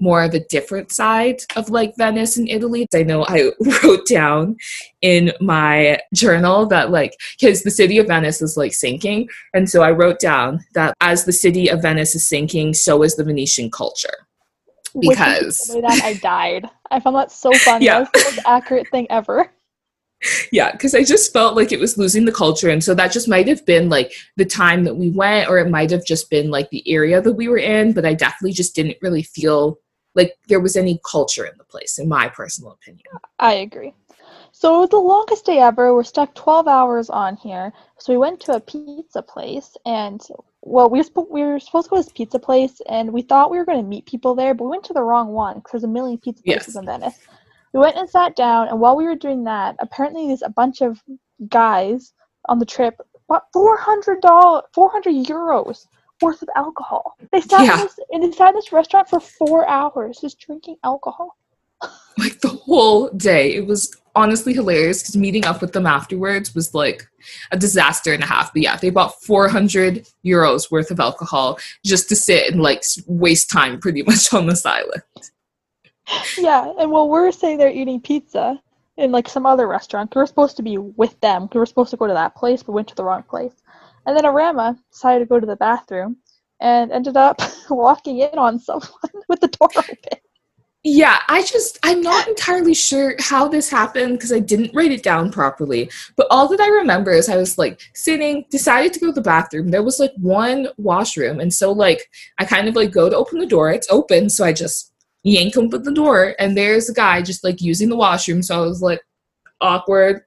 more 0.03 0.21
of 0.21 0.33
a 0.33 0.45
different 0.45 0.91
side 0.91 1.39
of 1.55 1.69
like 1.69 1.95
Venice 1.97 2.37
and 2.37 2.49
Italy. 2.49 2.85
I 2.93 3.03
know 3.03 3.25
I 3.27 3.51
wrote 3.83 4.05
down 4.05 4.57
in 5.01 5.31
my 5.39 5.97
journal 6.13 6.65
that 6.67 6.91
like 6.91 7.15
because 7.39 7.63
the 7.63 7.71
city 7.71 7.97
of 7.97 8.07
Venice 8.07 8.41
is 8.41 8.57
like 8.57 8.73
sinking, 8.73 9.29
and 9.53 9.69
so 9.69 9.81
I 9.81 9.91
wrote 9.91 10.19
down 10.19 10.59
that 10.73 10.93
as 11.01 11.23
the 11.23 11.31
city 11.31 11.69
of 11.69 11.81
Venice 11.81 12.15
is 12.15 12.27
sinking, 12.27 12.73
so 12.73 13.01
is 13.01 13.15
the 13.15 13.23
Venetian 13.23 13.71
culture. 13.71 14.27
Because 14.99 15.69
that 15.81 16.01
I 16.03 16.13
died. 16.21 16.69
I 16.91 16.99
found 16.99 17.15
that 17.15 17.31
so 17.31 17.51
funny. 17.53 17.85
Yeah. 17.85 18.01
That 18.01 18.13
was 18.13 18.23
the 18.23 18.29
most 18.29 18.45
accurate 18.45 18.87
thing 18.89 19.07
ever 19.09 19.49
yeah 20.51 20.71
because 20.71 20.95
i 20.95 21.03
just 21.03 21.33
felt 21.33 21.55
like 21.55 21.71
it 21.71 21.79
was 21.79 21.97
losing 21.97 22.23
the 22.25 22.31
culture 22.31 22.69
and 22.69 22.83
so 22.83 22.93
that 22.93 23.11
just 23.11 23.27
might 23.27 23.47
have 23.47 23.65
been 23.65 23.89
like 23.89 24.13
the 24.37 24.45
time 24.45 24.83
that 24.83 24.95
we 24.95 25.09
went 25.09 25.49
or 25.49 25.57
it 25.57 25.69
might 25.69 25.91
have 25.91 26.05
just 26.05 26.29
been 26.29 26.49
like 26.49 26.69
the 26.69 26.87
area 26.89 27.21
that 27.21 27.33
we 27.33 27.47
were 27.47 27.57
in 27.57 27.91
but 27.91 28.05
i 28.05 28.13
definitely 28.13 28.53
just 28.53 28.73
didn't 28.75 28.97
really 29.01 29.23
feel 29.23 29.77
like 30.15 30.37
there 30.47 30.59
was 30.59 30.75
any 30.75 30.99
culture 31.09 31.45
in 31.45 31.57
the 31.57 31.63
place, 31.63 31.99
in 31.99 32.07
my 32.07 32.29
personal 32.29 32.71
opinion. 32.71 33.05
I 33.39 33.53
agree. 33.53 33.93
So 34.51 34.75
it 34.75 34.79
was 34.81 34.89
the 34.89 34.97
longest 34.97 35.45
day 35.45 35.59
ever. 35.59 35.93
We're 35.93 36.03
stuck 36.03 36.35
12 36.35 36.67
hours 36.67 37.09
on 37.09 37.35
here. 37.37 37.73
So 37.97 38.13
we 38.13 38.17
went 38.17 38.39
to 38.41 38.53
a 38.53 38.59
pizza 38.59 39.21
place, 39.21 39.75
and 39.85 40.21
well, 40.61 40.89
we 40.89 40.99
were, 40.99 41.03
sp- 41.09 41.31
we 41.31 41.41
were 41.41 41.59
supposed 41.59 41.85
to 41.85 41.89
go 41.89 41.97
to 41.97 42.03
this 42.03 42.11
pizza 42.13 42.39
place, 42.39 42.79
and 42.87 43.11
we 43.11 43.23
thought 43.23 43.51
we 43.51 43.57
were 43.57 43.65
going 43.65 43.81
to 43.81 43.87
meet 43.87 44.05
people 44.05 44.35
there, 44.35 44.53
but 44.53 44.65
we 44.65 44.69
went 44.69 44.83
to 44.85 44.93
the 44.93 45.01
wrong 45.03 45.29
one 45.29 45.55
because 45.55 45.71
there's 45.71 45.83
a 45.83 45.87
million 45.87 46.17
pizza 46.19 46.43
places 46.43 46.75
yes. 46.75 46.75
in 46.75 46.85
Venice. 46.85 47.19
We 47.73 47.79
went 47.79 47.97
and 47.97 48.07
sat 48.09 48.35
down, 48.35 48.67
and 48.67 48.79
while 48.79 48.95
we 48.95 49.05
were 49.05 49.15
doing 49.15 49.43
that, 49.45 49.75
apparently 49.79 50.27
there's 50.27 50.43
a 50.43 50.49
bunch 50.49 50.81
of 50.81 51.01
guys 51.49 52.13
on 52.47 52.59
the 52.59 52.65
trip 52.65 53.01
bought 53.27 53.45
400 53.53 54.21
dollars, 54.21 54.63
400 54.73 55.25
euros 55.25 55.87
worth 56.23 56.41
of 56.41 56.49
alcohol. 56.55 57.17
They 57.31 57.41
sat 57.41 57.65
yeah. 57.65 57.73
in 57.73 57.79
this, 57.81 57.99
and 58.11 58.23
they 58.23 58.31
sat 58.31 58.49
in 58.49 58.55
this 58.55 58.71
restaurant 58.71 59.09
for 59.09 59.19
four 59.19 59.67
hours 59.67 60.19
just 60.21 60.39
drinking 60.39 60.77
alcohol. 60.83 61.37
Like 62.15 62.41
the 62.41 62.49
whole 62.49 63.09
day. 63.09 63.55
It 63.55 63.65
was 63.65 63.97
honestly 64.15 64.53
hilarious 64.53 65.01
because 65.01 65.17
meeting 65.17 65.45
up 65.45 65.61
with 65.61 65.73
them 65.73 65.87
afterwards 65.87 66.53
was 66.53 66.75
like 66.75 67.07
a 67.51 67.57
disaster 67.57 68.13
and 68.13 68.23
a 68.23 68.27
half. 68.27 68.53
But 68.53 68.61
yeah, 68.61 68.77
they 68.77 68.91
bought 68.91 69.21
400 69.23 70.07
euros 70.23 70.69
worth 70.69 70.91
of 70.91 70.99
alcohol 70.99 71.57
just 71.83 72.09
to 72.09 72.15
sit 72.15 72.51
and 72.51 72.61
like 72.61 72.83
waste 73.07 73.49
time 73.49 73.79
pretty 73.79 74.03
much 74.07 74.31
on 74.33 74.45
this 74.45 74.65
island. 74.65 75.01
Yeah, 76.37 76.71
and 76.77 76.91
while 76.91 77.09
we're 77.09 77.31
saying 77.31 77.57
they're 77.57 77.71
eating 77.71 78.01
pizza 78.01 78.61
in 78.97 79.11
like 79.11 79.27
some 79.27 79.45
other 79.45 79.67
restaurant, 79.67 80.13
we 80.13 80.19
were 80.19 80.27
supposed 80.27 80.57
to 80.57 80.63
be 80.63 80.77
with 80.77 81.19
them. 81.21 81.49
We 81.51 81.59
were 81.59 81.65
supposed 81.65 81.91
to 81.91 81.97
go 81.97 82.07
to 82.07 82.13
that 82.13 82.35
place, 82.35 82.61
but 82.61 82.73
went 82.73 82.89
to 82.89 82.95
the 82.95 83.03
wrong 83.03 83.23
place. 83.23 83.53
And 84.05 84.17
then 84.17 84.25
Arama 84.25 84.77
decided 84.91 85.19
to 85.19 85.25
go 85.25 85.39
to 85.39 85.45
the 85.45 85.55
bathroom 85.55 86.17
and 86.59 86.91
ended 86.91 87.17
up 87.17 87.41
walking 87.69 88.19
in 88.19 88.37
on 88.37 88.59
someone 88.59 88.89
with 89.27 89.41
the 89.41 89.47
door 89.47 89.69
open. 89.77 90.19
Yeah, 90.85 91.19
I 91.29 91.43
just, 91.43 91.79
I'm 91.83 92.01
not 92.01 92.27
entirely 92.27 92.73
sure 92.73 93.15
how 93.17 93.47
this 93.47 93.69
happened 93.69 94.17
because 94.17 94.33
I 94.33 94.39
didn't 94.39 94.75
write 94.75 94.91
it 94.91 95.01
down 95.01 95.31
properly. 95.31 95.89
But 96.17 96.27
all 96.29 96.49
that 96.49 96.59
I 96.59 96.67
remember 96.67 97.11
is 97.11 97.29
I 97.29 97.37
was 97.37 97.57
like 97.57 97.79
sitting, 97.93 98.43
decided 98.49 98.91
to 98.93 98.99
go 98.99 99.05
to 99.05 99.13
the 99.13 99.21
bathroom. 99.21 99.69
There 99.69 99.81
was 99.81 99.97
like 99.97 100.11
one 100.17 100.67
washroom. 100.75 101.39
And 101.39 101.53
so, 101.53 101.71
like, 101.71 102.09
I 102.37 102.43
kind 102.43 102.67
of 102.67 102.75
like 102.75 102.91
go 102.91 103.09
to 103.09 103.15
open 103.15 103.39
the 103.39 103.45
door. 103.45 103.71
It's 103.71 103.87
open. 103.89 104.29
So 104.29 104.43
I 104.43 104.51
just 104.51 104.91
yank 105.23 105.55
open 105.55 105.83
the 105.83 105.93
door. 105.93 106.35
And 106.37 106.57
there's 106.57 106.89
a 106.89 106.93
guy 106.93 107.21
just 107.21 107.45
like 107.45 107.61
using 107.61 107.87
the 107.87 107.95
washroom. 107.95 108.43
So 108.43 108.61
I 108.61 108.67
was 108.67 108.81
like, 108.81 109.01
awkward, 109.61 110.23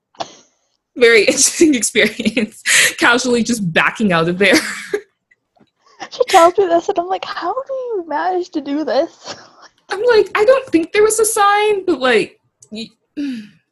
very 0.96 1.20
interesting 1.26 1.74
experience. 1.74 2.62
Casually 2.98 3.42
just 3.42 3.72
backing 3.72 4.12
out 4.12 4.28
of 4.28 4.38
there. 4.38 4.54
she 6.10 6.24
tells 6.28 6.56
me 6.58 6.66
this, 6.66 6.88
and 6.88 6.98
I'm 6.98 7.06
like, 7.06 7.24
how 7.24 7.52
do 7.52 7.72
you 7.72 8.04
manage 8.06 8.50
to 8.50 8.60
do 8.60 8.84
this? 8.84 9.36
I'm 9.88 10.02
like, 10.02 10.28
I 10.34 10.44
don't 10.44 10.66
think 10.68 10.92
there 10.92 11.02
was 11.02 11.20
a 11.20 11.24
sign, 11.24 11.84
but 11.84 12.00
like, 12.00 12.40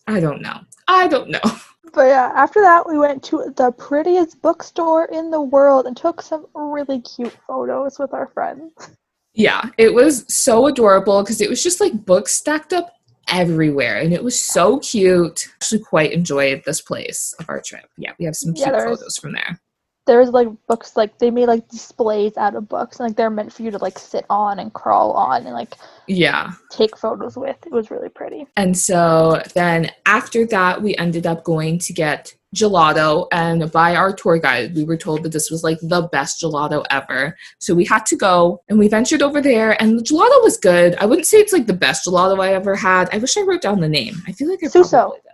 I 0.07 0.21
don't 0.21 0.43
know. 0.43 0.61
I 0.87 1.09
don't 1.09 1.31
know. 1.31 1.41
But 1.93 2.09
yeah, 2.09 2.33
after 2.35 2.61
that, 2.61 2.89
we 2.89 2.99
went 2.99 3.23
to 3.25 3.53
the 3.57 3.71
prettiest 3.71 4.43
bookstore 4.43 5.07
in 5.07 5.31
the 5.31 5.41
world 5.41 5.87
and 5.87 5.97
took 5.97 6.21
some 6.21 6.47
really 6.55 7.01
cute 7.01 7.37
photos 7.47 7.99
with 7.99 8.13
our 8.13 8.27
friends. 8.29 8.91
Yeah, 9.33 9.71
it 9.79 9.93
was 9.93 10.25
so 10.33 10.67
adorable 10.67 11.23
because 11.23 11.41
it 11.41 11.49
was 11.49 11.63
just 11.63 11.81
like 11.81 12.05
books 12.05 12.35
stacked 12.35 12.73
up 12.73 12.95
everywhere 13.29 13.99
and 13.99 14.13
it 14.13 14.23
was 14.23 14.41
so 14.41 14.79
cute. 14.81 15.47
I 15.47 15.51
actually 15.57 15.81
quite 15.81 16.13
enjoyed 16.13 16.63
this 16.65 16.81
place 16.81 17.35
of 17.41 17.49
our 17.49 17.61
trip. 17.65 17.87
Yeah, 17.97 18.13
we 18.19 18.25
have 18.25 18.37
some 18.37 18.55
cute 18.55 18.67
there's- 18.69 18.85
photos 18.85 19.17
from 19.17 19.33
there. 19.33 19.61
There's 20.07 20.29
like 20.29 20.49
books 20.69 20.99
like 20.99 21.19
they 21.19 21.31
made 21.31 21.47
like 21.47 21.67
displays 21.69 22.37
out 22.37 22.55
of 22.55 22.69
books 22.69 23.01
and 23.01 23.09
like 23.09 23.17
they're 23.17 23.31
meant 23.31 23.51
for 23.55 23.63
you 23.63 23.71
to 23.71 23.79
like 23.79 23.99
sit 23.99 24.27
on 24.29 24.59
and 24.59 24.71
crawl 24.71 25.13
on 25.13 25.47
and 25.47 25.55
like 25.55 25.75
Yeah. 26.07 26.51
take 26.71 26.95
photos 26.99 27.39
with. 27.39 27.57
It 27.65 27.73
was 27.73 27.91
really 27.91 28.11
pretty. 28.11 28.47
And 28.59 28.77
so 28.77 29.41
then 29.55 29.91
after 30.05 30.45
that, 30.49 30.83
we 30.83 30.95
ended 30.97 31.27
up 31.27 31.43
going 31.43 31.79
to 31.79 31.95
get 31.95 32.35
gelato. 32.55 33.27
And 33.33 33.71
by 33.73 33.97
our 33.97 34.12
tour 34.12 34.38
guide, 34.38 34.75
we 34.75 34.85
were 34.85 34.97
told 34.97 35.23
that 35.23 35.33
this 35.33 35.51
was 35.51 35.62
like 35.64 35.79
the 35.83 36.03
best 36.12 36.40
gelato 36.43 36.85
ever. 36.90 37.37
So 37.59 37.75
we 37.75 37.85
had 37.85 38.07
to 38.07 38.17
go 38.17 38.62
and 38.69 38.79
we 38.79 38.88
ventured 38.88 39.23
over 39.23 39.40
there. 39.43 39.81
And 39.83 39.99
the 39.99 40.03
gelato 40.03 40.43
was 40.43 40.57
good. 40.57 40.95
I 40.97 41.07
wouldn't 41.07 41.27
say 41.27 41.38
it's 41.38 41.53
like 41.53 41.67
the 41.67 41.73
best 41.75 42.07
gelato 42.07 42.40
I 42.40 42.55
ever 42.55 42.75
had. 42.77 43.09
I 43.12 43.19
wish 43.19 43.37
I 43.37 43.43
wrote 43.43 43.62
down 43.62 43.81
the 43.81 43.88
name. 43.88 44.14
I 44.27 44.33
feel 44.33 44.49
like 44.49 44.62
I 44.62 44.69
Suso. 44.69 44.97
probably 44.97 45.19
did. 45.23 45.33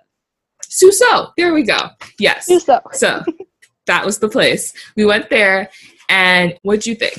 Suso. 0.69 1.33
There 1.37 1.53
we 1.53 1.63
go. 1.63 1.79
Yes. 2.19 2.47
So 2.65 2.81
So 2.93 3.25
that 3.87 4.05
was 4.05 4.19
the 4.19 4.29
place. 4.29 4.73
We 4.97 5.05
went 5.05 5.31
there. 5.31 5.71
And 6.09 6.59
what'd 6.63 6.87
you 6.87 6.95
think? 6.95 7.19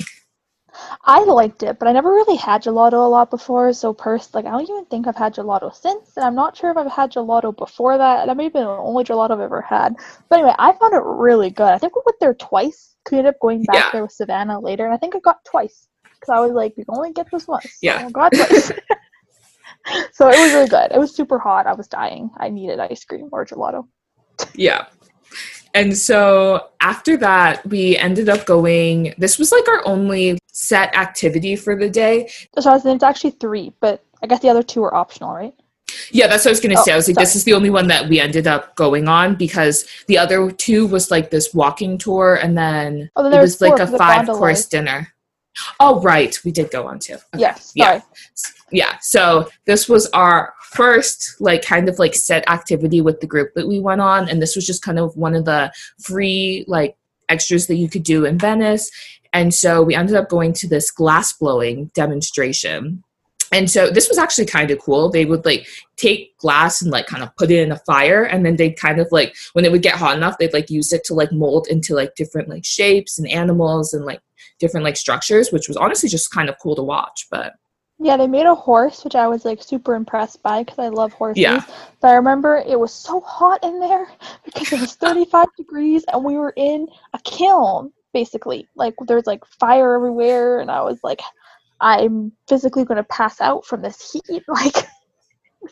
I 1.04 1.24
liked 1.24 1.62
it, 1.62 1.78
but 1.78 1.88
I 1.88 1.92
never 1.92 2.10
really 2.10 2.36
had 2.36 2.62
gelato 2.62 2.94
a 2.94 3.08
lot 3.08 3.30
before. 3.30 3.72
So 3.72 3.94
first, 3.94 4.34
like 4.34 4.44
I 4.46 4.50
don't 4.50 4.62
even 4.68 4.84
think 4.86 5.06
I've 5.06 5.16
had 5.16 5.34
gelato 5.34 5.74
since, 5.74 6.16
and 6.16 6.24
I'm 6.24 6.34
not 6.34 6.56
sure 6.56 6.70
if 6.70 6.76
I've 6.76 6.90
had 6.90 7.12
gelato 7.12 7.56
before 7.56 7.98
that. 7.98 8.20
And 8.20 8.28
that 8.30 8.36
may 8.36 8.44
have 8.44 8.52
been 8.52 8.64
the 8.64 8.70
only 8.70 9.04
gelato 9.04 9.32
I've 9.32 9.40
ever 9.40 9.60
had. 9.62 9.96
But 10.28 10.38
anyway, 10.40 10.54
I 10.58 10.72
found 10.72 10.94
it 10.94 11.02
really 11.04 11.50
good. 11.50 11.68
I 11.68 11.78
think 11.78 11.96
we 11.96 12.02
went 12.04 12.20
there 12.20 12.34
twice. 12.34 12.96
We 13.10 13.18
ended 13.18 13.34
up 13.34 13.40
going 13.40 13.64
back 13.64 13.76
Yeah. 13.76 13.90
there 13.92 14.02
with 14.02 14.12
Savannah 14.12 14.60
later, 14.60 14.84
and 14.84 14.94
I 14.94 14.96
think 14.96 15.16
I 15.16 15.20
got 15.20 15.44
twice 15.44 15.88
because 16.04 16.28
I 16.32 16.40
was 16.40 16.52
like, 16.52 16.74
we 16.76 16.84
can 16.84 16.94
only 16.96 17.12
get 17.12 17.26
this 17.32 17.48
once. 17.48 17.78
Yeah. 17.82 18.08
Got 18.10 18.32
twice. 18.32 18.70
so 20.12 20.28
it 20.28 20.38
was 20.38 20.52
really 20.52 20.68
good. 20.68 20.92
It 20.92 20.98
was 20.98 21.14
super 21.14 21.38
hot. 21.38 21.66
I 21.66 21.72
was 21.74 21.88
dying. 21.88 22.30
I 22.38 22.48
needed 22.48 22.78
ice 22.78 23.04
cream 23.04 23.28
or 23.32 23.44
gelato. 23.44 23.86
Yeah. 24.54 24.86
And 25.74 25.96
so 25.96 26.68
after 26.80 27.16
that, 27.18 27.66
we 27.66 27.96
ended 27.96 28.28
up 28.28 28.44
going. 28.46 29.14
This 29.18 29.38
was 29.38 29.50
like 29.52 29.66
our 29.68 29.86
only 29.86 30.38
set 30.52 30.94
activity 30.94 31.56
for 31.56 31.74
the 31.76 31.88
day. 31.90 32.30
So 32.58 32.70
I 32.70 32.74
was, 32.74 32.86
it's 32.86 33.02
actually 33.02 33.30
three, 33.32 33.72
but 33.80 34.04
I 34.22 34.26
guess 34.26 34.40
the 34.40 34.48
other 34.48 34.62
two 34.62 34.82
are 34.84 34.94
optional, 34.94 35.32
right? 35.34 35.54
Yeah, 36.10 36.26
that's 36.26 36.44
what 36.44 36.50
I 36.50 36.52
was 36.52 36.60
going 36.60 36.74
to 36.74 36.80
Oh, 36.80 36.84
say. 36.84 36.92
I 36.92 36.96
was 36.96 37.08
like, 37.08 37.16
this 37.16 37.34
is 37.36 37.44
the 37.44 37.52
only 37.54 37.70
one 37.70 37.88
that 37.88 38.08
we 38.08 38.20
ended 38.20 38.46
up 38.46 38.74
going 38.76 39.08
on 39.08 39.34
because 39.34 39.86
the 40.06 40.16
other 40.18 40.50
two 40.50 40.86
was 40.86 41.10
like 41.10 41.30
this 41.30 41.52
walking 41.52 41.98
tour 41.98 42.36
and 42.36 42.56
then 42.56 43.10
Oh, 43.16 43.22
then 43.22 43.32
it 43.32 43.34
there 43.34 43.42
was 43.42 43.60
was 43.60 43.70
like 43.70 43.80
a 43.80 43.98
five 43.98 44.26
course 44.26 44.66
dinner. 44.66 45.12
Oh, 45.80 46.00
right. 46.00 46.38
We 46.44 46.50
did 46.50 46.70
go 46.70 46.86
on 46.86 46.98
too. 46.98 47.14
Okay. 47.14 47.40
Yes. 47.40 47.72
Yeah. 47.74 48.00
Sorry. 48.34 48.54
yeah 48.70 48.96
so 49.02 49.48
this 49.66 49.86
was 49.86 50.06
our 50.14 50.54
first 50.70 51.38
like 51.40 51.62
kind 51.62 51.90
of 51.90 51.98
like 51.98 52.14
set 52.14 52.48
activity 52.48 53.02
with 53.02 53.20
the 53.20 53.26
group 53.26 53.52
that 53.54 53.68
we 53.68 53.78
went 53.78 54.00
on 54.00 54.28
and 54.30 54.40
this 54.40 54.56
was 54.56 54.66
just 54.66 54.82
kind 54.82 54.98
of 54.98 55.14
one 55.14 55.34
of 55.34 55.44
the 55.44 55.70
free 56.00 56.64
like 56.66 56.96
extras 57.28 57.66
that 57.66 57.74
you 57.74 57.86
could 57.88 58.02
do 58.02 58.24
in 58.24 58.38
venice 58.38 58.90
and 59.32 59.54
so 59.54 59.82
we 59.82 59.94
ended 59.94 60.16
up 60.16 60.28
going 60.28 60.52
to 60.52 60.68
this 60.68 60.90
glass 60.90 61.32
blowing 61.32 61.90
demonstration 61.94 63.02
and 63.52 63.70
so 63.70 63.90
this 63.90 64.08
was 64.08 64.18
actually 64.18 64.46
kind 64.46 64.70
of 64.70 64.78
cool 64.78 65.10
they 65.10 65.24
would 65.24 65.44
like 65.44 65.66
take 65.96 66.36
glass 66.38 66.82
and 66.82 66.90
like 66.90 67.06
kind 67.06 67.22
of 67.22 67.34
put 67.36 67.50
it 67.50 67.60
in 67.60 67.72
a 67.72 67.78
fire 67.80 68.24
and 68.24 68.44
then 68.44 68.56
they'd 68.56 68.78
kind 68.78 68.98
of 68.98 69.08
like 69.12 69.36
when 69.52 69.64
it 69.64 69.70
would 69.70 69.82
get 69.82 69.94
hot 69.94 70.16
enough 70.16 70.38
they'd 70.38 70.52
like 70.52 70.70
use 70.70 70.92
it 70.92 71.04
to 71.04 71.14
like 71.14 71.32
mold 71.32 71.66
into 71.68 71.94
like 71.94 72.14
different 72.14 72.48
like 72.48 72.64
shapes 72.64 73.18
and 73.18 73.28
animals 73.28 73.92
and 73.94 74.04
like 74.04 74.20
different 74.58 74.84
like 74.84 74.96
structures 74.96 75.52
which 75.52 75.68
was 75.68 75.76
honestly 75.76 76.08
just 76.08 76.30
kind 76.30 76.48
of 76.48 76.58
cool 76.58 76.74
to 76.74 76.82
watch 76.82 77.26
but 77.30 77.54
Yeah, 77.98 78.16
they 78.16 78.26
made 78.26 78.46
a 78.46 78.54
horse, 78.54 79.04
which 79.04 79.14
I 79.14 79.28
was 79.28 79.44
like 79.44 79.62
super 79.62 79.94
impressed 79.94 80.42
by 80.42 80.64
because 80.64 80.80
I 80.80 80.88
love 80.88 81.12
horses. 81.12 81.40
Yeah. 81.40 81.62
But 82.00 82.08
I 82.08 82.14
remember 82.14 82.56
it 82.56 82.78
was 82.78 82.92
so 82.92 83.20
hot 83.20 83.62
in 83.62 83.78
there 83.78 84.08
because 84.44 84.72
it 84.72 84.80
was 84.80 84.94
35 85.06 85.46
degrees 85.56 86.04
and 86.12 86.24
we 86.24 86.34
were 86.34 86.52
in 86.56 86.88
a 87.12 87.20
kiln, 87.20 87.92
basically. 88.12 88.68
Like 88.74 88.94
there's 89.06 89.26
like 89.26 89.44
fire 89.46 89.94
everywhere, 89.94 90.60
and 90.60 90.70
I 90.70 90.82
was 90.82 91.00
like, 91.02 91.20
I'm 91.80 92.32
physically 92.48 92.84
going 92.84 92.96
to 92.96 93.04
pass 93.04 93.40
out 93.40 93.66
from 93.66 93.82
this 93.82 94.12
heat. 94.12 94.42
Like, 94.48 94.76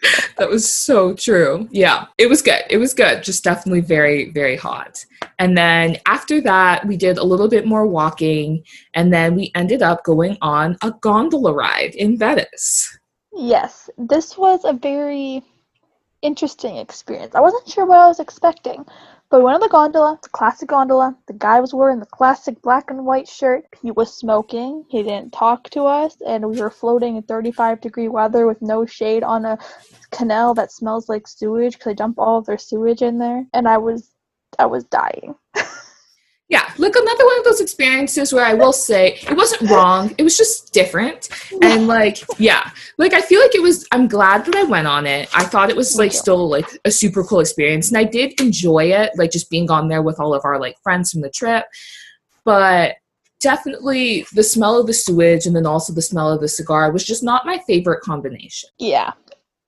That 0.38 0.48
was 0.48 0.70
so 0.70 1.14
true. 1.14 1.68
Yeah, 1.70 2.06
it 2.16 2.28
was 2.28 2.42
good. 2.42 2.62
It 2.70 2.78
was 2.78 2.94
good. 2.94 3.22
Just 3.22 3.44
definitely 3.44 3.80
very, 3.80 4.30
very 4.30 4.56
hot. 4.56 5.04
And 5.38 5.56
then 5.56 5.96
after 6.06 6.40
that, 6.42 6.86
we 6.86 6.96
did 6.96 7.18
a 7.18 7.24
little 7.24 7.48
bit 7.48 7.66
more 7.66 7.86
walking, 7.86 8.62
and 8.94 9.12
then 9.12 9.34
we 9.34 9.50
ended 9.54 9.82
up 9.82 10.04
going 10.04 10.38
on 10.40 10.76
a 10.82 10.92
gondola 11.00 11.52
ride 11.52 11.94
in 11.94 12.16
Venice. 12.16 12.98
yes, 13.36 13.90
this 13.98 14.36
was 14.38 14.64
a 14.64 14.72
very 14.72 15.42
interesting 16.22 16.76
experience. 16.76 17.34
I 17.34 17.40
wasn't 17.40 17.68
sure 17.68 17.86
what 17.86 17.98
I 17.98 18.06
was 18.06 18.20
expecting. 18.20 18.84
But 19.30 19.38
we 19.38 19.44
went 19.44 19.54
on 19.54 19.60
the 19.60 19.68
gondola, 19.68 20.18
the 20.24 20.28
classic 20.30 20.68
gondola. 20.68 21.16
The 21.28 21.34
guy 21.34 21.60
was 21.60 21.72
wearing 21.72 22.00
the 22.00 22.06
classic 22.06 22.60
black 22.62 22.90
and 22.90 23.06
white 23.06 23.28
shirt. 23.28 23.64
He 23.80 23.92
was 23.92 24.12
smoking. 24.12 24.84
He 24.88 25.04
didn't 25.04 25.32
talk 25.32 25.70
to 25.70 25.84
us, 25.84 26.16
and 26.26 26.50
we 26.50 26.60
were 26.60 26.68
floating 26.68 27.14
in 27.14 27.22
35 27.22 27.80
degree 27.80 28.08
weather 28.08 28.48
with 28.48 28.60
no 28.60 28.84
shade 28.86 29.22
on 29.22 29.44
a 29.44 29.56
canal 30.10 30.54
that 30.54 30.72
smells 30.72 31.08
like 31.08 31.28
sewage 31.28 31.74
because 31.74 31.84
they 31.92 31.94
dump 31.94 32.18
all 32.18 32.38
of 32.38 32.46
their 32.46 32.58
sewage 32.58 33.02
in 33.02 33.18
there. 33.18 33.46
And 33.54 33.68
I 33.68 33.78
was, 33.78 34.10
I 34.58 34.66
was 34.66 34.82
dying. 34.84 35.36
Yeah, 36.50 36.68
look 36.78 36.96
another 36.96 37.24
one 37.24 37.38
of 37.38 37.44
those 37.44 37.60
experiences 37.60 38.32
where 38.32 38.44
I 38.44 38.54
will 38.54 38.72
say 38.72 39.20
it 39.22 39.36
wasn't 39.36 39.70
wrong. 39.70 40.12
It 40.18 40.24
was 40.24 40.36
just 40.36 40.72
different. 40.72 41.28
And 41.62 41.86
like, 41.86 42.18
yeah, 42.40 42.72
like 42.98 43.14
I 43.14 43.20
feel 43.20 43.40
like 43.40 43.54
it 43.54 43.62
was, 43.62 43.86
I'm 43.92 44.08
glad 44.08 44.44
that 44.46 44.56
I 44.56 44.64
went 44.64 44.88
on 44.88 45.06
it. 45.06 45.28
I 45.32 45.44
thought 45.44 45.70
it 45.70 45.76
was 45.76 45.96
like 45.96 46.10
still 46.12 46.48
like 46.48 46.66
a 46.84 46.90
super 46.90 47.22
cool 47.22 47.38
experience. 47.38 47.88
And 47.88 47.98
I 47.98 48.02
did 48.02 48.40
enjoy 48.40 48.86
it, 48.92 49.12
like 49.16 49.30
just 49.30 49.48
being 49.48 49.70
on 49.70 49.86
there 49.86 50.02
with 50.02 50.18
all 50.18 50.34
of 50.34 50.44
our 50.44 50.58
like 50.58 50.76
friends 50.82 51.12
from 51.12 51.20
the 51.20 51.30
trip. 51.30 51.66
But 52.44 52.96
definitely 53.38 54.26
the 54.32 54.42
smell 54.42 54.80
of 54.80 54.88
the 54.88 54.92
sewage 54.92 55.46
and 55.46 55.54
then 55.54 55.66
also 55.66 55.92
the 55.92 56.02
smell 56.02 56.32
of 56.32 56.40
the 56.40 56.48
cigar 56.48 56.90
was 56.90 57.06
just 57.06 57.22
not 57.22 57.46
my 57.46 57.58
favorite 57.66 58.00
combination. 58.00 58.68
Yeah, 58.78 59.12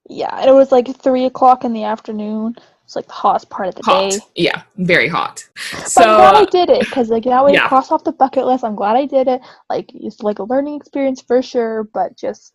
yeah. 0.08 0.36
And 0.40 0.50
it 0.50 0.54
was 0.54 0.72
like 0.72 0.94
three 0.96 1.26
o'clock 1.26 1.62
in 1.62 1.72
the 1.72 1.84
afternoon. 1.84 2.56
It's 2.84 2.96
like 2.96 3.06
the 3.06 3.12
hottest 3.12 3.48
part 3.48 3.68
of 3.68 3.74
the 3.74 3.82
Hot. 3.84 4.10
day. 4.10 4.18
Yeah, 4.34 4.62
very 4.76 5.08
hot. 5.08 5.48
But 5.94 6.08
I'm 6.08 6.16
glad 6.16 6.34
I 6.34 6.44
did 6.46 6.68
it 6.68 6.80
because 6.80 7.08
like 7.08 7.24
that 7.24 7.44
way 7.44 7.54
yeah. 7.54 7.68
Cross 7.68 7.90
off 7.90 8.04
the 8.04 8.12
bucket 8.12 8.44
list. 8.44 8.64
I'm 8.64 8.74
glad 8.74 8.96
I 8.96 9.06
did 9.06 9.28
it. 9.28 9.40
Like 9.70 9.90
it's 9.94 10.20
like 10.20 10.40
a 10.40 10.44
learning 10.44 10.76
experience 10.76 11.22
for 11.22 11.42
sure, 11.42 11.84
but 11.84 12.16
just 12.16 12.54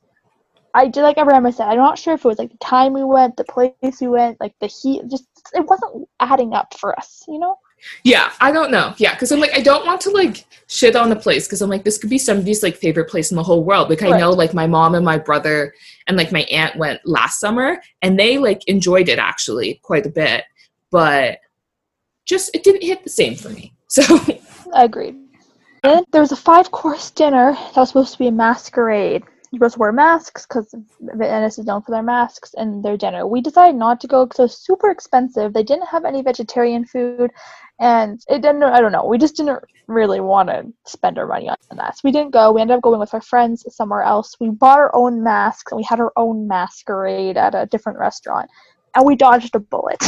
I 0.74 0.88
did 0.88 1.02
like 1.02 1.18
every 1.18 1.34
time 1.34 1.46
I 1.46 1.52
said. 1.52 1.70
I'm 1.70 1.78
not 1.78 1.98
sure 1.98 2.14
if 2.14 2.24
it 2.24 2.28
was 2.28 2.38
like 2.38 2.52
the 2.52 2.58
time 2.58 2.94
we 2.94 3.04
went, 3.04 3.36
the 3.38 3.46
place 3.46 3.74
we 4.00 4.08
went, 4.08 4.40
like 4.40 4.54
the 4.60 4.68
heat. 4.68 5.02
Just 5.10 5.26
it 5.54 5.66
wasn't 5.66 6.08
adding 6.20 6.54
up 6.54 6.74
for 6.78 6.98
us, 6.98 7.24
you 7.28 7.40
know. 7.40 7.58
Yeah, 8.04 8.32
I 8.40 8.52
don't 8.52 8.72
know. 8.72 8.94
Yeah, 8.98 9.14
because 9.14 9.32
I'm 9.32 9.40
like, 9.40 9.54
I 9.54 9.62
don't 9.62 9.86
want 9.86 10.02
to 10.02 10.10
like 10.10 10.46
shit 10.68 10.96
on 10.96 11.10
the 11.10 11.16
place 11.16 11.48
because 11.48 11.62
I'm 11.62 11.70
like, 11.70 11.84
this 11.84 11.98
could 11.98 12.10
be 12.10 12.18
somebody's 12.18 12.64
like 12.64 12.76
favorite 12.76 13.10
place 13.10 13.32
in 13.32 13.38
the 13.38 13.44
whole 13.44 13.64
world. 13.64 13.90
Like, 13.90 14.04
I 14.04 14.18
know 14.18 14.32
like 14.32 14.54
my 14.54 14.68
mom 14.68 14.96
and 14.96 15.06
my 15.06 15.18
brother 15.18 15.74
and 16.08 16.18
like 16.18 16.32
my 16.32 16.42
aunt 16.52 16.76
went 16.76 17.00
last 17.06 17.40
summer 17.40 17.82
and 18.02 18.20
they 18.20 18.38
like 18.38 18.68
enjoyed 18.68 19.10
it 19.10 19.20
actually 19.20 19.80
quite 19.84 20.06
a 20.06 20.10
bit, 20.10 20.44
but 20.92 21.40
just 22.26 22.54
it 22.54 22.64
didn't 22.64 22.84
hit 22.84 23.04
the 23.04 23.10
same 23.10 23.36
for 23.36 23.50
me. 23.50 23.74
So, 23.90 24.04
I 24.76 24.84
Agreed. 24.84 25.16
Then 25.82 26.04
there 26.12 26.20
was 26.20 26.34
a 26.34 26.36
five 26.36 26.72
course 26.72 27.10
dinner 27.12 27.54
that 27.54 27.78
was 27.78 27.88
supposed 27.88 28.12
to 28.12 28.20
be 28.20 28.28
a 28.28 28.32
masquerade. 28.34 29.24
You're 29.52 29.60
supposed 29.60 29.76
to 29.76 29.80
wear 29.80 29.92
masks 29.94 30.46
because 30.46 30.76
Venice 31.00 31.58
is 31.58 31.66
known 31.66 31.82
for 31.84 31.92
their 31.92 32.04
masks 32.04 32.54
and 32.56 32.84
their 32.84 32.98
dinner. 32.98 33.26
We 33.26 33.40
decided 33.40 33.78
not 33.78 34.02
to 34.02 34.08
go 34.08 34.26
because 34.26 34.40
it 34.40 34.44
was 34.44 34.58
super 34.58 34.92
expensive. 34.92 35.54
They 35.54 35.64
didn't 35.64 35.88
have 35.88 36.04
any 36.04 36.22
vegetarian 36.22 36.84
food, 36.84 37.32
and 37.80 38.22
it 38.28 38.42
didn't. 38.42 38.64
I 38.64 38.82
don't 38.82 38.92
know. 38.92 39.06
We 39.06 39.18
just 39.18 39.36
didn't 39.36 39.64
really 39.88 40.20
want 40.20 40.50
to 40.50 40.66
spend 40.86 41.18
our 41.18 41.28
money 41.28 41.50
on 41.50 41.58
that. 41.78 41.96
So 41.96 42.02
we 42.04 42.12
didn't 42.12 42.32
go. 42.32 42.52
We 42.52 42.62
ended 42.62 42.78
up 42.78 42.84
going 42.84 43.00
with 43.00 43.14
our 43.14 43.22
friends 43.22 43.66
somewhere 43.74 44.02
else. 44.02 44.36
We 44.40 44.50
bought 44.50 44.80
our 44.80 44.96
own 44.96 45.24
masks 45.24 45.72
and 45.72 45.78
we 45.78 45.84
had 45.84 46.00
our 46.00 46.12
own 46.16 46.48
masquerade 46.48 47.38
at 47.38 47.56
a 47.56 47.66
different 47.68 48.00
restaurant, 48.00 48.50
and 48.96 49.06
we 49.06 49.16
dodged 49.16 49.56
a 49.56 49.60
bullet. 49.60 50.04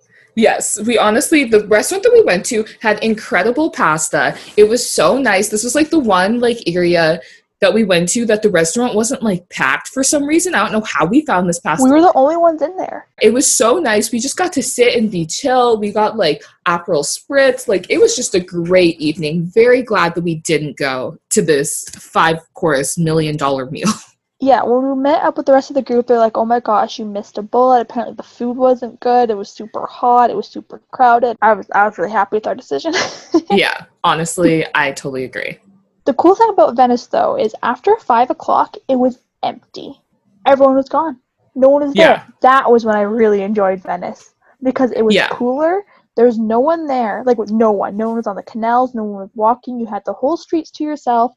yes, 0.34 0.80
we 0.82 0.98
honestly, 0.98 1.44
the 1.44 1.66
restaurant 1.66 2.02
that 2.02 2.12
we 2.12 2.22
went 2.22 2.44
to 2.46 2.64
had 2.80 3.02
incredible 3.02 3.70
pasta. 3.70 4.36
It 4.56 4.64
was 4.64 4.88
so 4.88 5.18
nice. 5.18 5.48
This 5.48 5.64
was 5.64 5.74
like 5.74 5.90
the 5.90 5.98
one 5.98 6.40
like 6.40 6.58
area 6.66 7.20
that 7.64 7.72
we 7.72 7.82
went 7.82 8.10
to 8.10 8.26
that 8.26 8.42
the 8.42 8.50
restaurant 8.50 8.94
wasn't 8.94 9.22
like 9.22 9.48
packed 9.48 9.88
for 9.88 10.04
some 10.04 10.24
reason. 10.24 10.54
I 10.54 10.62
don't 10.62 10.72
know 10.72 10.86
how 10.86 11.06
we 11.06 11.24
found 11.24 11.48
this 11.48 11.60
pasta 11.60 11.82
we 11.82 11.90
were 11.90 12.02
the 12.02 12.12
only 12.14 12.36
ones 12.36 12.60
in 12.60 12.76
there. 12.76 13.08
it 13.22 13.32
was 13.32 13.50
so 13.50 13.78
nice. 13.78 14.12
We 14.12 14.18
just 14.18 14.36
got 14.36 14.52
to 14.52 14.62
sit 14.62 14.94
and 14.94 15.10
be 15.10 15.24
chill. 15.24 15.78
We 15.78 15.90
got 15.90 16.18
like 16.18 16.44
Aperol 16.68 17.04
spritz. 17.04 17.66
Like 17.66 17.86
it 17.88 17.98
was 17.98 18.14
just 18.14 18.34
a 18.34 18.40
great 18.40 19.00
evening. 19.00 19.46
Very 19.46 19.80
glad 19.80 20.14
that 20.14 20.24
we 20.24 20.34
didn't 20.34 20.76
go 20.76 21.16
to 21.30 21.40
this 21.40 21.88
five 21.88 22.38
course 22.52 22.98
million 22.98 23.38
dollar 23.38 23.70
meal. 23.70 23.88
Yeah, 24.40 24.62
when 24.62 24.86
we 24.86 25.00
met 25.00 25.22
up 25.22 25.38
with 25.38 25.46
the 25.46 25.52
rest 25.52 25.70
of 25.70 25.74
the 25.74 25.80
group, 25.80 26.06
they're 26.06 26.18
like, 26.18 26.36
"Oh 26.36 26.44
my 26.44 26.60
gosh, 26.60 26.98
you 26.98 27.06
missed 27.06 27.38
a 27.38 27.42
bullet. 27.42 27.80
Apparently, 27.80 28.14
the 28.16 28.22
food 28.24 28.58
wasn't 28.58 29.00
good. 29.00 29.30
It 29.30 29.38
was 29.38 29.48
super 29.48 29.86
hot. 29.86 30.28
It 30.28 30.36
was 30.36 30.48
super 30.48 30.82
crowded." 30.90 31.38
I 31.40 31.54
was, 31.54 31.66
I 31.74 31.86
was 31.86 31.96
really 31.96 32.10
happy 32.10 32.36
with 32.36 32.46
our 32.46 32.54
decision. 32.54 32.92
yeah, 33.50 33.86
honestly, 34.02 34.66
I 34.74 34.90
totally 34.90 35.24
agree. 35.24 35.56
The 36.04 36.14
cool 36.14 36.34
thing 36.34 36.50
about 36.50 36.76
Venice, 36.76 37.06
though, 37.06 37.36
is 37.38 37.54
after 37.62 37.96
five 37.98 38.30
o'clock, 38.30 38.76
it 38.88 38.96
was 38.96 39.18
empty. 39.42 40.00
Everyone 40.46 40.76
was 40.76 40.88
gone. 40.88 41.18
No 41.54 41.68
one 41.70 41.86
was 41.86 41.94
Yeah. 41.96 42.16
there. 42.16 42.26
That 42.42 42.70
was 42.70 42.84
when 42.84 42.96
I 42.96 43.02
really 43.02 43.42
enjoyed 43.42 43.80
Venice 43.82 44.34
because 44.62 44.90
it 44.92 45.02
was 45.02 45.14
Yeah. 45.14 45.28
cooler. 45.28 45.84
There 46.16 46.26
was 46.26 46.38
no 46.38 46.60
one 46.60 46.86
there, 46.86 47.22
like 47.26 47.38
with 47.38 47.50
no 47.50 47.72
one. 47.72 47.96
No 47.96 48.08
one 48.08 48.16
was 48.16 48.26
on 48.26 48.36
the 48.36 48.42
canals. 48.42 48.94
No 48.94 49.04
one 49.04 49.22
was 49.22 49.30
walking. 49.34 49.78
You 49.80 49.86
had 49.86 50.04
the 50.04 50.12
whole 50.12 50.36
streets 50.36 50.70
to 50.72 50.84
yourself. 50.84 51.32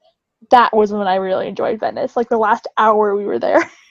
That 0.52 0.76
was 0.76 0.92
when 0.92 1.08
I 1.08 1.16
really 1.16 1.48
enjoyed 1.48 1.80
Venice. 1.80 2.16
Like 2.16 2.30
the 2.30 2.38
last 2.38 2.68
hour 2.78 3.16
we 3.16 3.26
were 3.26 3.40
there. 3.40 3.70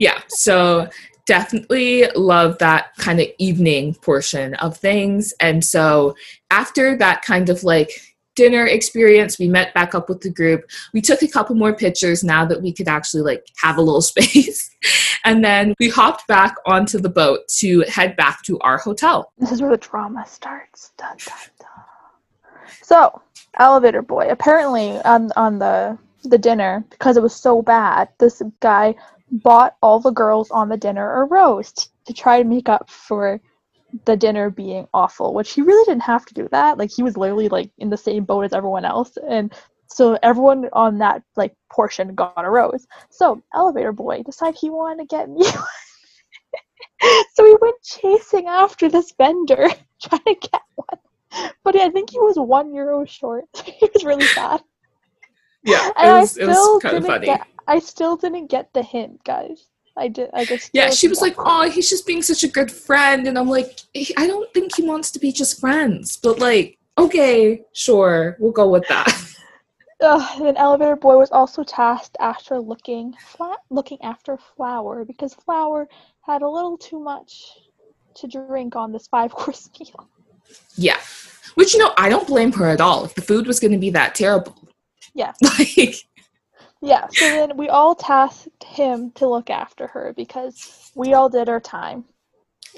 Yeah, 0.00 0.20
so 0.28 0.88
definitely 1.26 2.06
love 2.16 2.58
that 2.58 2.96
kind 2.96 3.20
of 3.20 3.28
evening 3.38 3.94
portion 3.94 4.54
of 4.54 4.76
things. 4.76 5.32
And 5.40 5.64
so 5.64 6.16
after 6.50 6.96
that 6.96 7.22
kind 7.22 7.48
of 7.48 7.62
like 7.62 7.90
dinner 8.38 8.66
experience, 8.66 9.36
we 9.36 9.48
met 9.48 9.74
back 9.74 9.96
up 9.96 10.08
with 10.08 10.20
the 10.20 10.30
group. 10.30 10.62
We 10.94 11.00
took 11.00 11.22
a 11.22 11.28
couple 11.28 11.56
more 11.56 11.74
pictures 11.74 12.22
now 12.22 12.44
that 12.46 12.62
we 12.62 12.72
could 12.72 12.86
actually 12.86 13.22
like 13.22 13.44
have 13.56 13.78
a 13.78 13.82
little 13.82 14.00
space. 14.12 14.70
and 15.24 15.44
then 15.44 15.74
we 15.80 15.88
hopped 15.88 16.28
back 16.28 16.54
onto 16.64 17.00
the 17.00 17.08
boat 17.08 17.40
to 17.58 17.80
head 17.88 18.16
back 18.16 18.42
to 18.44 18.56
our 18.60 18.78
hotel. 18.78 19.32
This 19.38 19.50
is 19.50 19.60
where 19.60 19.72
the 19.72 19.76
drama 19.76 20.24
starts. 20.24 20.92
Dun, 20.96 21.16
dun, 21.26 21.36
dun. 21.58 22.64
So, 22.80 23.20
elevator 23.58 24.02
boy. 24.02 24.28
Apparently, 24.30 24.98
on 24.98 25.32
on 25.34 25.58
the 25.58 25.98
the 26.22 26.38
dinner, 26.38 26.84
because 26.90 27.16
it 27.16 27.22
was 27.22 27.34
so 27.34 27.60
bad, 27.60 28.08
this 28.18 28.40
guy 28.60 28.94
bought 29.32 29.74
all 29.82 29.98
the 29.98 30.12
girls 30.12 30.50
on 30.52 30.68
the 30.68 30.76
dinner 30.76 31.22
a 31.22 31.24
roast 31.24 31.90
to 32.06 32.12
try 32.12 32.40
to 32.40 32.48
make 32.48 32.68
up 32.68 32.88
for 32.88 33.40
the 34.04 34.16
dinner 34.16 34.50
being 34.50 34.86
awful. 34.94 35.34
Which 35.34 35.52
he 35.52 35.62
really 35.62 35.84
didn't 35.84 36.02
have 36.02 36.26
to 36.26 36.34
do 36.34 36.48
that. 36.50 36.78
Like 36.78 36.90
he 36.94 37.02
was 37.02 37.16
literally 37.16 37.48
like 37.48 37.70
in 37.78 37.90
the 37.90 37.96
same 37.96 38.24
boat 38.24 38.44
as 38.44 38.52
everyone 38.52 38.84
else, 38.84 39.16
and 39.28 39.52
so 39.86 40.18
everyone 40.22 40.68
on 40.72 40.98
that 40.98 41.22
like 41.36 41.54
portion 41.72 42.14
got 42.14 42.34
a 42.36 42.50
rose. 42.50 42.86
So 43.10 43.42
elevator 43.54 43.92
boy 43.92 44.22
decided 44.22 44.58
he 44.60 44.70
wanted 44.70 45.08
to 45.08 45.16
get 45.16 45.28
me. 45.28 45.44
one. 47.02 47.24
so 47.34 47.44
we 47.44 47.56
went 47.60 47.82
chasing 47.82 48.46
after 48.46 48.88
this 48.88 49.12
vendor 49.16 49.68
trying 50.02 50.22
to 50.24 50.34
get 50.34 50.62
one. 50.74 51.50
But 51.64 51.76
I 51.76 51.90
think 51.90 52.10
he 52.10 52.18
was 52.18 52.38
one 52.38 52.74
euro 52.74 53.04
short. 53.04 53.44
he 53.64 53.88
was 53.92 54.04
really 54.04 54.26
sad. 54.26 54.62
Yeah, 55.62 55.90
And 55.96 56.08
it 56.08 56.12
I 56.12 56.20
was, 56.20 56.36
it 56.36 56.46
was 56.46 56.56
still 56.56 56.80
kind 56.80 56.96
of 56.96 57.02
didn't 57.02 57.14
funny. 57.14 57.26
get 57.26 57.46
I 57.66 57.78
still 57.80 58.16
didn't 58.16 58.46
get 58.46 58.72
the 58.72 58.82
hint, 58.82 59.22
guys. 59.24 59.66
I 59.98 60.08
did 60.08 60.30
I 60.32 60.44
just 60.44 60.70
Yeah, 60.72 60.90
she 60.90 61.08
was 61.08 61.20
like, 61.20 61.34
"Oh, 61.38 61.68
he's 61.70 61.90
just 61.90 62.06
being 62.06 62.22
such 62.22 62.44
a 62.44 62.48
good 62.48 62.70
friend," 62.70 63.26
and 63.26 63.38
I'm 63.38 63.48
like, 63.48 63.80
"I 64.16 64.26
don't 64.26 64.52
think 64.54 64.76
he 64.76 64.82
wants 64.82 65.10
to 65.12 65.18
be 65.18 65.32
just 65.32 65.60
friends." 65.60 66.16
But 66.16 66.38
like, 66.38 66.78
okay, 66.96 67.62
sure, 67.72 68.36
we'll 68.38 68.52
go 68.52 68.68
with 68.68 68.86
that. 68.88 69.08
Ugh, 70.00 70.42
then 70.42 70.56
elevator 70.56 70.94
boy 70.94 71.16
was 71.16 71.30
also 71.32 71.64
tasked 71.64 72.16
after 72.20 72.60
looking 72.60 73.14
flat 73.20 73.58
looking 73.68 73.98
after 74.02 74.38
Flower 74.56 75.04
because 75.04 75.34
Flower 75.34 75.88
had 76.20 76.42
a 76.42 76.48
little 76.48 76.78
too 76.78 77.00
much 77.00 77.58
to 78.14 78.28
drink 78.28 78.76
on 78.76 78.92
this 78.92 79.08
five 79.08 79.32
course 79.40 79.68
meal. 79.78 80.08
yeah, 80.76 81.00
which 81.56 81.74
you 81.74 81.80
know, 81.80 81.92
I 81.96 82.08
don't 82.08 82.26
blame 82.28 82.52
her 82.52 82.66
at 82.68 82.80
all. 82.80 83.04
If 83.04 83.14
the 83.16 83.22
food 83.22 83.46
was 83.48 83.58
going 83.58 83.72
to 83.72 83.78
be 83.78 83.90
that 83.90 84.14
terrible, 84.14 84.54
Yeah. 85.14 85.32
like, 85.58 85.96
Yeah, 86.80 87.08
so 87.10 87.24
then 87.24 87.56
we 87.56 87.68
all 87.68 87.94
tasked 87.94 88.62
him 88.62 89.10
to 89.12 89.28
look 89.28 89.50
after 89.50 89.88
her 89.88 90.12
because 90.16 90.92
we 90.94 91.12
all 91.12 91.28
did 91.28 91.48
our 91.48 91.60
time. 91.60 92.04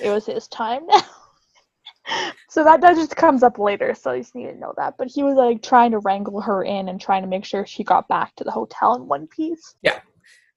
It 0.03 0.11
was 0.11 0.27
his 0.27 0.49
time 0.49 0.87
now. 0.87 1.03
so 2.49 2.65
that, 2.65 2.81
that 2.81 2.97
just 2.97 3.15
comes 3.15 3.43
up 3.43 3.59
later, 3.59 3.95
so 3.95 4.13
you 4.13 4.23
just 4.23 4.35
need 4.35 4.47
to 4.47 4.59
know 4.59 4.73
that. 4.79 4.95
But 4.97 5.09
he 5.09 5.23
was 5.23 5.37
like 5.37 5.63
trying 5.63 5.91
to 5.91 5.99
wrangle 5.99 6.41
her 6.41 6.65
in 6.65 6.89
and 6.89 6.99
trying 6.99 7.23
to 7.23 7.29
make 7.29 7.45
sure 7.45 7.67
she 7.67 7.85
got 7.85 8.09
back 8.09 8.35
to 8.37 8.45
the 8.45 8.51
hotel 8.51 8.95
in 8.95 9.07
one 9.07 9.27
piece. 9.27 9.75
Yeah. 9.83 10.01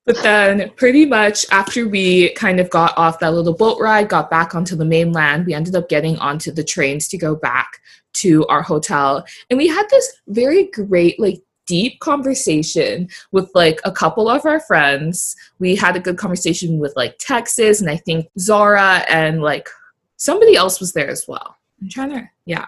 But 0.05 0.21
then, 0.21 0.69
pretty 0.75 1.05
much 1.05 1.45
after 1.49 1.87
we 1.87 2.33
kind 2.33 2.59
of 2.59 2.69
got 2.69 2.97
off 2.97 3.19
that 3.19 3.33
little 3.33 3.53
boat 3.53 3.79
ride, 3.79 4.09
got 4.09 4.29
back 4.29 4.53
onto 4.53 4.75
the 4.75 4.83
mainland, 4.83 5.45
we 5.45 5.53
ended 5.53 5.75
up 5.75 5.87
getting 5.87 6.17
onto 6.17 6.51
the 6.51 6.63
trains 6.63 7.07
to 7.09 7.17
go 7.17 7.35
back 7.35 7.79
to 8.15 8.45
our 8.47 8.61
hotel. 8.61 9.25
And 9.49 9.57
we 9.57 9.67
had 9.67 9.87
this 9.89 10.13
very 10.27 10.65
great, 10.67 11.19
like, 11.21 11.41
deep 11.66 11.99
conversation 11.99 13.09
with 13.32 13.49
like 13.53 13.80
a 13.86 13.91
couple 13.91 14.30
of 14.30 14.45
our 14.45 14.59
friends. 14.59 15.36
We 15.59 15.76
had 15.76 15.95
a 15.95 15.99
good 15.99 16.18
conversation 16.18 16.80
with 16.80 16.93
like 16.95 17.18
Texas 17.20 17.82
and 17.82 17.89
I 17.89 17.97
think 17.97 18.28
Zara 18.39 19.03
and 19.09 19.41
like 19.41 19.70
somebody 20.18 20.55
else 20.55 20.80
was 20.80 20.93
there 20.93 21.09
as 21.09 21.26
well. 21.28 21.57
I'm 21.82 21.89
trying 21.89 22.11
to, 22.11 22.30
yeah. 22.45 22.66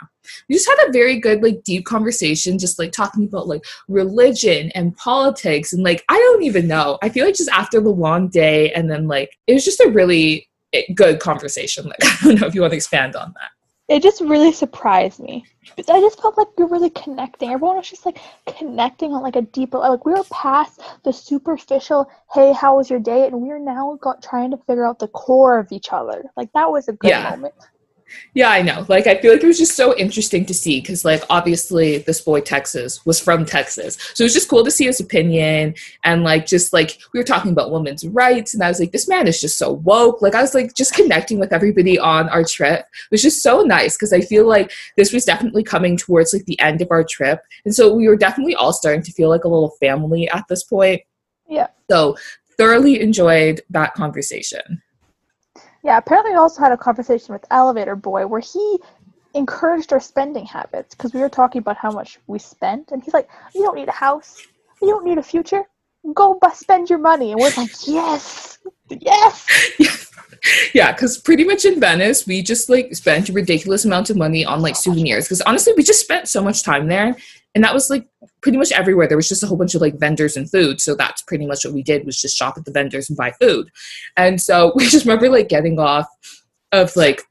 We 0.49 0.55
just 0.55 0.67
had 0.67 0.89
a 0.89 0.91
very 0.91 1.19
good, 1.19 1.41
like, 1.41 1.63
deep 1.63 1.85
conversation, 1.85 2.59
just 2.59 2.77
like 2.79 2.91
talking 2.91 3.25
about 3.25 3.47
like 3.47 3.63
religion 3.87 4.71
and 4.75 4.95
politics 4.97 5.71
and 5.71 5.83
like 5.83 6.03
I 6.09 6.15
don't 6.15 6.43
even 6.43 6.67
know. 6.67 6.97
I 7.01 7.09
feel 7.09 7.25
like 7.25 7.35
just 7.35 7.49
after 7.49 7.79
the 7.79 7.89
long 7.89 8.27
day 8.27 8.71
and 8.73 8.89
then 8.89 9.07
like 9.07 9.37
it 9.47 9.53
was 9.53 9.63
just 9.63 9.79
a 9.79 9.89
really 9.89 10.49
eh, 10.73 10.83
good 10.93 11.19
conversation. 11.19 11.85
Like 11.85 11.99
I 12.03 12.17
don't 12.23 12.41
know 12.41 12.47
if 12.47 12.55
you 12.55 12.61
want 12.61 12.71
to 12.71 12.77
expand 12.77 13.15
on 13.15 13.33
that. 13.39 13.51
It 13.87 14.01
just 14.01 14.21
really 14.21 14.51
surprised 14.51 15.19
me. 15.19 15.45
But 15.77 15.89
I 15.89 15.99
just 15.99 16.21
felt 16.21 16.37
like 16.37 16.47
we 16.57 16.63
were 16.63 16.71
really 16.71 16.89
connecting. 16.89 17.51
Everyone 17.51 17.77
was 17.77 17.89
just 17.89 18.05
like 18.05 18.19
connecting 18.47 19.13
on 19.13 19.21
like 19.21 19.35
a 19.35 19.41
deeper 19.41 19.77
like 19.77 20.05
we 20.05 20.13
were 20.13 20.23
past 20.31 20.81
the 21.03 21.11
superficial, 21.13 22.09
hey, 22.33 22.53
how 22.53 22.77
was 22.77 22.89
your 22.89 22.99
day? 22.99 23.27
And 23.27 23.41
we 23.41 23.51
are 23.51 23.59
now 23.59 23.97
got 24.01 24.23
trying 24.23 24.51
to 24.51 24.57
figure 24.65 24.85
out 24.85 24.99
the 24.99 25.07
core 25.09 25.59
of 25.59 25.71
each 25.71 25.89
other. 25.91 26.23
Like 26.37 26.51
that 26.53 26.71
was 26.71 26.87
a 26.87 26.93
good 26.93 27.09
Yeah. 27.09 27.21
moment. 27.21 27.53
Yeah, 28.33 28.49
I 28.49 28.61
know. 28.61 28.85
Like 28.87 29.07
I 29.07 29.17
feel 29.17 29.31
like 29.31 29.43
it 29.43 29.47
was 29.47 29.57
just 29.57 29.75
so 29.75 29.95
interesting 29.97 30.45
to 30.45 30.53
see 30.53 30.79
because 30.79 31.05
like 31.05 31.23
obviously 31.29 31.99
this 31.99 32.21
boy 32.21 32.41
Texas 32.41 33.05
was 33.05 33.19
from 33.19 33.45
Texas. 33.45 33.97
So 34.13 34.23
it 34.23 34.25
was 34.25 34.33
just 34.33 34.49
cool 34.49 34.63
to 34.63 34.71
see 34.71 34.85
his 34.85 34.99
opinion 34.99 35.75
and 36.03 36.23
like 36.23 36.45
just 36.45 36.73
like 36.73 36.99
we 37.13 37.19
were 37.19 37.25
talking 37.25 37.51
about 37.51 37.71
women's 37.71 38.05
rights 38.07 38.53
and 38.53 38.63
I 38.63 38.67
was 38.67 38.79
like 38.79 38.91
this 38.91 39.07
man 39.07 39.27
is 39.27 39.41
just 39.41 39.57
so 39.57 39.73
woke. 39.73 40.21
Like 40.21 40.35
I 40.35 40.41
was 40.41 40.53
like 40.53 40.75
just 40.75 40.93
connecting 40.93 41.39
with 41.39 41.53
everybody 41.53 41.97
on 41.97 42.29
our 42.29 42.43
trip. 42.43 42.81
It 42.81 43.11
was 43.11 43.21
just 43.21 43.41
so 43.41 43.61
nice 43.61 43.95
because 43.95 44.13
I 44.13 44.21
feel 44.21 44.47
like 44.47 44.71
this 44.97 45.11
was 45.11 45.25
definitely 45.25 45.63
coming 45.63 45.97
towards 45.97 46.33
like 46.33 46.45
the 46.45 46.59
end 46.59 46.81
of 46.81 46.91
our 46.91 47.03
trip. 47.03 47.41
And 47.65 47.73
so 47.73 47.93
we 47.93 48.07
were 48.07 48.17
definitely 48.17 48.55
all 48.55 48.73
starting 48.73 49.03
to 49.03 49.11
feel 49.11 49.29
like 49.29 49.43
a 49.43 49.49
little 49.49 49.75
family 49.79 50.29
at 50.29 50.45
this 50.47 50.63
point. 50.63 51.01
Yeah. 51.47 51.67
So 51.89 52.17
thoroughly 52.57 53.01
enjoyed 53.01 53.61
that 53.69 53.93
conversation. 53.93 54.81
Yeah, 55.85 55.99
apparently 55.99 56.31
we 56.31 56.37
also 56.37 56.63
had 56.63 56.71
a 56.71 56.77
conversation 56.77 57.31
with 57.33 57.45
Elevator 57.51 57.95
Boy 57.95 58.25
where 58.25 58.41
he 58.41 58.79
encouraged 59.35 59.93
our 59.93 59.99
spending 59.99 60.43
habits 60.43 60.95
because 60.95 61.13
we 61.13 61.19
were 61.19 61.29
talking 61.29 61.59
about 61.59 61.77
how 61.77 61.91
much 61.91 62.17
we 62.25 62.39
spent, 62.39 62.91
and 62.91 63.03
he's 63.03 63.13
like, 63.13 63.29
"You 63.53 63.61
don't 63.61 63.75
need 63.75 63.87
a 63.87 63.91
house, 63.91 64.41
you 64.81 64.87
don't 64.87 65.05
need 65.05 65.19
a 65.19 65.23
future. 65.23 65.63
Go 66.15 66.39
bu- 66.41 66.55
spend 66.55 66.89
your 66.89 66.97
money." 66.97 67.33
And 67.33 67.39
we're 67.39 67.51
like, 67.55 67.69
"Yes, 67.85 68.57
yes." 68.89 69.45
yeah, 70.73 70.91
because 70.91 71.19
pretty 71.19 71.43
much 71.43 71.65
in 71.65 71.79
Venice, 71.79 72.25
we 72.25 72.41
just 72.41 72.67
like 72.67 72.95
spent 72.95 73.29
a 73.29 73.33
ridiculous 73.33 73.85
amount 73.85 74.09
of 74.09 74.17
money 74.17 74.43
on 74.43 74.63
like 74.63 74.75
souvenirs. 74.75 75.25
Because 75.25 75.41
honestly, 75.41 75.73
we 75.77 75.83
just 75.83 76.01
spent 76.01 76.27
so 76.27 76.41
much 76.41 76.63
time 76.63 76.87
there, 76.87 77.15
and 77.55 77.63
that 77.63 77.73
was 77.73 77.89
like 77.89 78.07
pretty 78.41 78.57
much 78.57 78.73
everywhere. 78.73 79.07
There 79.07 79.17
was 79.17 79.29
just 79.29 79.41
a 79.41 79.47
whole 79.47 79.57
bunch 79.57 79.73
of 79.75 79.81
like 79.81 79.97
vendors 79.97 80.35
and 80.35 80.49
food. 80.51 80.81
So 80.81 80.93
that's 80.93 81.21
pretty 81.21 81.47
much 81.47 81.63
what 81.63 81.73
we 81.73 81.81
did 81.81 82.05
was 82.05 82.19
just 82.19 82.37
shop 82.37 82.57
at 82.57 82.65
the 82.65 82.71
vendors 82.71 83.09
and 83.09 83.17
buy 83.17 83.31
food. 83.31 83.71
And 84.17 84.39
so 84.39 84.73
we 84.75 84.87
just 84.87 85.05
remember 85.05 85.29
like 85.29 85.47
getting 85.47 85.79
off 85.79 86.07
of 86.73 86.95
like 86.95 87.23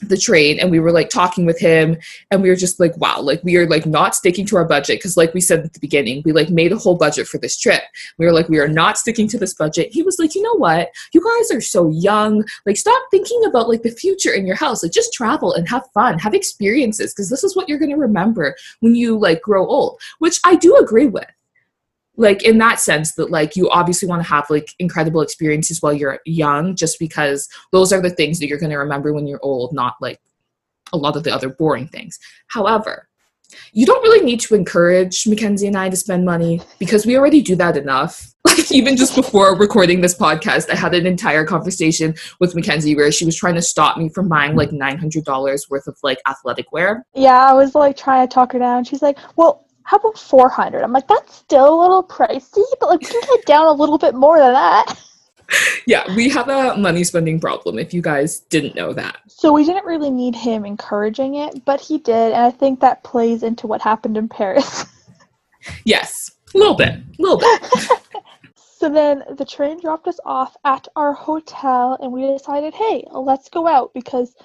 the 0.00 0.16
train 0.16 0.58
and 0.58 0.70
we 0.70 0.80
were 0.80 0.92
like 0.92 1.10
talking 1.10 1.44
with 1.46 1.58
him 1.58 1.96
and 2.30 2.42
we 2.42 2.48
were 2.48 2.56
just 2.56 2.80
like 2.80 2.96
wow 2.98 3.20
like 3.20 3.42
we 3.42 3.56
are 3.56 3.66
like 3.66 3.86
not 3.86 4.14
sticking 4.14 4.46
to 4.46 4.56
our 4.56 4.64
budget. 4.64 4.98
Because 4.98 5.16
like 5.16 5.34
we 5.34 5.40
said 5.40 5.60
at 5.60 5.72
the 5.72 5.80
beginning 5.80 6.22
we 6.24 6.32
like 6.32 6.50
made 6.50 6.72
a 6.72 6.78
whole 6.78 6.96
budget 6.96 7.26
for 7.26 7.38
this 7.38 7.58
trip. 7.58 7.82
We 8.18 8.26
were 8.26 8.32
like 8.32 8.48
we 8.48 8.58
are 8.58 8.68
not 8.68 8.98
sticking 8.98 9.28
to 9.28 9.38
this 9.38 9.54
budget. 9.54 9.92
He 9.92 10.02
was 10.02 10.18
like 10.18 10.34
you 10.34 10.42
know 10.42 10.56
what? 10.56 10.90
You 11.12 11.22
guys 11.22 11.50
are 11.56 11.60
so 11.60 11.88
young. 11.90 12.44
Like 12.66 12.76
stop 12.76 13.02
thinking 13.10 13.44
about 13.44 13.68
like 13.68 13.82
the 13.82 13.90
future 13.90 14.32
in 14.32 14.46
your 14.46 14.56
house. 14.56 14.82
Like 14.82 14.92
just 14.92 15.12
travel 15.12 15.52
and 15.54 15.68
have 15.68 15.84
fun. 15.94 16.18
Have 16.18 16.34
experiences 16.34 17.12
because 17.12 17.30
this 17.30 17.44
is 17.44 17.56
what 17.56 17.68
you're 17.68 17.78
going 17.78 17.90
to 17.90 17.96
remember 17.96 18.54
when 18.80 18.94
you 18.94 19.18
like 19.18 19.42
grow 19.42 19.66
old 19.66 20.00
which 20.18 20.40
i 20.44 20.54
do 20.54 20.76
agree 20.76 21.06
with 21.06 21.26
like 22.18 22.42
in 22.42 22.58
that 22.58 22.80
sense 22.80 23.14
that 23.14 23.30
like 23.30 23.56
you 23.56 23.70
obviously 23.70 24.08
want 24.08 24.22
to 24.22 24.28
have 24.28 24.44
like 24.50 24.74
incredible 24.78 25.22
experiences 25.22 25.80
while 25.80 25.92
you're 25.92 26.18
young 26.26 26.76
just 26.76 26.98
because 26.98 27.48
those 27.72 27.92
are 27.92 28.02
the 28.02 28.10
things 28.10 28.38
that 28.38 28.48
you're 28.48 28.58
going 28.58 28.70
to 28.70 28.76
remember 28.76 29.14
when 29.14 29.26
you're 29.26 29.40
old 29.42 29.72
not 29.72 29.94
like 30.02 30.20
a 30.92 30.96
lot 30.96 31.16
of 31.16 31.22
the 31.22 31.32
other 31.32 31.48
boring 31.48 31.86
things 31.86 32.18
however 32.48 33.08
you 33.72 33.86
don't 33.86 34.02
really 34.02 34.24
need 34.24 34.40
to 34.40 34.54
encourage 34.54 35.26
Mackenzie 35.26 35.66
and 35.66 35.76
I 35.76 35.88
to 35.88 35.96
spend 35.96 36.24
money 36.24 36.60
because 36.78 37.06
we 37.06 37.16
already 37.16 37.40
do 37.40 37.56
that 37.56 37.76
enough. 37.76 38.34
Like 38.48 38.72
even 38.72 38.96
just 38.96 39.14
before 39.14 39.54
recording 39.58 40.00
this 40.00 40.14
podcast, 40.14 40.70
I 40.70 40.74
had 40.74 40.94
an 40.94 41.06
entire 41.06 41.44
conversation 41.44 42.14
with 42.40 42.54
Mackenzie 42.54 42.96
where 42.96 43.12
she 43.12 43.26
was 43.26 43.36
trying 43.36 43.56
to 43.56 43.62
stop 43.62 43.98
me 43.98 44.08
from 44.08 44.26
buying 44.26 44.56
like 44.56 44.72
nine 44.72 44.96
hundred 44.96 45.24
dollars 45.24 45.66
worth 45.68 45.86
of 45.86 45.98
like 46.02 46.18
athletic 46.26 46.72
wear. 46.72 47.04
Yeah, 47.14 47.44
I 47.44 47.52
was 47.52 47.74
like 47.74 47.98
trying 47.98 48.26
to 48.26 48.32
talk 48.32 48.52
her 48.52 48.58
down. 48.58 48.84
She's 48.84 49.02
like, 49.02 49.18
"Well, 49.36 49.67
how 49.88 49.96
about 49.96 50.18
400?" 50.18 50.82
I'm 50.82 50.92
like, 50.92 51.08
"That's 51.08 51.34
still 51.34 51.68
a 51.74 51.80
little 51.80 52.02
pricey, 52.02 52.64
but 52.78 52.90
like 52.90 53.00
we 53.00 53.06
can 53.06 53.20
get 53.22 53.46
down 53.46 53.66
a 53.66 53.72
little 53.72 53.98
bit 53.98 54.14
more 54.14 54.38
than 54.38 54.52
that." 54.52 54.94
Yeah, 55.86 56.04
we 56.14 56.28
have 56.28 56.50
a 56.50 56.76
money 56.76 57.02
spending 57.04 57.40
problem 57.40 57.78
if 57.78 57.94
you 57.94 58.02
guys 58.02 58.40
didn't 58.50 58.74
know 58.74 58.92
that. 58.92 59.16
So 59.28 59.50
we 59.50 59.64
didn't 59.64 59.86
really 59.86 60.10
need 60.10 60.34
him 60.36 60.66
encouraging 60.66 61.36
it, 61.36 61.64
but 61.64 61.80
he 61.80 61.96
did, 61.96 62.32
and 62.34 62.44
I 62.44 62.50
think 62.50 62.80
that 62.80 63.02
plays 63.02 63.42
into 63.42 63.66
what 63.66 63.80
happened 63.80 64.18
in 64.18 64.28
Paris. 64.28 64.84
Yes, 65.84 66.14
a 66.54 66.58
little 66.58 66.76
bit, 66.76 66.94
a 66.94 67.02
little 67.18 67.38
bit. 67.38 67.62
So 68.78 68.88
then 68.88 69.24
the 69.36 69.44
train 69.44 69.80
dropped 69.80 70.06
us 70.06 70.20
off 70.24 70.56
at 70.64 70.86
our 70.94 71.12
hotel, 71.12 71.98
and 72.00 72.12
we 72.12 72.24
decided, 72.24 72.74
hey, 72.74 73.04
let's 73.10 73.48
go 73.48 73.66
out 73.66 73.92
because 73.92 74.36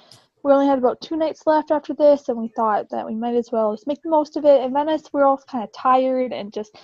we 0.44 0.52
only 0.52 0.66
had 0.66 0.78
about 0.78 1.00
two 1.00 1.16
nights 1.16 1.46
left 1.46 1.70
after 1.70 1.94
this, 1.94 2.28
and 2.28 2.38
we 2.38 2.48
thought 2.48 2.90
that 2.90 3.06
we 3.06 3.14
might 3.14 3.34
as 3.34 3.50
well 3.50 3.72
just 3.72 3.86
make 3.86 4.02
the 4.02 4.10
most 4.10 4.36
of 4.36 4.44
it. 4.44 4.60
In 4.60 4.74
Venice, 4.74 5.08
we 5.12 5.22
are 5.22 5.24
all 5.26 5.40
kind 5.48 5.64
of 5.64 5.72
tired 5.72 6.34
and 6.34 6.52
just, 6.52 6.76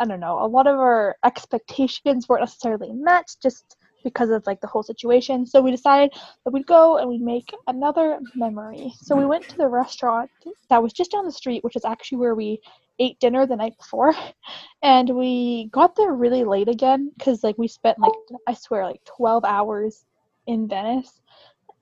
I 0.00 0.04
don't 0.04 0.18
know, 0.18 0.44
a 0.44 0.48
lot 0.48 0.66
of 0.66 0.76
our 0.80 1.16
expectations 1.24 2.28
weren't 2.28 2.42
necessarily 2.42 2.92
met 2.92 3.34
just 3.40 3.76
because 4.02 4.30
of 4.30 4.44
like 4.48 4.60
the 4.60 4.66
whole 4.66 4.82
situation. 4.82 5.46
So 5.46 5.62
we 5.62 5.70
decided 5.70 6.12
that 6.44 6.50
we'd 6.50 6.66
go 6.66 6.98
and 6.98 7.08
we'd 7.08 7.22
make 7.22 7.54
another 7.68 8.18
memory. 8.34 8.92
So 9.00 9.14
we 9.16 9.24
went 9.24 9.48
to 9.48 9.56
the 9.56 9.68
restaurant 9.68 10.28
that 10.68 10.82
was 10.82 10.92
just 10.92 11.12
down 11.12 11.24
the 11.24 11.32
street, 11.32 11.62
which 11.62 11.76
is 11.76 11.84
actually 11.84 12.18
where 12.18 12.34
we 12.34 12.60
ate 12.98 13.18
dinner 13.20 13.46
the 13.46 13.56
night 13.56 13.76
before 13.78 14.14
and 14.82 15.10
we 15.10 15.68
got 15.72 15.96
there 15.96 16.12
really 16.12 16.44
late 16.44 16.68
again 16.68 17.10
because 17.18 17.42
like 17.42 17.58
we 17.58 17.66
spent 17.66 17.98
like 17.98 18.12
i 18.46 18.54
swear 18.54 18.84
like 18.84 19.04
12 19.04 19.44
hours 19.44 20.04
in 20.46 20.68
venice 20.68 21.20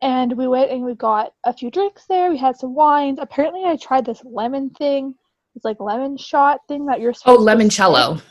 and 0.02 0.36
we 0.36 0.46
went 0.46 0.70
and 0.70 0.84
we 0.84 0.94
got 0.94 1.32
a 1.44 1.52
few 1.52 1.70
drinks 1.70 2.04
there 2.08 2.30
we 2.30 2.36
had 2.36 2.56
some 2.56 2.74
wines 2.74 3.18
apparently 3.20 3.64
i 3.64 3.76
tried 3.76 4.04
this 4.04 4.22
lemon 4.24 4.68
thing 4.70 5.14
it's 5.54 5.64
like 5.64 5.80
lemon 5.80 6.16
shot 6.16 6.60
thing 6.68 6.84
that 6.86 7.00
you're 7.00 7.10
oh, 7.10 7.14
supposed. 7.14 7.40
oh 7.40 7.44
limoncello 7.44 8.22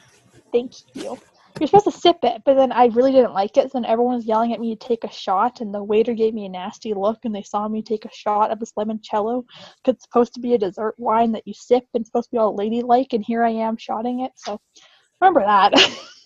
thank 0.52 0.74
you 0.94 1.18
you're 1.60 1.68
supposed 1.68 1.86
to 1.86 1.92
sip 1.92 2.18
it, 2.24 2.42
but 2.46 2.56
then 2.56 2.72
I 2.72 2.86
really 2.88 3.12
didn't 3.12 3.34
like 3.34 3.58
it. 3.58 3.72
So 3.72 3.80
then 3.80 3.86
everyone 3.86 4.16
was 4.16 4.26
yelling 4.26 4.54
at 4.54 4.60
me 4.60 4.76
to 4.76 4.88
take 4.88 5.04
a 5.04 5.12
shot, 5.12 5.62
and 5.62 5.74
the 5.74 5.84
waiter 5.84 6.14
gave 6.14 6.34
me 6.34 6.46
a 6.46 6.50
nasty 6.50 6.94
look, 6.94 7.20
and 7.24 7.36
they 7.36 7.44
saw 7.44 7.68
me 7.68 7.82
take 7.82 8.06
a 8.06 8.14
shot 8.14 8.52
of 8.52 8.60
this 8.60 8.74
limoncello 8.74 9.44
because 9.84 9.96
it's 9.96 10.04
supposed 10.04 10.34
to 10.36 10.40
be 10.40 10.54
a 10.54 10.58
dessert 10.58 10.96
wine 10.98 11.32
that 11.34 11.46
you 11.46 11.54
sip 11.54 11.84
and 11.94 12.06
supposed 12.06 12.30
to 12.30 12.36
be 12.36 12.38
all 12.38 12.56
ladylike, 12.56 13.14
and 13.14 13.24
here 13.24 13.44
I 13.44 13.52
am 13.52 13.78
shotting 13.78 14.22
it. 14.22 14.32
So 14.36 14.60
remember 15.20 15.42
that. 15.42 15.74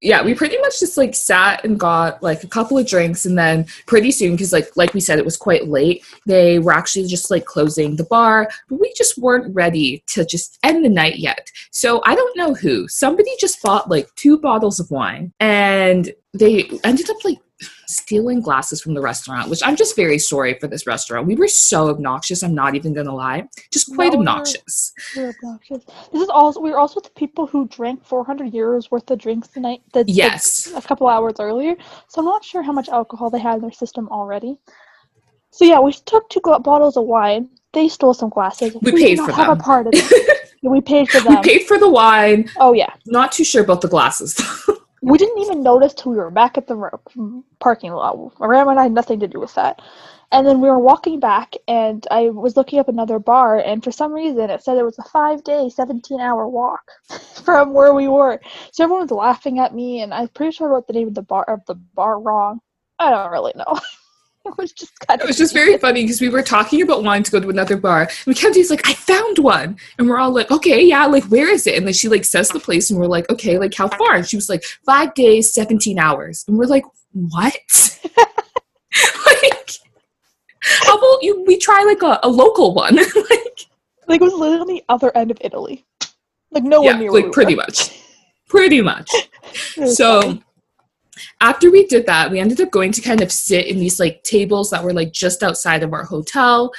yeah, 0.00 0.22
we 0.22 0.34
pretty 0.34 0.58
much 0.58 0.80
just 0.80 0.98
like 0.98 1.14
sat 1.14 1.64
and 1.64 1.80
got 1.80 2.22
like 2.22 2.44
a 2.44 2.48
couple 2.48 2.76
of 2.76 2.86
drinks 2.86 3.24
and 3.24 3.38
then 3.38 3.66
pretty 3.86 4.10
soon 4.10 4.32
because 4.32 4.52
like 4.52 4.76
like 4.76 4.92
we 4.92 5.00
said 5.00 5.18
it 5.18 5.24
was 5.24 5.36
quite 5.36 5.68
late, 5.68 6.04
they 6.26 6.58
were 6.58 6.72
actually 6.72 7.06
just 7.06 7.30
like 7.30 7.46
closing 7.46 7.96
the 7.96 8.04
bar, 8.04 8.48
but 8.68 8.80
we 8.80 8.92
just 8.96 9.16
weren't 9.16 9.54
ready 9.54 10.04
to 10.08 10.24
just 10.24 10.58
end 10.62 10.84
the 10.84 10.90
night 10.90 11.16
yet. 11.16 11.50
So 11.70 12.02
I 12.04 12.14
don't 12.14 12.36
know 12.36 12.54
who. 12.54 12.86
Somebody 12.88 13.30
just 13.40 13.62
bought 13.62 13.88
like 13.88 14.14
two 14.14 14.38
bottles 14.38 14.78
of 14.78 14.90
wine 14.90 15.32
and 15.40 16.12
they 16.34 16.68
ended 16.84 17.08
up 17.08 17.24
like 17.24 17.38
stealing 17.86 18.40
glasses 18.40 18.80
from 18.80 18.94
the 18.94 19.00
restaurant, 19.00 19.48
which 19.48 19.60
I'm 19.64 19.76
just 19.76 19.96
very 19.96 20.18
sorry 20.18 20.54
for 20.54 20.66
this 20.66 20.86
restaurant. 20.86 21.26
We 21.26 21.36
were 21.36 21.48
so 21.48 21.88
obnoxious. 21.88 22.42
I'm 22.42 22.54
not 22.54 22.74
even 22.74 22.92
gonna 22.92 23.14
lie, 23.14 23.48
just 23.72 23.94
quite 23.94 24.12
no, 24.12 24.18
obnoxious. 24.20 24.92
We're, 25.16 25.24
we're, 25.24 25.30
obnoxious. 25.30 25.84
This 26.12 26.22
is 26.22 26.28
also 26.28 26.60
we 26.60 26.72
are 26.72 26.78
also 26.78 27.00
the 27.00 27.10
people 27.10 27.46
who 27.46 27.68
drank 27.68 28.04
400 28.04 28.52
euros 28.52 28.90
worth 28.90 29.10
of 29.10 29.18
drinks 29.18 29.48
tonight. 29.48 29.82
The, 29.92 30.04
yes, 30.06 30.64
the, 30.64 30.76
a 30.78 30.82
couple 30.82 31.08
hours 31.08 31.34
earlier. 31.38 31.76
So 32.08 32.20
I'm 32.20 32.26
not 32.26 32.44
sure 32.44 32.62
how 32.62 32.72
much 32.72 32.88
alcohol 32.88 33.30
they 33.30 33.40
had 33.40 33.56
in 33.56 33.62
their 33.62 33.72
system 33.72 34.08
already. 34.08 34.58
So 35.50 35.64
yeah, 35.64 35.78
we 35.80 35.92
took 35.92 36.28
two 36.30 36.40
bottles 36.40 36.96
of 36.96 37.04
wine. 37.04 37.48
They 37.72 37.88
stole 37.88 38.14
some 38.14 38.30
glasses. 38.30 38.76
We, 38.82 38.92
we 38.92 39.02
paid 39.02 39.18
for 39.18 39.32
have 39.32 39.58
a 39.58 39.62
part 39.62 39.86
of 39.86 39.92
it. 39.94 40.50
we 40.62 40.80
paid 40.80 41.08
for 41.08 41.20
them. 41.20 41.36
We 41.36 41.42
paid 41.42 41.66
for 41.66 41.78
the 41.78 41.88
wine. 41.88 42.50
Oh 42.56 42.72
yeah. 42.72 42.92
Not 43.06 43.32
too 43.32 43.44
sure 43.44 43.62
about 43.62 43.80
the 43.80 43.88
glasses. 43.88 44.40
we 45.04 45.18
didn't 45.18 45.40
even 45.42 45.62
notice 45.62 45.92
till 45.92 46.12
we 46.12 46.18
were 46.18 46.30
back 46.30 46.56
at 46.56 46.66
the 46.66 46.90
parking 47.60 47.92
lot. 47.92 48.32
Ram 48.40 48.68
and 48.68 48.80
I 48.80 48.84
had 48.84 48.92
nothing 48.92 49.20
to 49.20 49.28
do 49.28 49.38
with 49.38 49.54
that. 49.54 49.82
And 50.32 50.46
then 50.46 50.60
we 50.60 50.68
were 50.68 50.78
walking 50.78 51.20
back, 51.20 51.54
and 51.68 52.06
I 52.10 52.30
was 52.30 52.56
looking 52.56 52.78
up 52.78 52.88
another 52.88 53.18
bar, 53.18 53.58
and 53.58 53.84
for 53.84 53.92
some 53.92 54.12
reason 54.12 54.50
it 54.50 54.62
said 54.62 54.78
it 54.78 54.82
was 54.82 54.98
a 54.98 55.04
five 55.04 55.44
day, 55.44 55.68
17 55.68 56.20
hour 56.20 56.48
walk 56.48 56.90
from 57.44 57.74
where 57.74 57.94
we 57.94 58.08
were. 58.08 58.40
So 58.72 58.84
everyone 58.84 59.02
was 59.02 59.10
laughing 59.10 59.58
at 59.58 59.74
me, 59.74 60.00
and 60.00 60.14
I'm 60.14 60.28
pretty 60.28 60.52
sure 60.52 60.68
I 60.68 60.70
wrote 60.72 60.86
the 60.86 60.94
name 60.94 61.08
of 61.08 61.14
the 61.14 61.22
bar 61.22 61.44
of 61.44 61.60
the 61.66 61.74
bar 61.74 62.18
wrong. 62.18 62.60
I 62.98 63.10
don't 63.10 63.30
really 63.30 63.52
know. 63.56 63.78
it 64.46 64.58
was 64.58 64.72
just 64.72 64.98
kind 65.00 65.20
of. 65.20 65.24
It 65.24 65.28
was 65.28 65.38
just 65.38 65.54
very 65.54 65.78
funny 65.78 66.02
because 66.02 66.20
we 66.20 66.28
were 66.28 66.42
talking 66.42 66.82
about 66.82 67.02
wanting 67.02 67.22
to 67.24 67.30
go 67.30 67.40
to 67.40 67.48
another 67.48 67.76
bar. 67.76 68.02
And 68.02 68.26
Mackenzie's 68.26 68.70
like, 68.70 68.86
I 68.86 68.94
found 68.94 69.38
one. 69.38 69.78
And 69.98 70.08
we're 70.08 70.18
all 70.18 70.32
like, 70.32 70.50
okay, 70.50 70.84
yeah, 70.84 71.06
like, 71.06 71.24
where 71.24 71.50
is 71.50 71.66
it? 71.66 71.76
And 71.76 71.86
then 71.86 71.94
she 71.94 72.08
like 72.08 72.24
says 72.24 72.48
the 72.50 72.60
place 72.60 72.90
and 72.90 73.00
we're 73.00 73.06
like, 73.06 73.30
okay, 73.30 73.58
like, 73.58 73.74
how 73.74 73.88
far? 73.88 74.14
And 74.14 74.26
she 74.26 74.36
was 74.36 74.48
like, 74.48 74.64
five 74.84 75.14
days, 75.14 75.52
17 75.54 75.98
hours. 75.98 76.44
And 76.46 76.58
we're 76.58 76.66
like, 76.66 76.84
what? 77.12 77.98
like, 79.26 79.70
how 80.60 80.96
about 80.96 81.22
you, 81.22 81.42
we 81.46 81.56
try 81.56 81.82
like 81.84 82.02
a, 82.02 82.20
a 82.22 82.28
local 82.28 82.74
one? 82.74 82.96
like, 83.30 83.66
like, 84.06 84.20
it 84.20 84.24
was 84.24 84.34
literally 84.34 84.60
on 84.60 84.66
the 84.66 84.84
other 84.88 85.16
end 85.16 85.30
of 85.30 85.38
Italy. 85.40 85.86
Like, 86.50 86.64
no 86.64 86.82
yeah, 86.82 86.90
one 86.90 87.00
knew. 87.00 87.12
Like, 87.12 87.32
pretty 87.32 87.54
much. 87.54 87.98
Pretty 88.48 88.82
much. 88.82 89.10
so. 89.86 90.20
Funny 90.20 90.44
after 91.40 91.70
we 91.70 91.86
did 91.86 92.06
that, 92.06 92.30
we 92.30 92.40
ended 92.40 92.60
up 92.60 92.70
going 92.70 92.92
to 92.92 93.00
kind 93.00 93.20
of 93.20 93.30
sit 93.30 93.66
in 93.66 93.78
these 93.78 94.00
like 94.00 94.22
tables 94.22 94.70
that 94.70 94.82
were 94.82 94.92
like 94.92 95.12
just 95.12 95.42
outside 95.42 95.82
of 95.82 95.92
our 95.92 96.04
hotel. 96.04 96.72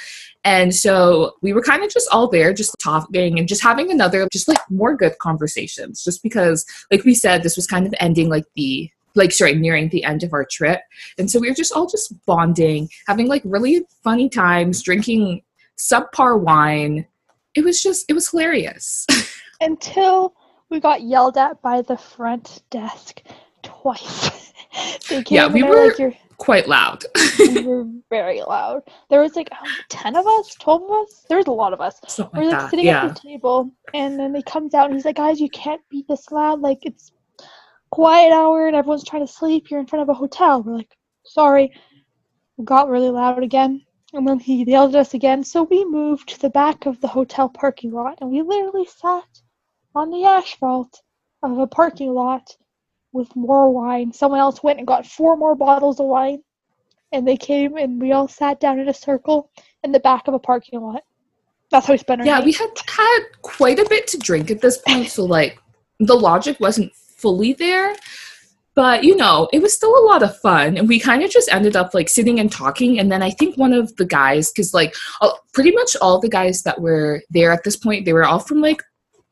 And 0.44 0.72
so 0.72 1.34
we 1.42 1.52
were 1.52 1.62
kind 1.62 1.82
of 1.82 1.90
just 1.90 2.08
all 2.12 2.28
there, 2.28 2.52
just 2.52 2.76
talking 2.78 3.38
and 3.38 3.48
just 3.48 3.62
having 3.62 3.90
another, 3.90 4.28
just 4.32 4.46
like 4.46 4.60
more 4.70 4.96
good 4.96 5.18
conversations, 5.18 6.04
just 6.04 6.22
because, 6.22 6.64
like 6.92 7.04
we 7.04 7.14
said, 7.14 7.42
this 7.42 7.56
was 7.56 7.66
kind 7.66 7.84
of 7.84 7.94
ending 7.98 8.28
like 8.28 8.44
the, 8.54 8.88
like, 9.16 9.32
sorry, 9.32 9.56
nearing 9.56 9.88
the 9.88 10.04
end 10.04 10.22
of 10.22 10.32
our 10.32 10.44
trip. 10.44 10.82
And 11.18 11.28
so 11.28 11.40
we 11.40 11.48
were 11.48 11.54
just 11.54 11.72
all 11.72 11.88
just 11.88 12.14
bonding, 12.26 12.88
having 13.08 13.26
like 13.26 13.42
really 13.44 13.86
funny 14.04 14.28
times, 14.28 14.82
drinking 14.82 15.42
subpar 15.78 16.40
wine. 16.40 17.06
It 17.56 17.64
was 17.64 17.82
just, 17.82 18.04
it 18.08 18.12
was 18.12 18.30
hilarious. 18.30 19.04
Until 19.60 20.34
we 20.68 20.78
got 20.78 21.02
yelled 21.02 21.38
at 21.38 21.60
by 21.60 21.82
the 21.82 21.96
front 21.96 22.62
desk 22.70 23.22
twice. 23.86 24.52
yeah, 25.30 25.46
we 25.46 25.62
were 25.62 25.92
like, 25.96 26.18
quite 26.38 26.68
loud. 26.68 27.04
we 27.38 27.62
were 27.62 27.86
very 28.10 28.42
loud. 28.42 28.82
There 29.10 29.20
was 29.20 29.36
like 29.36 29.48
um, 29.52 29.68
ten 29.88 30.16
of 30.16 30.26
us, 30.26 30.56
twelve 30.56 30.82
of 30.82 30.90
us. 30.90 31.24
There 31.28 31.38
was 31.38 31.46
a 31.46 31.52
lot 31.52 31.72
of 31.72 31.80
us. 31.80 32.00
Something 32.08 32.40
we're 32.40 32.50
like, 32.50 32.62
like 32.62 32.70
sitting 32.70 32.86
yeah. 32.86 33.04
at 33.04 33.14
the 33.14 33.20
table, 33.20 33.70
and 33.94 34.18
then 34.18 34.34
he 34.34 34.42
comes 34.42 34.74
out 34.74 34.86
and 34.86 34.94
he's 34.94 35.04
like, 35.04 35.16
"Guys, 35.16 35.40
you 35.40 35.48
can't 35.50 35.80
be 35.88 36.04
this 36.08 36.32
loud. 36.32 36.60
Like 36.60 36.80
it's 36.82 37.12
quiet 37.90 38.32
hour, 38.32 38.66
and 38.66 38.74
everyone's 38.74 39.04
trying 39.04 39.26
to 39.26 39.32
sleep. 39.32 39.70
You're 39.70 39.80
in 39.80 39.86
front 39.86 40.02
of 40.02 40.08
a 40.08 40.14
hotel." 40.14 40.62
We're 40.62 40.78
like, 40.78 40.96
"Sorry." 41.24 41.72
We 42.56 42.64
got 42.64 42.88
really 42.88 43.10
loud 43.10 43.42
again. 43.42 43.82
And 44.14 44.26
then 44.26 44.38
he 44.40 44.64
yelled 44.64 44.96
at 44.96 45.00
us 45.00 45.12
again, 45.12 45.44
so 45.44 45.64
we 45.64 45.84
moved 45.84 46.30
to 46.30 46.40
the 46.40 46.48
back 46.48 46.86
of 46.86 47.00
the 47.02 47.08
hotel 47.08 47.50
parking 47.50 47.92
lot, 47.92 48.18
and 48.22 48.30
we 48.30 48.40
literally 48.40 48.86
sat 48.86 49.42
on 49.94 50.10
the 50.10 50.24
asphalt 50.24 51.02
of 51.42 51.58
a 51.58 51.66
parking 51.66 52.14
lot 52.14 52.56
with 53.16 53.34
more 53.34 53.70
wine. 53.70 54.12
Someone 54.12 54.40
else 54.40 54.62
went 54.62 54.78
and 54.78 54.86
got 54.86 55.06
four 55.06 55.36
more 55.36 55.54
bottles 55.56 55.98
of 55.98 56.06
wine. 56.06 56.42
And 57.12 57.26
they 57.26 57.36
came 57.36 57.76
and 57.76 58.00
we 58.00 58.12
all 58.12 58.28
sat 58.28 58.60
down 58.60 58.78
in 58.78 58.88
a 58.88 58.94
circle 58.94 59.50
in 59.82 59.92
the 59.92 60.00
back 60.00 60.28
of 60.28 60.34
a 60.34 60.38
parking 60.38 60.80
lot. 60.80 61.02
That's 61.70 61.86
how 61.86 61.94
we 61.94 61.98
spent 61.98 62.20
our 62.20 62.26
Yeah, 62.26 62.38
night. 62.38 62.44
we 62.44 62.52
had 62.52 62.70
had 62.86 63.20
quite 63.42 63.78
a 63.78 63.88
bit 63.88 64.06
to 64.08 64.18
drink 64.18 64.50
at 64.50 64.60
this 64.60 64.78
point, 64.78 65.08
so 65.08 65.24
like 65.24 65.58
the 65.98 66.14
logic 66.14 66.58
wasn't 66.60 66.94
fully 66.94 67.54
there. 67.54 67.94
But 68.74 69.04
you 69.04 69.16
know, 69.16 69.48
it 69.52 69.62
was 69.62 69.72
still 69.72 69.96
a 69.98 70.04
lot 70.04 70.22
of 70.22 70.38
fun, 70.40 70.76
and 70.76 70.86
we 70.86 71.00
kind 71.00 71.22
of 71.22 71.30
just 71.30 71.48
ended 71.50 71.76
up 71.76 71.94
like 71.94 72.08
sitting 72.08 72.38
and 72.38 72.52
talking. 72.52 72.98
And 72.98 73.10
then 73.10 73.22
I 73.22 73.30
think 73.30 73.56
one 73.56 73.72
of 73.72 73.96
the 73.96 74.04
guys, 74.04 74.52
because 74.52 74.74
like 74.74 74.94
pretty 75.54 75.72
much 75.72 75.96
all 76.02 76.20
the 76.20 76.28
guys 76.28 76.62
that 76.64 76.80
were 76.80 77.22
there 77.30 77.52
at 77.52 77.64
this 77.64 77.76
point, 77.76 78.04
they 78.04 78.12
were 78.12 78.24
all 78.24 78.38
from 78.38 78.60
like 78.60 78.82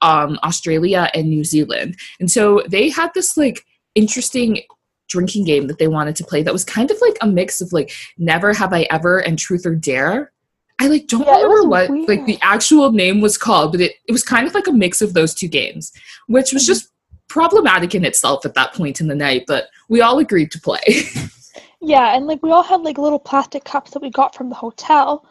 um, 0.01 0.39
Australia 0.43 1.11
and 1.15 1.29
New 1.29 1.45
Zealand, 1.45 1.97
and 2.21 2.31
so 2.31 2.63
they 2.69 2.89
had 2.89 3.11
this 3.15 3.37
like 3.37 3.65
interesting 3.95 4.63
drinking 5.09 5.45
game 5.45 5.67
that 5.67 5.79
they 5.79 5.89
wanted 5.89 6.17
to 6.17 6.25
play 6.25 6.43
that 6.43 6.53
was 6.53 6.65
kind 6.65 6.91
of 6.91 6.97
like 7.01 7.17
a 7.21 7.27
mix 7.27 7.61
of 7.61 7.73
like 7.73 7.93
never 8.19 8.53
have 8.53 8.73
I 8.73 8.87
ever 8.91 9.19
and 9.19 9.39
truth 9.39 9.67
or 9.67 9.75
dare. 9.75 10.33
I 10.81 10.89
like 10.89 11.07
don't 11.07 11.25
yeah, 11.25 11.37
remember 11.37 11.69
what 11.69 11.91
weird. 11.91 12.09
like 12.09 12.27
the 12.27 12.39
actual 12.43 12.91
name 12.91 13.21
was 13.21 13.39
called, 13.39 13.73
but 13.73 13.81
it, 13.81 13.93
it 14.09 14.13
was 14.13 14.25
kind 14.25 14.47
of 14.47 14.55
like 14.55 14.67
a 14.67 14.73
mix 14.73 15.03
of 15.03 15.15
those 15.15 15.35
two 15.35 15.49
games, 15.49 15.93
which 16.27 16.53
was 16.53 16.63
mm-hmm. 16.63 16.73
just 16.73 16.91
problematic 17.29 17.95
in 17.95 18.05
itself 18.05 18.45
at 18.45 18.55
that 18.55 18.75
point 18.75 19.01
in 19.01 19.09
the 19.09 19.15
night, 19.15 19.45
but 19.47 19.69
we 19.89 20.01
all 20.01 20.19
agreed 20.19 20.51
to 20.51 20.61
play. 20.61 20.81
yeah, 21.81 22.17
and 22.17 22.27
like 22.27 22.43
we 22.43 22.51
all 22.51 22.63
had 22.63 22.83
like 22.83 22.99
little 22.99 23.19
plastic 23.19 23.65
cups 23.65 23.93
that 23.93 24.03
we 24.03 24.11
got 24.11 24.35
from 24.35 24.49
the 24.49 24.55
hotel 24.55 25.27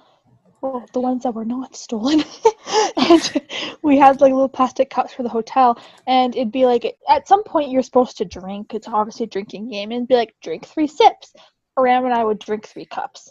well, 0.63 0.85
the 0.93 1.01
ones 1.01 1.23
that 1.23 1.33
were 1.33 1.43
not 1.43 1.75
stolen. 1.75 2.23
and 2.97 3.41
we 3.81 3.97
had 3.97 4.21
like 4.21 4.31
little 4.31 4.47
plastic 4.47 4.89
cups 4.89 5.13
for 5.13 5.21
the 5.21 5.29
hotel. 5.29 5.77
And 6.07 6.33
it'd 6.33 6.53
be 6.53 6.65
like, 6.65 6.97
at 7.09 7.27
some 7.27 7.43
point, 7.43 7.69
you're 7.69 7.83
supposed 7.83 8.17
to 8.17 8.25
drink. 8.25 8.73
It's 8.73 8.87
obviously 8.87 9.25
a 9.25 9.27
drinking 9.27 9.69
game. 9.69 9.91
And 9.91 9.97
it'd 9.97 10.07
be 10.07 10.15
like, 10.15 10.33
drink 10.41 10.65
three 10.65 10.87
sips. 10.87 11.33
Arama 11.77 12.05
and 12.05 12.13
I 12.13 12.23
would 12.23 12.39
drink 12.39 12.65
three 12.65 12.85
cups. 12.85 13.29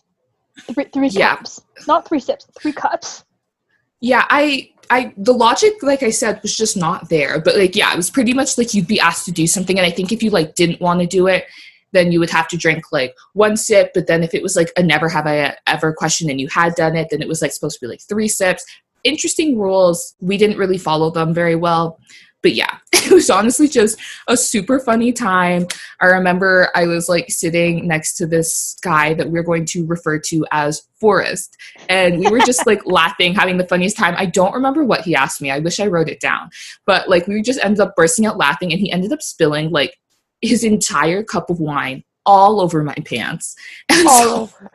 Three, 0.75 0.85
three 0.93 1.09
yeah. 1.09 1.37
cups. 1.37 1.63
Not 1.89 2.07
three 2.07 2.21
sips, 2.21 2.47
three 2.61 2.73
cups. 2.73 3.25
Yeah, 4.01 4.27
I 4.29 4.71
I 4.91 5.15
the 5.17 5.33
logic 5.33 5.75
like 5.81 6.03
I 6.03 6.11
said 6.11 6.43
was 6.43 6.55
just 6.55 6.77
not 6.77 7.09
there. 7.09 7.41
But 7.41 7.57
like 7.57 7.77
yeah, 7.77 7.93
it 7.93 7.97
was 7.97 8.11
pretty 8.11 8.35
much 8.35 8.59
like 8.59 8.75
you'd 8.75 8.89
be 8.89 9.01
asked 9.01 9.25
to 9.27 9.33
do 9.33 9.47
something 9.47 9.79
and 9.79 9.87
I 9.87 9.91
think 9.91 10.13
if 10.13 10.23
you 10.23 10.31
like 10.31 10.57
didn't 10.57 10.81
want 10.81 11.01
to 11.01 11.07
do 11.07 11.29
it, 11.29 11.47
then 11.93 12.13
you 12.13 12.21
would 12.21 12.31
have 12.31 12.49
to 12.49 12.57
drink 12.57 12.93
like 12.93 13.15
one 13.35 13.57
sip. 13.57 13.93
But 13.95 14.07
then 14.07 14.23
if 14.23 14.35
it 14.35 14.43
was 14.43 14.57
like 14.57 14.73
a 14.77 14.83
never 14.83 15.09
have 15.09 15.27
I 15.27 15.57
ever 15.67 15.93
question 15.93 16.31
and 16.31 16.41
you 16.41 16.49
had 16.49 16.75
done 16.75 16.97
it, 16.97 17.09
then 17.11 17.23
it 17.23 17.29
was 17.29 17.43
like 17.43 17.53
supposed 17.53 17.79
to 17.79 17.87
be 17.87 17.91
like 17.91 18.01
three 18.01 18.29
sips. 18.29 18.65
Interesting 19.05 19.59
rules. 19.59 20.15
We 20.21 20.37
didn't 20.37 20.59
really 20.59 20.79
follow 20.79 21.11
them 21.11 21.35
very 21.35 21.57
well. 21.57 21.99
but 22.43 22.55
yeah, 22.55 22.79
it 22.93 23.11
was 23.11 23.31
honestly 23.31 23.69
just 23.69 23.99
a 24.29 24.37
super 24.37 24.79
funny 24.79 25.13
time. 25.13 25.67
I 26.01 26.07
remember 26.07 26.71
I 26.75 26.87
was 26.87 27.09
like 27.09 27.31
sitting 27.31 27.87
next 27.87 28.17
to 28.17 28.27
this 28.27 28.77
guy 28.83 29.15
that 29.15 29.31
we 29.31 29.39
are 29.39 29.45
going 29.45 29.65
to 29.67 29.87
refer 29.87 30.19
to 30.19 30.45
as 30.51 30.83
Forrest, 31.01 31.57
and 31.89 32.19
we 32.19 32.31
were 32.31 32.41
just 32.41 32.67
like 32.67 32.83
laughing, 32.87 33.35
having 33.35 33.57
the 33.57 33.67
funniest 33.67 33.97
time. 33.97 34.15
I 34.19 34.27
don't 34.27 34.55
remember 34.55 34.85
what 34.85 35.03
he 35.03 35.15
asked 35.15 35.41
me. 35.41 35.51
I 35.51 35.61
wish 35.61 35.81
I 35.81 35.87
wrote 35.87 36.09
it 36.09 36.21
down, 36.21 36.51
but 36.85 37.09
like 37.09 37.27
we 37.27 37.43
just 37.43 37.61
ended 37.63 37.81
up 37.81 37.97
bursting 37.97 38.27
out 38.27 38.39
laughing, 38.39 38.73
and 38.73 38.81
he 38.81 38.91
ended 38.91 39.13
up 39.13 39.23
spilling 39.23 39.71
like 39.71 39.99
his 40.43 40.65
entire 40.65 41.23
cup 41.23 41.49
of 41.51 41.59
wine 41.61 42.05
all 42.27 42.61
over 42.61 42.83
my 42.83 42.95
pants. 43.07 43.55
And 43.89 44.07
All 44.07 44.23
so- 44.23 44.35
over. 44.43 44.71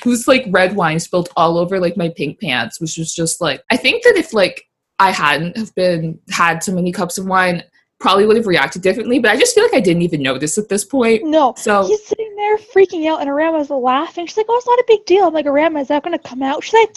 it 0.00 0.06
was 0.06 0.26
like 0.26 0.46
red 0.48 0.74
wine 0.74 0.98
spilled 0.98 1.28
all 1.36 1.58
over 1.58 1.78
like 1.78 1.96
my 1.98 2.08
pink 2.16 2.40
pants 2.40 2.80
which 2.80 2.96
was 2.96 3.14
just 3.14 3.42
like 3.42 3.60
i 3.70 3.76
think 3.76 4.02
that 4.04 4.16
if 4.16 4.32
like 4.32 4.64
i 4.98 5.10
hadn't 5.10 5.54
have 5.56 5.72
been 5.74 6.18
had 6.30 6.64
so 6.64 6.72
many 6.72 6.90
cups 6.90 7.18
of 7.18 7.26
wine 7.26 7.62
probably 8.00 8.24
would 8.26 8.38
have 8.38 8.46
reacted 8.46 8.80
differently 8.80 9.18
but 9.18 9.30
i 9.30 9.36
just 9.36 9.54
feel 9.54 9.64
like 9.64 9.74
i 9.74 9.80
didn't 9.80 10.00
even 10.02 10.22
notice 10.22 10.56
at 10.56 10.70
this 10.70 10.82
point 10.84 11.22
No, 11.24 11.52
so 11.58 11.86
he's 11.86 12.04
sitting 12.06 12.34
there 12.36 12.56
freaking 12.56 13.06
out, 13.06 13.20
and 13.20 13.28
Arama's 13.28 13.68
laughing. 13.70 14.26
She's 14.26 14.36
like, 14.38 14.46
"Oh, 14.48 14.56
it's 14.56 14.66
not 14.66 14.78
a 14.78 14.84
big 14.86 15.04
deal." 15.06 15.26
I'm 15.26 15.34
like, 15.34 15.46
"Arama, 15.46 15.80
is 15.82 15.88
that 15.88 16.02
going 16.04 16.16
to 16.18 16.28
come 16.28 16.42
out?" 16.42 16.62
She's 16.64 16.74
like, 16.74 16.94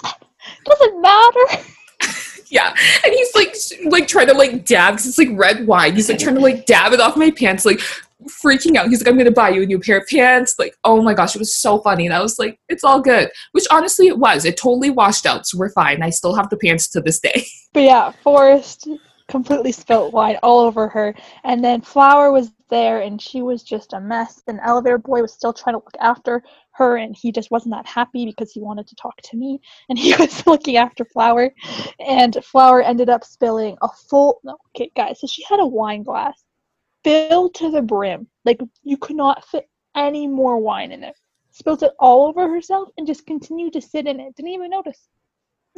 "Doesn't 0.65 1.01
matter." 1.01 1.63
yeah. 2.52 2.74
And 3.04 3.14
he's 3.14 3.36
like 3.36 3.56
like 3.91 4.08
trying 4.08 4.28
to 4.28 4.34
like 4.34 4.66
dab 4.66 4.93
because 4.93 5.08
it's 5.08 5.18
like 5.18 5.30
red 5.34 5.68
wine. 5.68 5.95
He's 5.95 6.10
like 6.10 6.20
trying 6.20 6.36
to 6.36 6.41
like 6.41 6.66
dab 6.66 6.93
it 6.93 7.00
off 7.00 7.16
my 7.16 7.32
pants 7.32 7.66
like 7.66 7.80
freaking 8.28 8.76
out. 8.76 8.88
He's 8.89 9.02
like 9.02 9.08
i'm 9.08 9.18
gonna 9.18 9.32
buy 9.32 9.50
you 9.50 9.64
a 9.64 9.66
new 9.66 9.80
pair 9.80 9.97
of 10.00 10.08
pants. 10.08 10.56
Like 10.58 10.76
oh 10.84 11.02
my 11.02 11.14
gosh 11.14 11.36
it 11.36 11.39
was 11.39 11.56
so 11.56 11.80
funny. 11.80 12.06
And 12.06 12.14
i 12.14 12.22
was 12.22 12.39
like 12.39 12.60
it's 12.70 12.84
all 12.84 13.02
good. 13.02 13.30
Which 13.52 13.66
honestly 13.72 14.08
it 14.08 14.18
was. 14.18 14.45
It 14.45 14.58
totally 14.58 14.89
washed 14.89 15.26
out. 15.26 15.47
So 15.47 15.58
we're 15.58 15.72
fine. 15.72 16.02
I 16.02 16.10
still 16.10 16.36
have 16.36 16.50
the 16.50 16.58
pants 16.58 16.88
to 16.89 17.02
this 17.02 17.20
day. 17.20 17.45
But 17.72 17.84
yeah, 17.84 18.12
Forrest 18.24 18.88
completely 19.28 19.72
spilt 19.72 20.12
wine 20.12 20.38
all 20.41 20.62
over 20.62 20.89
her, 20.89 21.14
and 21.43 21.64
then 21.64 21.82
Flower 21.82 22.32
was 22.32 22.52
there, 22.70 23.02
and 23.02 23.22
she 23.22 23.43
was 23.43 23.62
just 23.62 23.93
a 23.93 24.00
mess. 24.00 24.41
And 24.47 24.60
Elevator 24.66 24.97
Boy 24.97 25.22
was 25.22 25.32
still 25.32 25.54
trying 25.54 25.76
to 25.76 25.78
look 25.78 25.93
after 26.02 26.43
her, 26.80 26.97
and 26.97 27.15
he 27.15 27.32
just 27.32 27.51
wasn't 27.51 27.75
that 27.75 27.86
happy 27.86 28.25
because 28.25 28.51
he 28.51 28.59
wanted 28.59 28.88
to 28.88 28.95
talk 28.95 29.15
to 29.21 29.38
me, 29.38 29.61
and 29.89 29.99
he 29.99 30.15
was 30.19 30.47
looking 30.47 30.77
after 30.77 31.05
Flower, 31.05 31.53
and 31.99 32.43
Flower 32.43 32.82
ended 32.82 33.09
up 33.09 33.23
spilling 33.23 33.77
a 33.84 33.89
full. 34.09 34.39
No, 34.43 34.57
okay, 34.75 34.91
guys, 34.95 35.19
so 35.19 35.27
she 35.27 35.43
had 35.43 35.59
a 35.59 35.65
wine 35.65 36.03
glass 36.03 36.43
filled 37.03 37.53
to 37.55 37.69
the 37.69 37.82
brim, 37.82 38.27
like 38.45 38.59
you 38.84 38.97
could 38.97 39.15
not 39.15 39.45
fit 39.45 39.69
any 39.95 40.27
more 40.27 40.57
wine 40.57 40.91
in 40.91 41.03
it. 41.03 41.15
Spilled 41.51 41.84
it 41.84 41.93
all 41.99 42.27
over 42.27 42.49
herself 42.49 42.89
and 42.97 43.05
just 43.05 43.25
continued 43.25 43.73
to 43.73 43.82
sit 43.82 44.07
in 44.07 44.19
it. 44.19 44.36
Didn't 44.36 44.51
even 44.51 44.69
notice. 44.69 45.09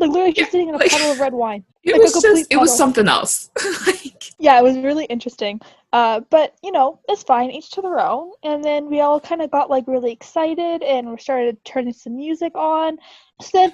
Like 0.02 0.12
literally 0.12 0.34
just 0.34 0.52
sitting 0.52 0.70
in 0.70 0.76
a 0.76 0.78
like- 0.78 0.92
puddle 0.92 1.12
of 1.12 1.20
red 1.20 1.34
wine. 1.34 1.64
it 1.84 1.94
Like 1.94 2.00
a 2.00 2.04
was 2.04 2.14
complete 2.14 2.40
just 2.42 2.54
it 2.54 2.58
was 2.58 2.76
something 2.76 3.08
else 3.08 3.50
like 3.88 4.12
yeah, 4.42 4.58
it 4.60 4.64
was 4.64 4.76
really 4.78 5.06
interesting. 5.06 5.62
Uh, 5.94 6.22
but 6.32 6.56
you 6.64 6.72
know, 6.72 7.00
it's 7.08 7.22
fine, 7.24 7.52
each 7.52 7.70
to 7.72 7.82
their 7.82 8.00
own. 8.00 8.32
And 8.44 8.64
then 8.64 8.90
we 8.90 9.02
all 9.02 9.20
kind 9.20 9.42
of 9.42 9.52
got 9.52 9.70
like 9.70 9.88
really 9.88 10.12
excited, 10.12 10.82
and 10.84 11.12
we 11.12 11.18
started 11.18 11.64
turning 11.64 11.94
some 11.94 12.16
music 12.16 12.54
on. 12.56 12.98
So 13.42 13.50
then, 13.54 13.74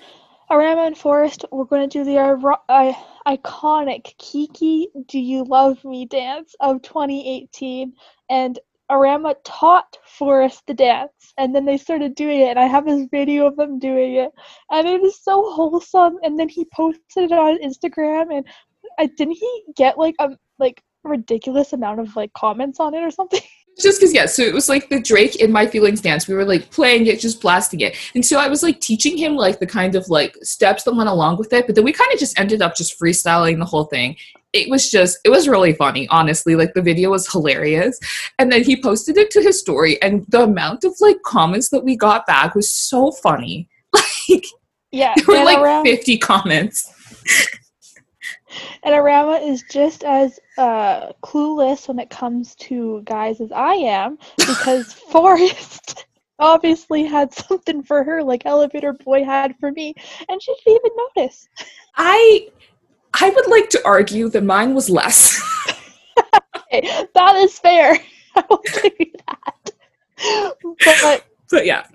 Arama 0.51 0.87
and 0.87 0.97
Forrest 0.97 1.45
were 1.51 1.65
going 1.65 1.89
to 1.89 1.99
do 1.99 2.03
the 2.03 2.17
uh, 2.17 2.93
iconic 3.25 4.17
"Kiki, 4.17 4.89
Do 5.07 5.19
You 5.19 5.45
Love 5.45 5.83
Me" 5.85 6.05
dance 6.05 6.53
of 6.59 6.81
2018, 6.81 7.93
and 8.29 8.59
Arama 8.91 9.35
taught 9.43 9.97
Forrest 10.05 10.63
the 10.67 10.73
dance, 10.73 11.33
and 11.37 11.53
then 11.53 11.65
they 11.65 11.77
started 11.77 12.15
doing 12.15 12.41
it. 12.41 12.49
And 12.51 12.59
I 12.59 12.65
have 12.65 12.85
this 12.85 13.07
video 13.11 13.47
of 13.47 13.55
them 13.55 13.79
doing 13.79 14.15
it, 14.15 14.31
and 14.71 14.87
it 14.87 15.03
is 15.03 15.21
so 15.21 15.51
wholesome. 15.51 16.17
And 16.23 16.39
then 16.39 16.49
he 16.49 16.65
posted 16.73 17.31
it 17.31 17.31
on 17.31 17.61
Instagram, 17.61 18.35
and 18.35 18.45
I 18.99 19.07
didn't 19.07 19.35
he 19.35 19.63
get 19.75 19.97
like 19.97 20.15
a 20.19 20.29
like 20.59 20.81
ridiculous 21.03 21.73
amount 21.73 21.99
of 21.99 22.15
like 22.15 22.33
comments 22.33 22.79
on 22.79 22.93
it 22.93 23.03
or 23.03 23.11
something. 23.11 23.41
just 23.79 23.99
because 23.99 24.13
yeah 24.13 24.25
so 24.25 24.41
it 24.41 24.53
was 24.53 24.67
like 24.67 24.89
the 24.89 24.99
drake 24.99 25.35
in 25.35 25.51
my 25.51 25.67
feelings 25.67 26.01
dance 26.01 26.27
we 26.27 26.33
were 26.33 26.45
like 26.45 26.69
playing 26.71 27.05
it 27.05 27.19
just 27.19 27.39
blasting 27.41 27.79
it 27.79 27.95
and 28.15 28.25
so 28.25 28.39
i 28.39 28.47
was 28.47 28.63
like 28.63 28.79
teaching 28.79 29.15
him 29.15 29.35
like 29.35 29.59
the 29.59 29.67
kind 29.67 29.93
of 29.95 30.09
like 30.09 30.35
steps 30.41 30.83
that 30.83 30.95
went 30.95 31.09
along 31.09 31.37
with 31.37 31.53
it 31.53 31.65
but 31.67 31.75
then 31.75 31.83
we 31.83 31.93
kind 31.93 32.11
of 32.11 32.19
just 32.19 32.39
ended 32.39 32.61
up 32.61 32.75
just 32.75 32.99
freestyling 32.99 33.59
the 33.59 33.65
whole 33.65 33.85
thing 33.85 34.15
it 34.53 34.69
was 34.69 34.89
just 34.89 35.19
it 35.25 35.29
was 35.29 35.47
really 35.47 35.73
funny 35.73 36.07
honestly. 36.09 36.55
Like 36.55 36.73
the 36.73 36.81
video 36.81 37.11
was 37.11 37.31
hilarious. 37.31 37.99
And 38.39 38.51
then 38.51 38.63
he 38.63 38.81
posted 38.81 39.17
it 39.17 39.31
to 39.31 39.41
his 39.41 39.59
story 39.59 40.01
and 40.01 40.25
the 40.29 40.43
amount 40.43 40.83
of 40.83 40.95
like 40.99 41.21
comments 41.23 41.69
that 41.69 41.83
we 41.83 41.95
got 41.95 42.25
back 42.25 42.55
was 42.55 42.71
so 42.71 43.11
funny. 43.11 43.69
Like 44.29 44.43
Yeah, 44.91 45.13
there 45.15 45.39
were 45.39 45.45
like 45.45 45.57
Arama, 45.57 45.83
50 45.83 46.17
comments. 46.17 46.93
And 48.83 48.95
Arama 48.95 49.45
is 49.45 49.63
just 49.69 50.03
as 50.03 50.39
uh, 50.57 51.11
clueless 51.23 51.87
when 51.87 51.99
it 51.99 52.09
comes 52.09 52.55
to 52.55 53.01
guys 53.05 53.41
as 53.41 53.51
I 53.51 53.73
am 53.73 54.17
because 54.37 54.93
Forrest 55.11 56.05
obviously 56.39 57.03
had 57.03 57.33
something 57.33 57.83
for 57.83 58.03
her 58.03 58.23
like 58.23 58.45
Elevator 58.45 58.93
Boy 58.93 59.23
had 59.23 59.55
for 59.59 59.71
me, 59.71 59.93
and 60.29 60.41
she 60.41 60.55
didn't 60.65 60.81
even 60.85 60.97
notice. 61.15 61.47
i 61.95 62.47
i 63.15 63.29
would 63.29 63.47
like 63.47 63.69
to 63.69 63.81
argue 63.85 64.29
that 64.29 64.43
mine 64.43 64.73
was 64.73 64.89
less 64.89 65.41
Okay, 66.73 67.05
that 67.15 67.35
is 67.37 67.57
fair. 67.59 67.97
I 68.35 68.43
will 68.49 68.61
give 68.65 68.91
you 68.99 69.11
that. 69.27 69.71
But 70.83 71.25
but 71.49 71.65
yeah 71.65 71.85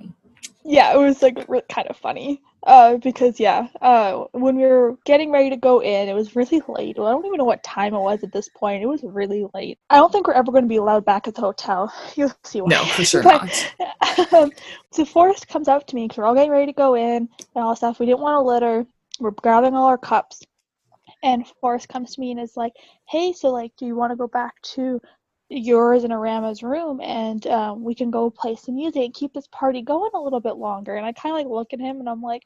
yeah, 0.65 0.95
it 0.95 0.99
was 0.99 1.23
like 1.23 1.47
kind 1.69 1.89
of 1.89 1.97
funny. 1.97 2.41
Uh, 2.65 2.97
because 2.99 3.41
yeah, 3.41 3.67
uh, 3.81 4.25
when 4.33 4.55
we 4.57 4.63
were 4.63 4.97
getting 5.05 5.33
ready 5.33 5.51
to 5.51 5.57
go 5.57 5.83
in, 5.83 6.09
it 6.09 6.15
was 6.15 6.37
really 6.37 6.63
late. 6.69 6.97
Well, 6.97 7.09
I 7.09 7.11
don't 7.11 7.27
even 7.27 7.39
know 7.39 7.45
what 7.45 7.65
time 7.65 7.93
it 7.93 7.99
was 8.01 8.23
at 8.23 8.33
this 8.33 8.49
point. 8.49 8.83
It 8.83 8.87
was 8.87 9.03
really 9.03 9.47
late. 9.53 9.79
I 9.91 9.97
don't 9.97 10.13
think 10.13 10.29
we're 10.29 10.35
ever 10.35 10.53
going 10.53 10.63
to 10.65 10.69
be 10.69 10.77
allowed 10.77 11.05
back 11.05 11.27
at 11.27 11.35
the 11.35 11.41
hotel. 11.41 11.93
You'll 12.15 12.33
see 12.45 12.61
why. 12.61 12.69
no 12.69 12.85
for 12.85 13.05
sure 13.05 13.23
But- 13.23 13.75
not 13.81 14.33
um, 14.33 14.53
so 14.93 15.05
Forrest 15.05 15.49
comes 15.49 15.67
up 15.67 15.87
to 15.89 15.97
me 15.97 16.05
because 16.05 16.19
we're 16.19 16.25
all 16.25 16.35
getting 16.35 16.51
ready 16.53 16.67
to 16.67 16.73
go 16.73 16.95
in 16.95 17.29
and 17.29 17.29
all 17.57 17.75
stuff. 17.75 17.99
We 17.99 18.07
didn't 18.07 18.21
want 18.21 18.37
to 18.37 18.43
litter. 18.43 18.87
We're 19.19 19.33
grabbing 19.33 19.75
all 19.75 19.87
our 19.87 19.99
cups. 19.99 20.43
And 21.23 21.47
Forrest 21.61 21.89
comes 21.89 22.15
to 22.15 22.21
me 22.21 22.33
and 22.33 22.41
is 22.41 22.57
like, 22.57 22.73
hey, 23.09 23.33
so 23.33 23.51
like, 23.51 23.73
do 23.77 23.87
you 23.87 23.95
want 23.95 24.11
to 24.13 24.17
go 24.17 24.27
back 24.27 24.61
to 24.75 25.01
yours 25.49 26.05
and 26.05 26.13
Arama's 26.13 26.63
room 26.63 27.01
and 27.01 27.47
um, 27.47 27.85
we 27.85 27.95
can 27.95 28.11
go 28.11 28.31
play 28.31 28.57
some 28.57 28.75
music 28.77 29.03
and 29.05 29.15
keep 29.15 29.33
this 29.33 29.49
party 29.53 29.83
going 29.83 30.11
a 30.15 30.21
little 30.21 30.41
bit 30.41 30.57
longer? 30.57 30.97
And 30.97 31.07
I 31.07 31.13
kind 31.13 31.33
of 31.33 31.39
like 31.39 31.47
look 31.47 31.73
at 31.73 31.81
him 31.81 32.01
and 32.01 32.09
I'm 32.09 32.23
like, 32.23 32.43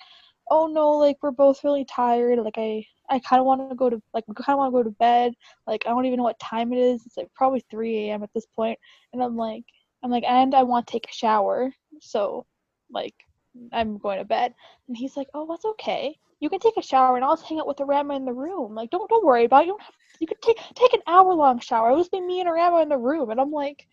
oh 0.51 0.67
no, 0.67 0.93
like 0.93 1.17
we're 1.23 1.31
both 1.31 1.65
really 1.65 1.85
tired. 1.85 2.39
Like 2.39 2.59
I, 2.59 2.85
I 3.09 3.19
kind 3.21 3.41
of 3.41 3.47
want 3.47 3.69
to 3.71 3.77
go 3.77 3.89
to 3.89 4.01
like 4.15 4.25
kind 4.27 4.55
of 4.55 4.59
want 4.59 4.73
to 4.75 4.79
go 4.79 4.83
to 4.83 4.91
bed. 4.91 5.33
Like 5.67 5.85
I 5.87 5.91
don't 5.91 6.07
even 6.07 6.19
know 6.19 6.25
what 6.25 6.39
time 6.39 6.73
it 6.73 6.79
is. 6.79 7.05
It's 7.07 7.17
like 7.17 7.29
probably 7.35 7.65
3 7.71 8.09
a.m. 8.09 8.23
at 8.23 8.31
this 8.35 8.47
point. 8.55 8.79
And 9.13 9.23
I'm 9.23 9.37
like, 9.37 9.65
I'm 10.03 10.11
like, 10.11 10.25
and 10.25 10.55
I 10.55 10.63
want 10.63 10.87
to 10.87 10.93
take 10.93 11.07
a 11.11 11.15
shower. 11.15 11.73
So, 12.01 12.47
like, 12.91 13.15
I'm 13.73 13.99
going 13.99 14.19
to 14.19 14.25
bed. 14.25 14.55
And 14.89 14.97
he's 14.97 15.17
like, 15.17 15.29
oh, 15.35 15.47
that's 15.49 15.65
okay. 15.65 16.17
You 16.41 16.51
can 16.51 16.61
take 16.61 16.77
a 16.77 16.83
shower 16.83 17.17
and 17.17 17.25
I'll 17.25 17.37
just 17.37 17.49
hang 17.49 17.59
out 17.59 17.67
with 17.67 17.79
Arama 17.79 18.17
in 18.17 18.25
the 18.25 18.33
room. 18.33 18.75
Like, 18.75 18.91
don't 18.91 19.09
don't 19.09 19.25
worry 19.25 19.45
about 19.45 19.63
it. 19.63 19.67
You 19.67 19.73
don't 19.73 19.83
have. 19.83 19.95
You 20.21 20.27
could 20.27 20.41
take 20.43 20.59
take 20.75 20.93
an 20.95 21.03
hour 21.07 21.33
long 21.35 21.61
shower. 21.61 21.91
It 21.91 21.97
was 21.97 22.09
be 22.09 22.21
me 22.21 22.41
and 22.41 22.49
Arama 22.49 22.83
in 22.83 22.89
the 22.89 22.99
room. 22.99 23.31
And 23.31 23.41
I'm 23.41 23.51
like, 23.51 23.87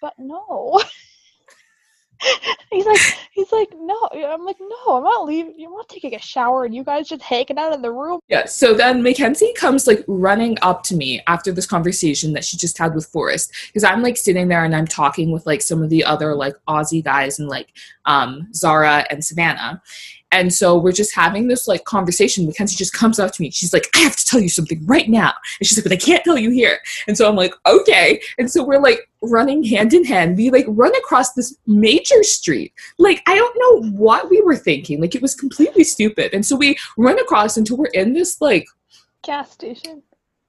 but 0.00 0.14
no. 0.18 0.80
he's 2.70 2.86
like, 2.86 3.00
he's 3.32 3.52
like, 3.52 3.68
no. 3.76 4.08
I'm 4.12 4.44
like, 4.44 4.56
no, 4.60 4.96
I'm 4.96 5.02
not 5.02 5.24
leaving. 5.26 5.54
I'm 5.64 5.72
not 5.72 5.88
taking 5.88 6.14
a 6.14 6.18
shower 6.18 6.64
and 6.64 6.74
you 6.74 6.84
guys 6.84 7.08
just 7.08 7.22
hanging 7.22 7.58
out 7.58 7.72
in 7.72 7.82
the 7.82 7.90
room. 7.90 8.20
Yeah, 8.28 8.46
so 8.46 8.74
then 8.74 9.02
Mackenzie 9.02 9.52
comes 9.54 9.86
like 9.86 10.04
running 10.06 10.56
up 10.62 10.82
to 10.84 10.96
me 10.96 11.22
after 11.26 11.52
this 11.52 11.66
conversation 11.66 12.32
that 12.34 12.44
she 12.44 12.56
just 12.56 12.78
had 12.78 12.94
with 12.94 13.06
Forrest 13.06 13.52
because 13.66 13.84
I'm 13.84 14.02
like 14.02 14.16
sitting 14.16 14.48
there 14.48 14.64
and 14.64 14.74
I'm 14.74 14.86
talking 14.86 15.32
with 15.32 15.46
like 15.46 15.62
some 15.62 15.82
of 15.82 15.90
the 15.90 16.04
other 16.04 16.34
like 16.34 16.54
Aussie 16.68 17.04
guys 17.04 17.38
and 17.38 17.48
like 17.48 17.72
um 18.06 18.48
Zara 18.54 19.04
and 19.10 19.24
Savannah. 19.24 19.82
And 20.32 20.52
so 20.52 20.76
we're 20.76 20.92
just 20.92 21.14
having 21.14 21.46
this 21.46 21.68
like 21.68 21.84
conversation. 21.84 22.46
Mackenzie 22.46 22.74
just 22.74 22.92
comes 22.94 23.18
up 23.20 23.32
to 23.32 23.42
me. 23.42 23.50
She's 23.50 23.72
like, 23.72 23.88
I 23.94 23.98
have 23.98 24.16
to 24.16 24.26
tell 24.26 24.40
you 24.40 24.48
something 24.48 24.84
right 24.86 25.08
now. 25.08 25.32
And 25.60 25.66
she's 25.66 25.78
like, 25.78 25.84
but 25.84 25.92
I 25.92 25.96
can't 25.96 26.24
tell 26.24 26.38
you 26.38 26.50
here. 26.50 26.78
And 27.06 27.16
so 27.16 27.28
I'm 27.28 27.36
like, 27.36 27.54
okay. 27.66 28.20
And 28.38 28.50
so 28.50 28.64
we're 28.64 28.80
like 28.80 29.08
running 29.20 29.62
hand 29.62 29.92
in 29.94 30.04
hand. 30.04 30.36
We 30.36 30.50
like 30.50 30.64
run 30.68 30.96
across 30.96 31.34
this 31.34 31.56
major 31.66 32.22
street. 32.22 32.72
Like, 32.98 33.22
I 33.28 33.36
don't 33.36 33.56
know 33.60 33.90
what 33.92 34.30
we 34.30 34.40
were 34.40 34.56
thinking. 34.56 35.00
Like, 35.00 35.14
it 35.14 35.22
was 35.22 35.34
completely 35.34 35.84
stupid. 35.84 36.32
And 36.32 36.44
so 36.44 36.56
we 36.56 36.76
run 36.96 37.18
across 37.20 37.56
until 37.56 37.76
we're 37.76 37.86
in 37.92 38.14
this 38.14 38.40
like 38.40 38.66
Gas 39.22 39.52
station. 39.52 40.02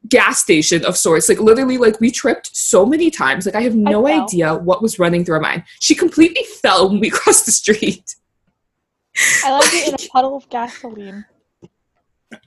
gas 0.08 0.40
station 0.42 0.84
of 0.86 0.98
sorts. 0.98 1.30
Like 1.30 1.40
literally, 1.40 1.78
like 1.78 2.00
we 2.00 2.10
tripped 2.10 2.56
so 2.56 2.86
many 2.86 3.12
times. 3.12 3.46
Like 3.46 3.56
I 3.56 3.62
have 3.62 3.76
no 3.76 4.08
fell. 4.08 4.24
idea 4.24 4.56
what 4.56 4.82
was 4.82 4.98
running 4.98 5.24
through 5.24 5.36
our 5.36 5.42
mind. 5.42 5.64
She 5.80 5.94
completely 5.94 6.44
fell 6.62 6.90
when 6.90 7.00
we 7.00 7.10
crossed 7.18 7.46
the 7.46 7.52
street. 7.52 8.16
I 9.44 9.54
left 9.54 9.74
it 9.74 9.88
in 9.88 9.94
a 9.94 10.10
puddle 10.10 10.36
of 10.36 10.50
gasoline. 10.50 11.26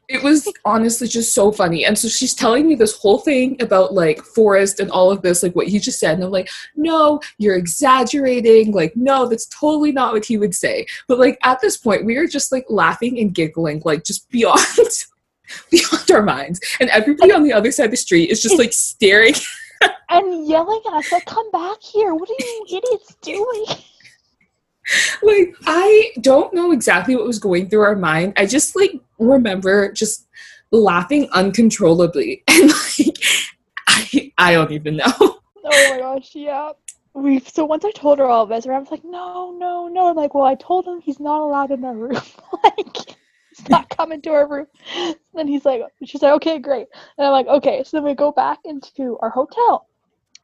It 0.09 0.23
was 0.23 0.49
honestly 0.65 1.07
just 1.09 1.35
so 1.35 1.53
funny. 1.53 1.85
And 1.85 1.99
so 1.99 2.09
she's 2.09 2.35
telling 2.35 2.67
me 2.67 2.75
this 2.75 2.97
whole 2.97 3.19
thing 3.19 3.61
about 3.61 3.95
like 3.95 4.21
Forrest 4.23 4.81
and 4.81 4.91
all 4.91 5.11
of 5.11 5.23
this, 5.23 5.43
like 5.43 5.55
what 5.55 5.69
he 5.69 5.79
just 5.79 6.01
said. 6.01 6.15
And 6.15 6.25
I'm 6.25 6.31
like, 6.31 6.49
no, 6.75 7.21
you're 7.39 7.57
exaggerating. 7.57 8.73
Like, 8.73 8.97
no, 8.97 9.29
that's 9.29 9.47
totally 9.47 9.93
not 9.93 10.13
what 10.13 10.25
he 10.25 10.39
would 10.39 10.55
say. 10.55 10.87
But 11.09 11.19
like 11.19 11.39
at 11.43 11.61
this 11.61 11.77
point, 11.77 12.05
we 12.05 12.17
were 12.17 12.27
just 12.27 12.53
like 12.53 12.67
laughing 12.69 13.19
and 13.19 13.35
giggling, 13.35 13.83
like 13.85 14.05
just 14.05 14.29
beyond 14.31 14.61
beyond 15.71 16.11
our 16.11 16.23
minds. 16.23 16.61
And 16.81 16.91
everybody 16.91 17.33
on 17.33 17.43
the 17.43 17.53
other 17.53 17.71
side 17.71 17.87
of 17.87 17.91
the 17.93 17.97
street 17.97 18.31
is 18.31 18.43
just 18.43 18.59
like 18.59 18.73
staring 18.73 19.35
and 20.11 20.47
yelling 20.47 20.81
at 20.89 20.95
us 20.95 21.13
like, 21.13 21.27
"Come 21.27 21.51
back 21.51 21.83
here! 21.83 22.15
What 22.15 22.29
are 22.29 22.35
you 22.39 22.67
idiots 22.69 23.17
doing?" 23.23 23.67
like 25.23 25.55
I 25.67 26.13
don't 26.21 26.55
know 26.55 26.73
exactly 26.73 27.17
what 27.17 27.27
was 27.27 27.39
going 27.39 27.69
through 27.69 27.83
our 27.83 27.97
mind. 27.97 28.35
I 28.37 28.47
just 28.47 28.77
like 28.77 28.93
remember 29.19 29.93
just 29.93 30.27
laughing 30.71 31.29
uncontrollably 31.33 32.43
and 32.49 32.71
like 32.71 33.19
I 33.89 34.33
I 34.39 34.53
don't 34.53 34.73
even 34.73 34.97
know. 34.97 35.39
Oh 35.69 35.91
my 35.91 35.99
gosh, 35.99 36.31
yeah. 36.37 36.71
We 37.13 37.41
so 37.41 37.65
once 37.65 37.85
I 37.85 37.91
told 37.91 38.21
her 38.21 38.27
all 38.27 38.45
of 38.45 38.51
this, 38.51 38.67
was 38.67 38.91
like, 38.93 39.05
no, 39.05 39.51
no, 39.59 39.89
no. 39.89 40.11
I'm 40.11 40.15
like, 40.15 40.33
well, 40.33 40.45
I 40.45 40.55
told 40.55 40.87
him 40.87 41.01
he's 41.01 41.19
not 41.19 41.41
allowed 41.41 41.73
in 41.73 41.85
our 41.85 41.93
room. 41.93 42.21
like 42.63 42.97
he's 43.51 43.69
not 43.69 43.91
coming 43.91 44.23
to 44.23 44.31
our 44.31 44.47
room. 44.47 44.67
And 44.95 45.17
then 45.35 45.49
he's 45.49 45.65
like, 45.65 45.83
she's 46.05 46.23
like, 46.23 46.35
okay, 46.35 46.61
great. 46.61 46.87
And 47.19 47.27
I'm 47.27 47.33
like, 47.33 47.49
okay. 47.49 47.83
So 47.83 47.97
then 47.97 48.05
we 48.05 48.15
go 48.15 48.31
back 48.31 48.61
into 48.65 49.19
our 49.23 49.31
hotel. 49.31 49.89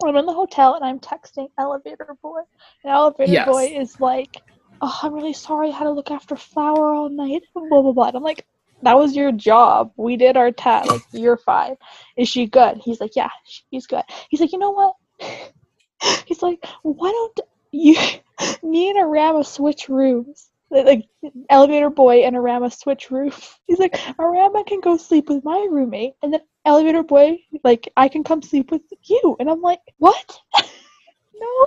I'm 0.08 0.16
in 0.16 0.26
the 0.26 0.32
hotel 0.32 0.74
and 0.74 0.84
I'm 0.84 1.00
texting 1.00 1.48
elevator 1.58 2.16
boy. 2.22 2.40
And 2.84 2.92
elevator 2.92 3.32
yes. 3.32 3.46
boy 3.46 3.64
is 3.64 4.00
like, 4.00 4.36
oh, 4.80 4.98
I'm 5.02 5.14
really 5.14 5.32
sorry 5.32 5.70
I 5.70 5.76
had 5.76 5.84
to 5.84 5.90
look 5.90 6.10
after 6.10 6.36
Flower 6.36 6.94
all 6.94 7.08
night. 7.08 7.42
Blah 7.54 7.82
blah 7.82 7.92
blah. 7.92 8.08
And 8.08 8.16
I'm 8.16 8.22
like, 8.22 8.46
that 8.82 8.98
was 8.98 9.14
your 9.14 9.32
job. 9.32 9.92
We 9.96 10.16
did 10.16 10.36
our 10.36 10.50
test. 10.50 10.90
Like, 10.90 11.02
you're 11.12 11.36
fine. 11.36 11.76
Is 12.16 12.28
she 12.28 12.46
good? 12.46 12.78
He's 12.84 13.00
like, 13.00 13.16
yeah, 13.16 13.30
she's 13.44 13.86
good. 13.86 14.02
He's 14.28 14.40
like, 14.40 14.52
you 14.52 14.58
know 14.58 14.72
what? 14.72 14.94
He's 16.26 16.42
like, 16.42 16.64
why 16.82 17.10
don't 17.10 17.40
you, 17.70 17.94
me 18.62 18.90
and 18.90 18.98
Arama 18.98 19.46
switch 19.46 19.88
rooms? 19.88 20.50
Like, 20.70 21.04
elevator 21.48 21.90
boy 21.90 22.24
and 22.24 22.34
Arama 22.34 22.76
switch 22.76 23.10
rooms. 23.10 23.54
He's 23.66 23.78
like, 23.78 23.92
Arama 24.18 24.66
can 24.66 24.80
go 24.80 24.96
sleep 24.96 25.28
with 25.28 25.44
my 25.44 25.66
roommate, 25.70 26.14
and 26.22 26.32
then 26.32 26.40
elevator 26.64 27.02
boy, 27.02 27.38
like, 27.64 27.92
I 27.96 28.08
can 28.08 28.24
come 28.24 28.42
sleep 28.42 28.70
with 28.70 28.82
you. 29.04 29.36
And 29.40 29.50
I'm 29.50 29.60
like, 29.60 29.80
what? 29.98 30.38
no. 30.54 31.66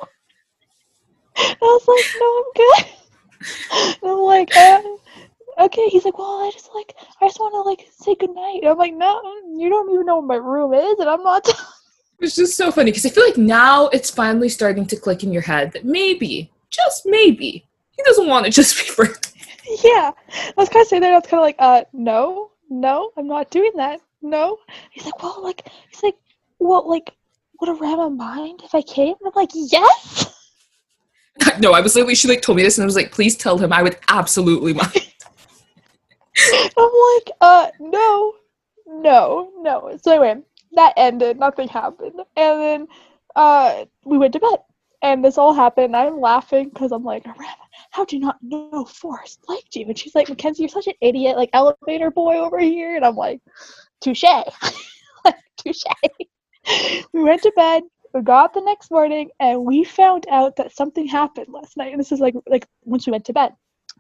And 1.38 1.58
I 1.62 1.80
was 1.80 1.88
like, 1.88 2.06
no, 2.20 2.38
I'm 2.38 2.52
good. 2.56 2.92
And 4.02 4.12
I'm 4.12 4.20
like, 4.20 4.56
uh, 4.56 4.82
okay. 5.60 5.88
He's 5.90 6.06
like, 6.06 6.18
well, 6.18 6.48
I 6.48 6.50
just 6.52 6.70
like, 6.74 6.96
I 7.22 7.28
just 7.28 7.40
want 7.40 7.54
to 7.54 7.62
like 7.62 7.88
say 7.92 8.16
goodnight. 8.16 8.62
And 8.62 8.70
I'm 8.70 8.78
like, 8.78 8.96
no, 8.96 9.22
you 9.56 9.70
don't 9.70 9.92
even 9.94 10.06
know 10.06 10.20
where 10.20 10.40
my 10.40 10.44
room 10.44 10.74
is, 10.74 11.00
and 11.00 11.10
I'm 11.10 11.24
not. 11.24 11.48
It's 12.22 12.38
just 12.38 12.56
so 12.56 12.72
funny 12.72 12.92
because 12.92 13.06
I 13.06 13.10
feel 13.10 13.26
like 13.26 13.38
now 13.38 13.88
it's 13.90 14.10
finally 14.10 14.48
starting 14.48 14.86
to 14.88 14.96
click 14.96 15.24
in 15.24 15.34
your 15.34 15.42
head 15.42 15.74
that 15.74 15.84
maybe, 15.84 16.50
just 16.70 17.06
maybe, 17.06 17.68
he 17.92 18.04
doesn't 18.04 18.28
want 18.28 18.46
to 18.46 18.52
just 18.52 18.78
be 18.78 18.90
for. 18.90 19.08
Yeah, 19.84 20.12
I 20.32 20.54
was 20.56 20.70
kind 20.70 20.84
of 20.84 20.88
saying 20.88 21.02
that. 21.02 21.12
I 21.12 21.16
was 21.16 21.28
kind 21.28 21.42
of 21.42 21.46
like, 21.46 21.58
uh, 21.60 21.84
no, 21.92 22.52
no, 22.70 23.12
I'm 23.18 23.28
not 23.28 23.50
doing 23.50 23.74
that. 23.76 24.00
No. 24.26 24.58
He's 24.92 25.06
like, 25.06 25.22
well, 25.22 25.40
like, 25.44 25.70
he's 25.92 26.02
like, 26.02 26.16
well, 26.58 26.90
like, 26.90 27.12
would 27.62 27.70
Arama 27.70 28.16
mind 28.16 28.62
if 28.64 28.74
I 28.74 28.82
came? 28.82 29.16
And 29.22 29.28
I'm 29.28 29.34
like, 29.36 29.52
yes. 29.54 30.32
No, 31.60 31.74
I 31.74 31.82
was 31.82 31.96
literally, 31.96 32.16
she 32.16 32.30
like 32.30 32.42
told 32.42 32.56
me 32.56 32.64
this 32.64 32.78
and 32.78 32.84
I 32.84 32.86
was 32.86 32.96
like, 32.96 33.12
please 33.12 33.36
tell 33.36 33.58
him 33.58 33.74
I 33.74 33.84
would 33.84 33.98
absolutely 34.08 34.74
mind. 34.74 34.94
I'm 36.78 36.92
like, 37.14 37.32
uh, 37.42 37.68
no, 37.82 38.36
no, 38.88 39.52
no. 39.60 39.98
So 40.02 40.12
anyway, 40.12 40.42
that 40.72 40.94
ended, 40.96 41.38
nothing 41.38 41.68
happened. 41.68 42.22
And 42.38 42.62
then 42.62 42.88
uh, 43.36 43.84
we 44.06 44.18
went 44.18 44.32
to 44.34 44.40
bed. 44.40 44.60
And 45.02 45.24
this 45.24 45.38
all 45.38 45.54
happened. 45.54 45.94
I'm 45.94 46.22
laughing 46.22 46.70
because 46.70 46.94
I'm 46.94 47.04
like, 47.04 47.26
how 47.92 48.06
do 48.06 48.16
you 48.16 48.22
not 48.22 48.38
know 48.42 48.86
Forrest 48.86 49.42
liked 49.50 49.76
you? 49.76 49.86
And 49.88 49.98
she's 50.00 50.16
like, 50.16 50.30
Mackenzie, 50.30 50.64
you're 50.64 50.70
such 50.70 50.88
an 50.88 50.94
idiot, 51.02 51.36
like 51.36 51.50
elevator 51.52 52.12
boy 52.12 52.38
over 52.38 52.60
here. 52.60 52.96
And 52.96 53.06
I'm 53.06 53.16
like, 53.16 53.42
touche. 54.06 54.24
touche. 55.58 55.84
we 57.14 57.24
went 57.24 57.42
to 57.42 57.52
bed. 57.56 57.84
We 58.14 58.22
got 58.22 58.46
up 58.46 58.54
the 58.54 58.62
next 58.62 58.92
morning 58.92 59.30
and 59.40 59.66
we 59.66 59.84
found 59.84 60.26
out 60.32 60.56
that 60.58 60.76
something 60.76 61.08
happened 61.08 61.48
last 61.50 61.76
night. 61.76 61.92
And 61.92 62.00
this 62.00 62.12
is 62.12 62.20
like 62.20 62.36
like 62.48 62.68
once 62.84 63.06
we 63.06 63.12
went 63.12 63.26
to 63.26 63.34
bed. 63.34 63.54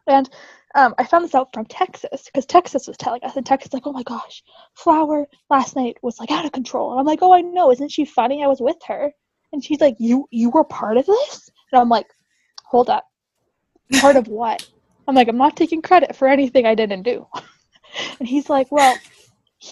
And 0.08 0.30
um, 0.76 0.93
I 0.97 1.06
found 1.06 1.24
this 1.24 1.34
out 1.34 1.53
from 1.53 1.66
Texas 1.66 2.26
because 2.26 2.45
Texas 2.45 2.88
was 2.88 2.97
telling 2.97 3.24
us, 3.24 3.36
and 3.36 3.45
Texas 3.45 3.74
like, 3.74 3.88
oh 3.88 3.91
my 3.91 4.03
gosh, 4.03 4.43
Flower 4.76 5.26
last 5.49 5.76
night 5.76 5.97
was 6.03 6.20
like 6.20 6.32
out 6.32 6.45
of 6.45 6.51
control, 6.51 6.91
and 6.91 6.99
I'm 6.99 7.06
like, 7.06 7.20
oh 7.22 7.34
I 7.34 7.41
know, 7.41 7.72
isn't 7.72 7.91
she 7.91 8.06
funny? 8.06 8.43
I 8.43 8.47
was 8.47 8.62
with 8.62 8.78
her, 8.88 9.12
and 9.51 9.64
she's 9.64 9.80
like, 9.80 9.95
you 9.97 10.28
you 10.32 10.49
were 10.49 10.66
part 10.66 10.97
of 10.97 11.06
this, 11.06 11.49
and 11.72 11.82
I'm 11.82 11.89
like, 11.89 12.08
hold 12.66 12.89
up, 12.89 13.06
part 13.99 14.18
of 14.18 14.28
what? 14.28 14.70
I'm 15.08 15.16
like, 15.16 15.30
I'm 15.30 15.38
not 15.38 15.56
taking 15.56 15.82
credit 15.82 16.16
for 16.16 16.28
anything 16.28 16.66
I 16.66 16.76
didn't 16.76 17.03
do, 17.03 17.26
and 18.20 18.28
he's 18.28 18.49
like, 18.49 18.70
well, 18.70 18.97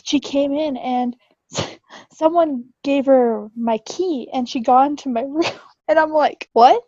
she 0.04 0.20
came 0.20 0.54
in 0.54 0.78
and 0.78 1.16
someone 2.14 2.66
gave 2.84 3.06
her 3.06 3.50
my 3.56 3.78
key, 3.80 4.30
and 4.34 4.48
she 4.48 4.60
got 4.60 4.88
into 4.88 5.10
my 5.10 5.22
room, 5.28 5.46
and 5.88 6.00
I'm 6.00 6.12
like, 6.12 6.50
what? 6.54 6.82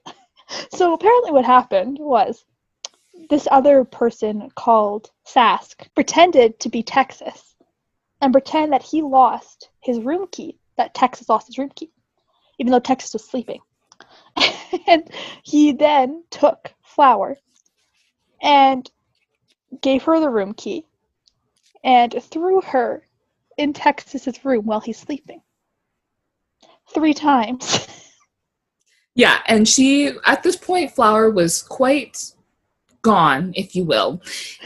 So 0.72 0.94
apparently, 0.94 1.32
what 1.32 1.46
happened 1.46 1.98
was 2.00 2.46
this 3.30 3.48
other 3.50 3.84
person 3.84 4.50
called 4.56 5.10
Sask 5.26 5.88
pretended 5.96 6.60
to 6.60 6.70
be 6.70 6.84
Texas 6.84 7.56
and 8.22 8.34
pretend 8.34 8.74
that 8.74 8.84
he 8.84 9.02
lost 9.02 9.70
his 9.82 10.00
room 10.00 10.28
key, 10.32 10.58
that 10.78 10.94
Texas 10.94 11.30
lost 11.30 11.48
his 11.48 11.58
room 11.58 11.70
key, 11.76 11.92
even 12.60 12.72
though 12.72 12.80
Texas 12.80 13.14
was 13.14 13.26
sleeping. 13.26 13.62
and 14.88 15.10
he 15.44 15.72
then 15.72 16.24
took 16.30 16.74
Flower 16.84 17.38
and 18.42 18.90
gave 19.82 20.04
her 20.04 20.20
the 20.20 20.30
room 20.30 20.54
key 20.54 20.86
and 21.86 22.16
threw 22.22 22.60
her 22.62 23.08
in 23.58 23.72
Texas's 23.72 24.44
room 24.44 24.66
while 24.66 24.82
he's 24.82 24.98
sleeping. 24.98 25.42
Three 26.94 27.14
times. 27.14 27.88
yeah, 29.16 29.40
and 29.48 29.68
she 29.68 30.12
at 30.26 30.44
this 30.44 30.58
point 30.58 30.92
Flower 30.92 31.30
was 31.30 31.64
quite 31.64 32.32
gone, 33.02 33.54
if 33.56 33.76
you 33.76 33.86
will. 33.86 34.22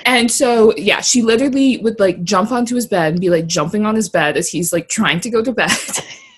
And 0.06 0.32
so, 0.32 0.74
yeah, 0.78 1.02
she 1.02 1.22
literally 1.22 1.78
would 1.78 2.00
like 2.00 2.24
jump 2.24 2.52
onto 2.52 2.74
his 2.74 2.88
bed 2.88 3.14
and 3.14 3.22
be 3.22 3.30
like 3.30 3.48
jumping 3.48 3.86
on 3.86 3.96
his 3.96 4.10
bed 4.10 4.38
as 4.38 4.50
he's 4.50 4.72
like 4.72 4.88
trying 4.88 5.20
to 5.20 5.30
go 5.30 5.44
to 5.44 5.52
bed. 5.52 5.70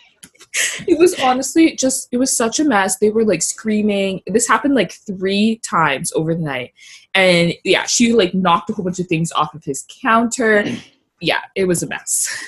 it 0.88 1.00
was 1.00 1.20
honestly 1.20 1.76
just, 1.76 2.08
it 2.12 2.18
was 2.18 2.36
such 2.36 2.60
a 2.60 2.64
mess. 2.64 2.98
They 2.98 3.10
were 3.10 3.26
like 3.26 3.42
screaming. 3.42 4.22
This 4.28 4.48
happened 4.48 4.76
like 4.76 4.94
three 4.94 5.58
times 5.64 6.12
over 6.14 6.34
the 6.34 6.42
night. 6.42 6.74
And 7.14 7.54
yeah, 7.64 7.86
she 7.86 8.14
like 8.14 8.34
knocked 8.34 8.70
a 8.70 8.74
whole 8.74 8.86
bunch 8.86 9.00
of 9.00 9.08
things 9.08 9.32
off 9.32 9.54
of 9.54 9.64
his 9.64 9.86
counter. 10.02 10.66
Yeah, 11.20 11.42
it 11.56 11.66
was 11.66 11.84
a 11.84 11.88
mess. 11.88 12.44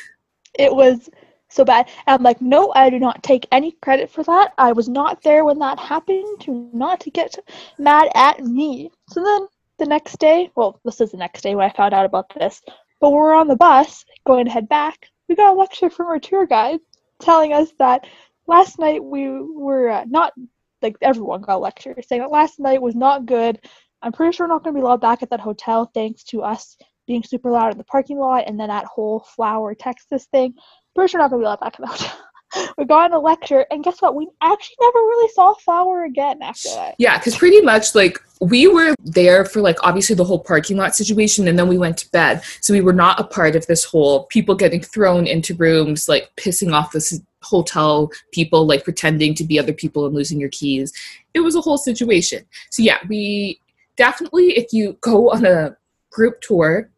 It 0.58 0.74
was 0.74 1.10
so 1.50 1.64
bad. 1.64 1.88
And 2.08 2.16
I'm 2.16 2.24
like, 2.24 2.42
no, 2.42 2.72
I 2.76 2.90
do 2.90 3.00
not 3.00 3.24
take 3.24 3.48
any 3.52 3.74
credit 3.82 4.10
for 4.10 4.24
that. 4.24 4.54
I 4.58 4.72
was 4.72 4.90
not 4.90 5.22
there 5.22 5.46
when 5.46 5.60
that 5.60 5.80
happened. 5.80 6.42
To 6.42 6.70
not 6.74 7.06
get 7.14 7.36
mad 7.78 8.10
at 8.16 8.40
me. 8.40 8.92
So 9.10 9.24
then 9.24 9.48
the 9.80 9.86
next 9.86 10.20
day, 10.20 10.52
well, 10.56 10.80
this 10.86 11.02
is 11.02 11.12
the 11.12 11.18
next 11.18 11.42
day 11.42 11.56
when 11.56 11.70
I 11.70 11.74
found 11.74 11.94
out 11.94 12.06
about 12.06 12.34
this. 12.34 12.62
But 13.00 13.12
we're 13.12 13.36
on 13.36 13.48
the 13.48 13.56
bus 13.56 14.06
going 14.26 14.46
to 14.46 14.52
head 14.52 14.70
back. 14.70 15.10
We 15.28 15.36
got 15.36 15.56
a 15.56 15.60
lecture 15.60 15.90
from 15.90 16.08
our 16.08 16.20
tour 16.20 16.46
guide 16.46 16.80
telling 17.22 17.54
us 17.54 17.70
that 17.80 18.06
last 18.48 18.80
night 18.80 19.04
we 19.04 19.30
were 19.30 19.90
uh, 19.90 20.06
not 20.08 20.34
like 20.82 20.98
everyone 21.02 21.42
got 21.42 21.56
a 21.56 21.58
lecture 21.58 21.96
saying 22.06 22.22
that 22.22 22.32
last 22.32 22.60
night 22.60 22.82
was 22.82 22.96
not 22.96 23.26
good. 23.26 23.60
I'm 24.02 24.12
pretty 24.12 24.36
sure 24.36 24.48
we're 24.48 24.54
not 24.54 24.64
going 24.64 24.76
to 24.76 24.80
be 24.80 24.84
allowed 24.84 25.02
back 25.02 25.24
at 25.24 25.30
that 25.30 25.40
hotel 25.40 25.90
thanks 25.94 26.24
to 26.26 26.42
us 26.42 26.78
being 27.08 27.24
super 27.24 27.52
loud 27.52 27.72
in 27.72 27.78
the 27.78 27.84
parking 27.86 28.18
lot 28.18 28.46
and 28.48 28.60
then 28.60 28.68
that 28.68 28.86
whole 28.86 29.22
flower 29.36 29.74
Texas 29.76 30.26
thing. 30.32 30.54
Pretty 30.96 31.12
sure 31.12 31.20
we're 31.20 31.24
not 31.24 31.32
gonna 31.32 31.42
be 31.42 31.46
allowed 31.46 31.60
back 31.60 31.80
in 31.80 31.86
the 31.86 31.92
hotel. 31.92 32.20
we 32.78 32.86
got 32.86 33.12
in 33.12 33.14
a 33.14 33.20
lecture, 33.20 33.66
and 33.72 33.84
guess 33.84 34.02
what? 34.02 34.16
We 34.16 34.30
actually 34.42 34.76
never 34.82 35.00
really 35.00 35.30
saw 35.34 35.54
Flower 35.56 36.04
again 36.04 36.42
after 36.42 36.70
that. 36.70 36.96
Yeah, 37.00 37.18
because 37.18 37.36
pretty 37.36 37.62
much 37.62 37.96
like 37.96 38.22
we 38.44 38.68
were 38.68 38.96
there 39.04 39.46
for 39.46 39.62
like 39.62 39.78
obviously 39.84 40.16
the 40.16 40.24
whole 40.24 40.40
parking 40.40 40.78
lot 40.78 40.96
situation, 40.96 41.48
and 41.48 41.58
then 41.58 41.68
we 41.68 41.78
went 41.78 41.98
to 41.98 42.12
bed. 42.12 42.44
So 42.62 42.74
we 42.74 42.82
were 42.82 42.94
not 42.94 43.20
a 43.20 43.24
part 43.24 43.56
of 43.56 43.68
this 43.68 43.84
whole 43.84 44.26
people 44.26 44.56
getting 44.56 44.82
thrown 44.82 45.28
into 45.28 45.56
rooms, 45.56 46.08
like 46.08 46.32
pissing 46.36 46.74
off 46.74 46.92
this 46.92 47.20
hotel 47.42 48.10
people, 48.32 48.66
like 48.66 48.84
pretending 48.84 49.34
to 49.36 49.44
be 49.44 49.60
other 49.60 49.74
people 49.74 50.06
and 50.06 50.16
losing 50.16 50.40
your 50.40 50.50
keys. 50.50 50.94
It 51.34 51.42
was 51.42 51.56
a 51.56 51.62
whole 51.62 51.78
situation. 51.78 52.46
So 52.70 52.84
yeah, 52.84 53.00
we 53.08 53.60
definitely 53.96 54.58
if 54.58 54.74
you 54.74 54.98
go 55.02 55.32
on 55.32 55.46
a 55.46 55.76
group 56.12 56.42
tour 56.42 56.90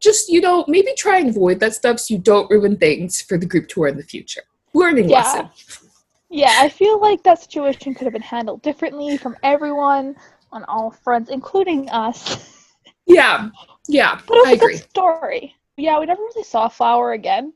just 0.00 0.28
you 0.28 0.40
know 0.40 0.64
maybe 0.68 0.92
try 0.96 1.18
and 1.18 1.30
avoid 1.30 1.60
that 1.60 1.74
stuff 1.74 2.00
so 2.00 2.14
you 2.14 2.18
don't 2.18 2.50
ruin 2.50 2.76
things 2.76 3.20
for 3.20 3.38
the 3.38 3.46
group 3.46 3.68
tour 3.68 3.86
in 3.86 3.96
the 3.96 4.02
future 4.02 4.42
learning 4.74 5.08
yeah. 5.08 5.16
lesson 5.16 5.48
yeah 6.30 6.58
i 6.60 6.68
feel 6.68 7.00
like 7.00 7.22
that 7.22 7.40
situation 7.40 7.94
could 7.94 8.04
have 8.04 8.12
been 8.12 8.22
handled 8.22 8.62
differently 8.62 9.16
from 9.16 9.36
everyone 9.42 10.16
on 10.52 10.64
all 10.64 10.90
fronts 10.90 11.30
including 11.30 11.88
us. 11.90 12.66
Yeah 13.06 13.50
yeah 13.88 14.20
but 14.26 14.36
it 14.36 14.40
was 14.40 14.48
I 14.48 14.50
a 14.52 14.54
agree. 14.54 14.74
good 14.74 14.90
story. 14.90 15.54
Yeah 15.76 15.98
we 15.98 16.06
never 16.06 16.22
really 16.22 16.44
saw 16.44 16.68
flower 16.68 17.12
again. 17.12 17.52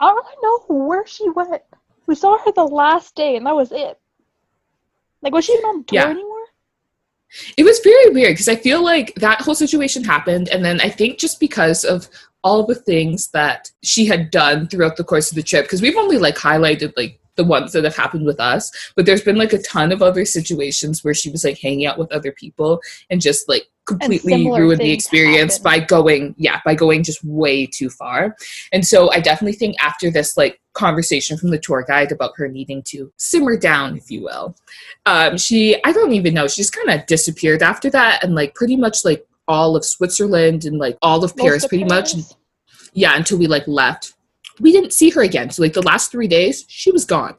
I 0.00 0.06
don't 0.06 0.16
really 0.16 0.36
know 0.42 0.86
where 0.86 1.06
she 1.06 1.28
went. 1.30 1.62
We 2.06 2.14
saw 2.14 2.38
her 2.38 2.52
the 2.52 2.64
last 2.64 3.14
day 3.14 3.36
and 3.36 3.46
that 3.46 3.54
was 3.54 3.72
it. 3.72 3.98
Like 5.22 5.32
was 5.32 5.44
she 5.44 5.52
even 5.52 5.64
on 5.66 5.84
tour 5.84 6.00
yeah. 6.00 6.08
anymore? 6.08 6.42
It 7.56 7.64
was 7.64 7.80
very 7.80 8.10
weird 8.10 8.32
because 8.32 8.48
I 8.48 8.56
feel 8.56 8.84
like 8.84 9.14
that 9.16 9.40
whole 9.40 9.54
situation 9.54 10.04
happened, 10.04 10.50
and 10.50 10.62
then 10.62 10.82
I 10.82 10.90
think 10.90 11.18
just 11.18 11.40
because 11.40 11.82
of 11.82 12.08
all 12.44 12.66
the 12.66 12.74
things 12.74 13.28
that 13.28 13.70
she 13.82 14.04
had 14.04 14.30
done 14.30 14.68
throughout 14.68 14.96
the 14.96 15.04
course 15.04 15.30
of 15.30 15.36
the 15.36 15.42
trip 15.42 15.64
because 15.64 15.80
we've 15.80 15.96
only 15.96 16.18
like 16.18 16.36
highlighted 16.36 16.92
like 16.96 17.20
the 17.36 17.44
ones 17.44 17.72
that 17.72 17.84
have 17.84 17.96
happened 17.96 18.26
with 18.26 18.40
us 18.40 18.70
but 18.96 19.06
there's 19.06 19.22
been 19.22 19.36
like 19.36 19.52
a 19.52 19.62
ton 19.62 19.92
of 19.92 20.02
other 20.02 20.24
situations 20.24 21.02
where 21.02 21.14
she 21.14 21.30
was 21.30 21.44
like 21.44 21.58
hanging 21.58 21.86
out 21.86 21.98
with 21.98 22.12
other 22.12 22.32
people 22.32 22.80
and 23.10 23.20
just 23.20 23.48
like 23.48 23.68
completely 23.84 24.46
ruined 24.46 24.80
the 24.80 24.92
experience 24.92 25.56
happen. 25.56 25.64
by 25.64 25.78
going 25.84 26.34
yeah 26.38 26.60
by 26.64 26.74
going 26.74 27.02
just 27.02 27.22
way 27.24 27.66
too 27.66 27.90
far 27.90 28.36
and 28.72 28.86
so 28.86 29.10
i 29.12 29.18
definitely 29.18 29.56
think 29.56 29.74
after 29.82 30.10
this 30.10 30.36
like 30.36 30.60
conversation 30.74 31.36
from 31.36 31.50
the 31.50 31.58
tour 31.58 31.84
guide 31.86 32.12
about 32.12 32.32
her 32.36 32.48
needing 32.48 32.82
to 32.82 33.12
simmer 33.16 33.56
down 33.56 33.96
if 33.96 34.10
you 34.10 34.22
will 34.22 34.54
um 35.06 35.36
she 35.36 35.82
i 35.84 35.92
don't 35.92 36.12
even 36.12 36.32
know 36.32 36.46
she 36.46 36.62
just 36.62 36.74
kind 36.74 36.90
of 36.90 37.04
disappeared 37.06 37.62
after 37.62 37.90
that 37.90 38.22
and 38.22 38.34
like 38.34 38.54
pretty 38.54 38.76
much 38.76 39.04
like 39.04 39.26
all 39.48 39.74
of 39.74 39.84
switzerland 39.84 40.64
and 40.64 40.78
like 40.78 40.96
all 41.02 41.24
of 41.24 41.36
paris 41.36 41.64
of 41.64 41.68
pretty 41.68 41.84
much 41.84 42.14
yeah 42.92 43.16
until 43.16 43.36
we 43.38 43.48
like 43.48 43.66
left 43.66 44.14
we 44.62 44.72
didn't 44.72 44.92
see 44.92 45.10
her 45.10 45.22
again. 45.22 45.50
So 45.50 45.62
like 45.62 45.74
the 45.74 45.82
last 45.82 46.10
three 46.10 46.28
days 46.28 46.64
she 46.68 46.90
was 46.90 47.04
gone. 47.04 47.34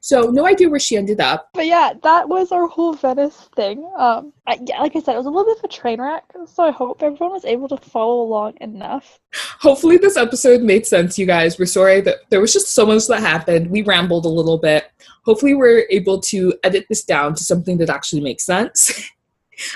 So 0.00 0.22
no 0.22 0.44
idea 0.44 0.68
where 0.68 0.80
she 0.80 0.96
ended 0.96 1.20
up. 1.20 1.50
But 1.54 1.66
yeah, 1.66 1.92
that 2.02 2.28
was 2.28 2.50
our 2.50 2.66
whole 2.66 2.94
Venice 2.94 3.48
thing. 3.54 3.88
Um, 3.96 4.32
I, 4.44 4.58
yeah, 4.66 4.80
like 4.80 4.96
I 4.96 5.00
said, 5.00 5.14
it 5.14 5.18
was 5.18 5.26
a 5.26 5.30
little 5.30 5.44
bit 5.44 5.58
of 5.58 5.64
a 5.64 5.68
train 5.68 6.00
wreck, 6.00 6.24
so 6.46 6.64
I 6.64 6.72
hope 6.72 7.00
everyone 7.00 7.30
was 7.30 7.44
able 7.44 7.68
to 7.68 7.76
follow 7.76 8.22
along 8.22 8.54
enough. 8.60 9.20
hopefully 9.60 9.96
this 9.96 10.16
episode 10.16 10.62
made 10.62 10.84
sense 10.84 11.16
you 11.16 11.26
guys. 11.26 11.60
We're 11.60 11.66
sorry 11.66 12.00
that 12.00 12.16
there 12.30 12.40
was 12.40 12.52
just 12.52 12.74
so 12.74 12.86
much 12.86 13.06
that 13.06 13.20
happened. 13.20 13.70
We 13.70 13.82
rambled 13.82 14.24
a 14.24 14.28
little 14.28 14.58
bit. 14.58 14.90
Hopefully 15.24 15.54
we're 15.54 15.86
able 15.90 16.20
to 16.22 16.54
edit 16.64 16.86
this 16.88 17.04
down 17.04 17.36
to 17.36 17.44
something 17.44 17.78
that 17.78 17.88
actually 17.90 18.22
makes 18.22 18.44
sense. 18.44 19.10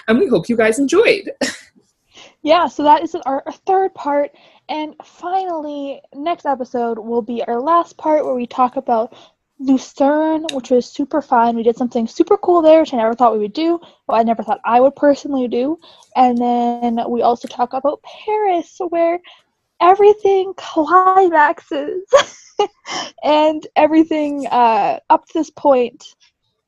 And 0.07 0.17
we 0.21 0.29
hope 0.29 0.49
you 0.49 0.57
guys 0.57 0.79
enjoyed. 0.79 1.29
Yeah, 2.43 2.67
so 2.67 2.83
that 2.83 3.03
is 3.03 3.15
our, 3.15 3.43
our 3.47 3.53
third 3.53 3.95
part. 3.95 4.33
And 4.73 4.95
finally, 5.05 6.01
next 6.15 6.47
episode 6.47 6.99
will 6.99 7.21
be 7.21 7.45
our 7.45 7.61
last 7.61 7.99
part 7.99 8.25
where 8.25 8.35
we 8.35 8.47
talk 8.47 8.77
about 8.77 9.15
Lucerne, 9.59 10.47
which 10.55 10.71
was 10.71 10.87
super 10.91 11.21
fun. 11.21 11.57
We 11.57 11.63
did 11.63 11.77
something 11.77 12.07
super 12.07 12.39
cool 12.39 12.63
there, 12.63 12.81
which 12.81 12.95
I 12.95 12.97
never 12.97 13.13
thought 13.13 13.35
we 13.35 13.41
would 13.41 13.53
do. 13.53 13.79
Well, 14.09 14.19
I 14.19 14.23
never 14.23 14.43
thought 14.43 14.63
I 14.65 14.81
would 14.81 14.97
personally 14.97 15.47
do. 15.47 15.79
And 16.17 16.39
then 16.39 17.01
we 17.07 17.21
also 17.21 17.49
talk 17.49 17.75
about 17.75 18.03
Paris, 18.03 18.79
where 18.89 19.21
everything 19.83 20.55
climaxes 20.57 22.05
and 23.23 23.67
everything 23.77 24.47
uh, 24.47 25.01
up 25.11 25.27
to 25.27 25.33
this 25.35 25.51
point 25.51 26.15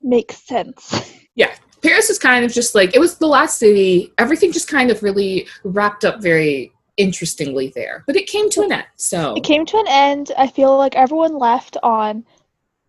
makes 0.03 0.43
sense. 0.43 1.11
Yeah. 1.37 1.53
Paris 1.81 2.09
is 2.09 2.17
kind 2.17 2.45
of 2.45 2.53
just 2.53 2.75
like 2.75 2.95
it 2.95 2.99
was 2.99 3.17
the 3.17 3.27
last 3.27 3.59
city 3.59 4.13
everything 4.17 4.53
just 4.53 4.69
kind 4.69 4.89
of 4.89 5.03
really 5.03 5.47
wrapped 5.65 6.05
up 6.05 6.21
very 6.21 6.71
interestingly 6.97 7.71
there 7.75 8.03
but 8.07 8.15
it 8.15 8.27
came 8.27 8.49
to 8.49 8.61
an 8.61 8.71
end 8.71 8.85
so 8.95 9.35
It 9.35 9.43
came 9.43 9.65
to 9.65 9.77
an 9.77 9.87
end. 9.87 10.31
I 10.37 10.47
feel 10.47 10.77
like 10.77 10.95
everyone 10.95 11.37
left 11.37 11.77
on 11.83 12.25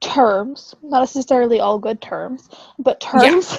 terms, 0.00 0.74
not 0.82 1.00
necessarily 1.00 1.60
all 1.60 1.78
good 1.78 2.00
terms, 2.00 2.48
but 2.78 3.00
terms. 3.00 3.58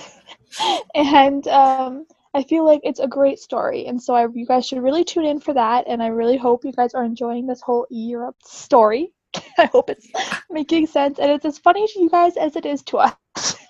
and 0.96 1.48
um, 1.48 2.06
I 2.34 2.44
feel 2.44 2.66
like 2.66 2.82
it's 2.84 3.00
a 3.00 3.08
great 3.08 3.40
story, 3.40 3.86
and 3.86 4.02
so 4.02 4.14
I, 4.14 4.28
you 4.34 4.46
guys 4.46 4.68
should 4.68 4.82
really 4.82 5.04
tune 5.04 5.26
in 5.26 5.40
for 5.40 5.54
that. 5.54 5.86
And 5.88 6.02
I 6.02 6.08
really 6.08 6.38
hope 6.38 6.66
you 6.66 6.72
guys 6.72 6.94
are 6.94 7.04
enjoying 7.04 7.48
this 7.48 7.62
whole 7.62 7.86
Europe 7.90 8.38
story. 8.44 9.12
I 9.58 9.66
hope 9.66 9.90
it's 9.90 10.08
making 10.50 10.88
sense, 10.88 11.20
and 11.20 11.32
it's 11.32 11.46
as 11.46 11.58
funny 11.58 11.88
to 11.88 12.00
you 12.00 12.10
guys 12.10 12.38
as 12.38 12.56
it 12.56 12.66
is 12.66 12.82
to 12.84 12.98
us. 12.98 13.16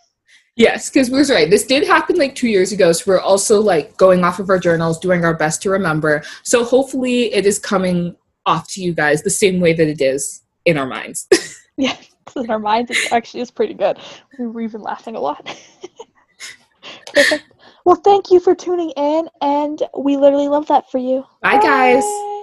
Yes, 0.57 0.89
because 0.89 1.11
we 1.11 1.19
was 1.19 1.29
right. 1.29 1.49
This 1.49 1.65
did 1.65 1.85
happen 1.85 2.15
like 2.17 2.33
two 2.33 2.47
years 2.47 2.71
ago, 2.71 2.91
so 2.91 3.03
we're 3.05 3.19
also 3.19 3.61
like 3.61 3.95
going 3.95 4.23
off 4.23 4.39
of 4.39 4.49
our 4.49 4.57
journals, 4.57 4.99
doing 4.99 5.23
our 5.23 5.35
best 5.35 5.61
to 5.61 5.69
remember. 5.69 6.23
So 6.41 6.63
hopefully, 6.65 7.31
it 7.33 7.45
is 7.45 7.59
coming 7.59 8.15
off 8.45 8.67
to 8.69 8.81
you 8.81 8.93
guys 8.93 9.21
the 9.21 9.29
same 9.29 9.59
way 9.59 9.73
that 9.73 9.87
it 9.87 10.01
is 10.01 10.41
in 10.65 10.77
our 10.77 10.87
minds. 10.87 11.27
yeah, 11.77 11.95
in 12.35 12.49
our 12.49 12.59
minds, 12.59 12.89
it 12.89 12.97
actually 13.11 13.41
is 13.41 13.51
pretty 13.51 13.75
good. 13.75 13.99
We 14.39 14.47
were 14.47 14.61
even 14.61 14.81
laughing 14.81 15.15
a 15.15 15.19
lot. 15.19 15.55
Well, 17.87 17.95
thank 17.95 18.31
you 18.31 18.41
for 18.41 18.53
tuning 18.53 18.89
in, 18.97 19.29
and 19.41 19.81
we 19.97 20.17
literally 20.17 20.49
love 20.49 20.67
that 20.67 20.91
for 20.91 20.97
you. 20.97 21.23
Bye, 21.41 21.57
guys. 21.57 22.03
Bye. 22.03 22.36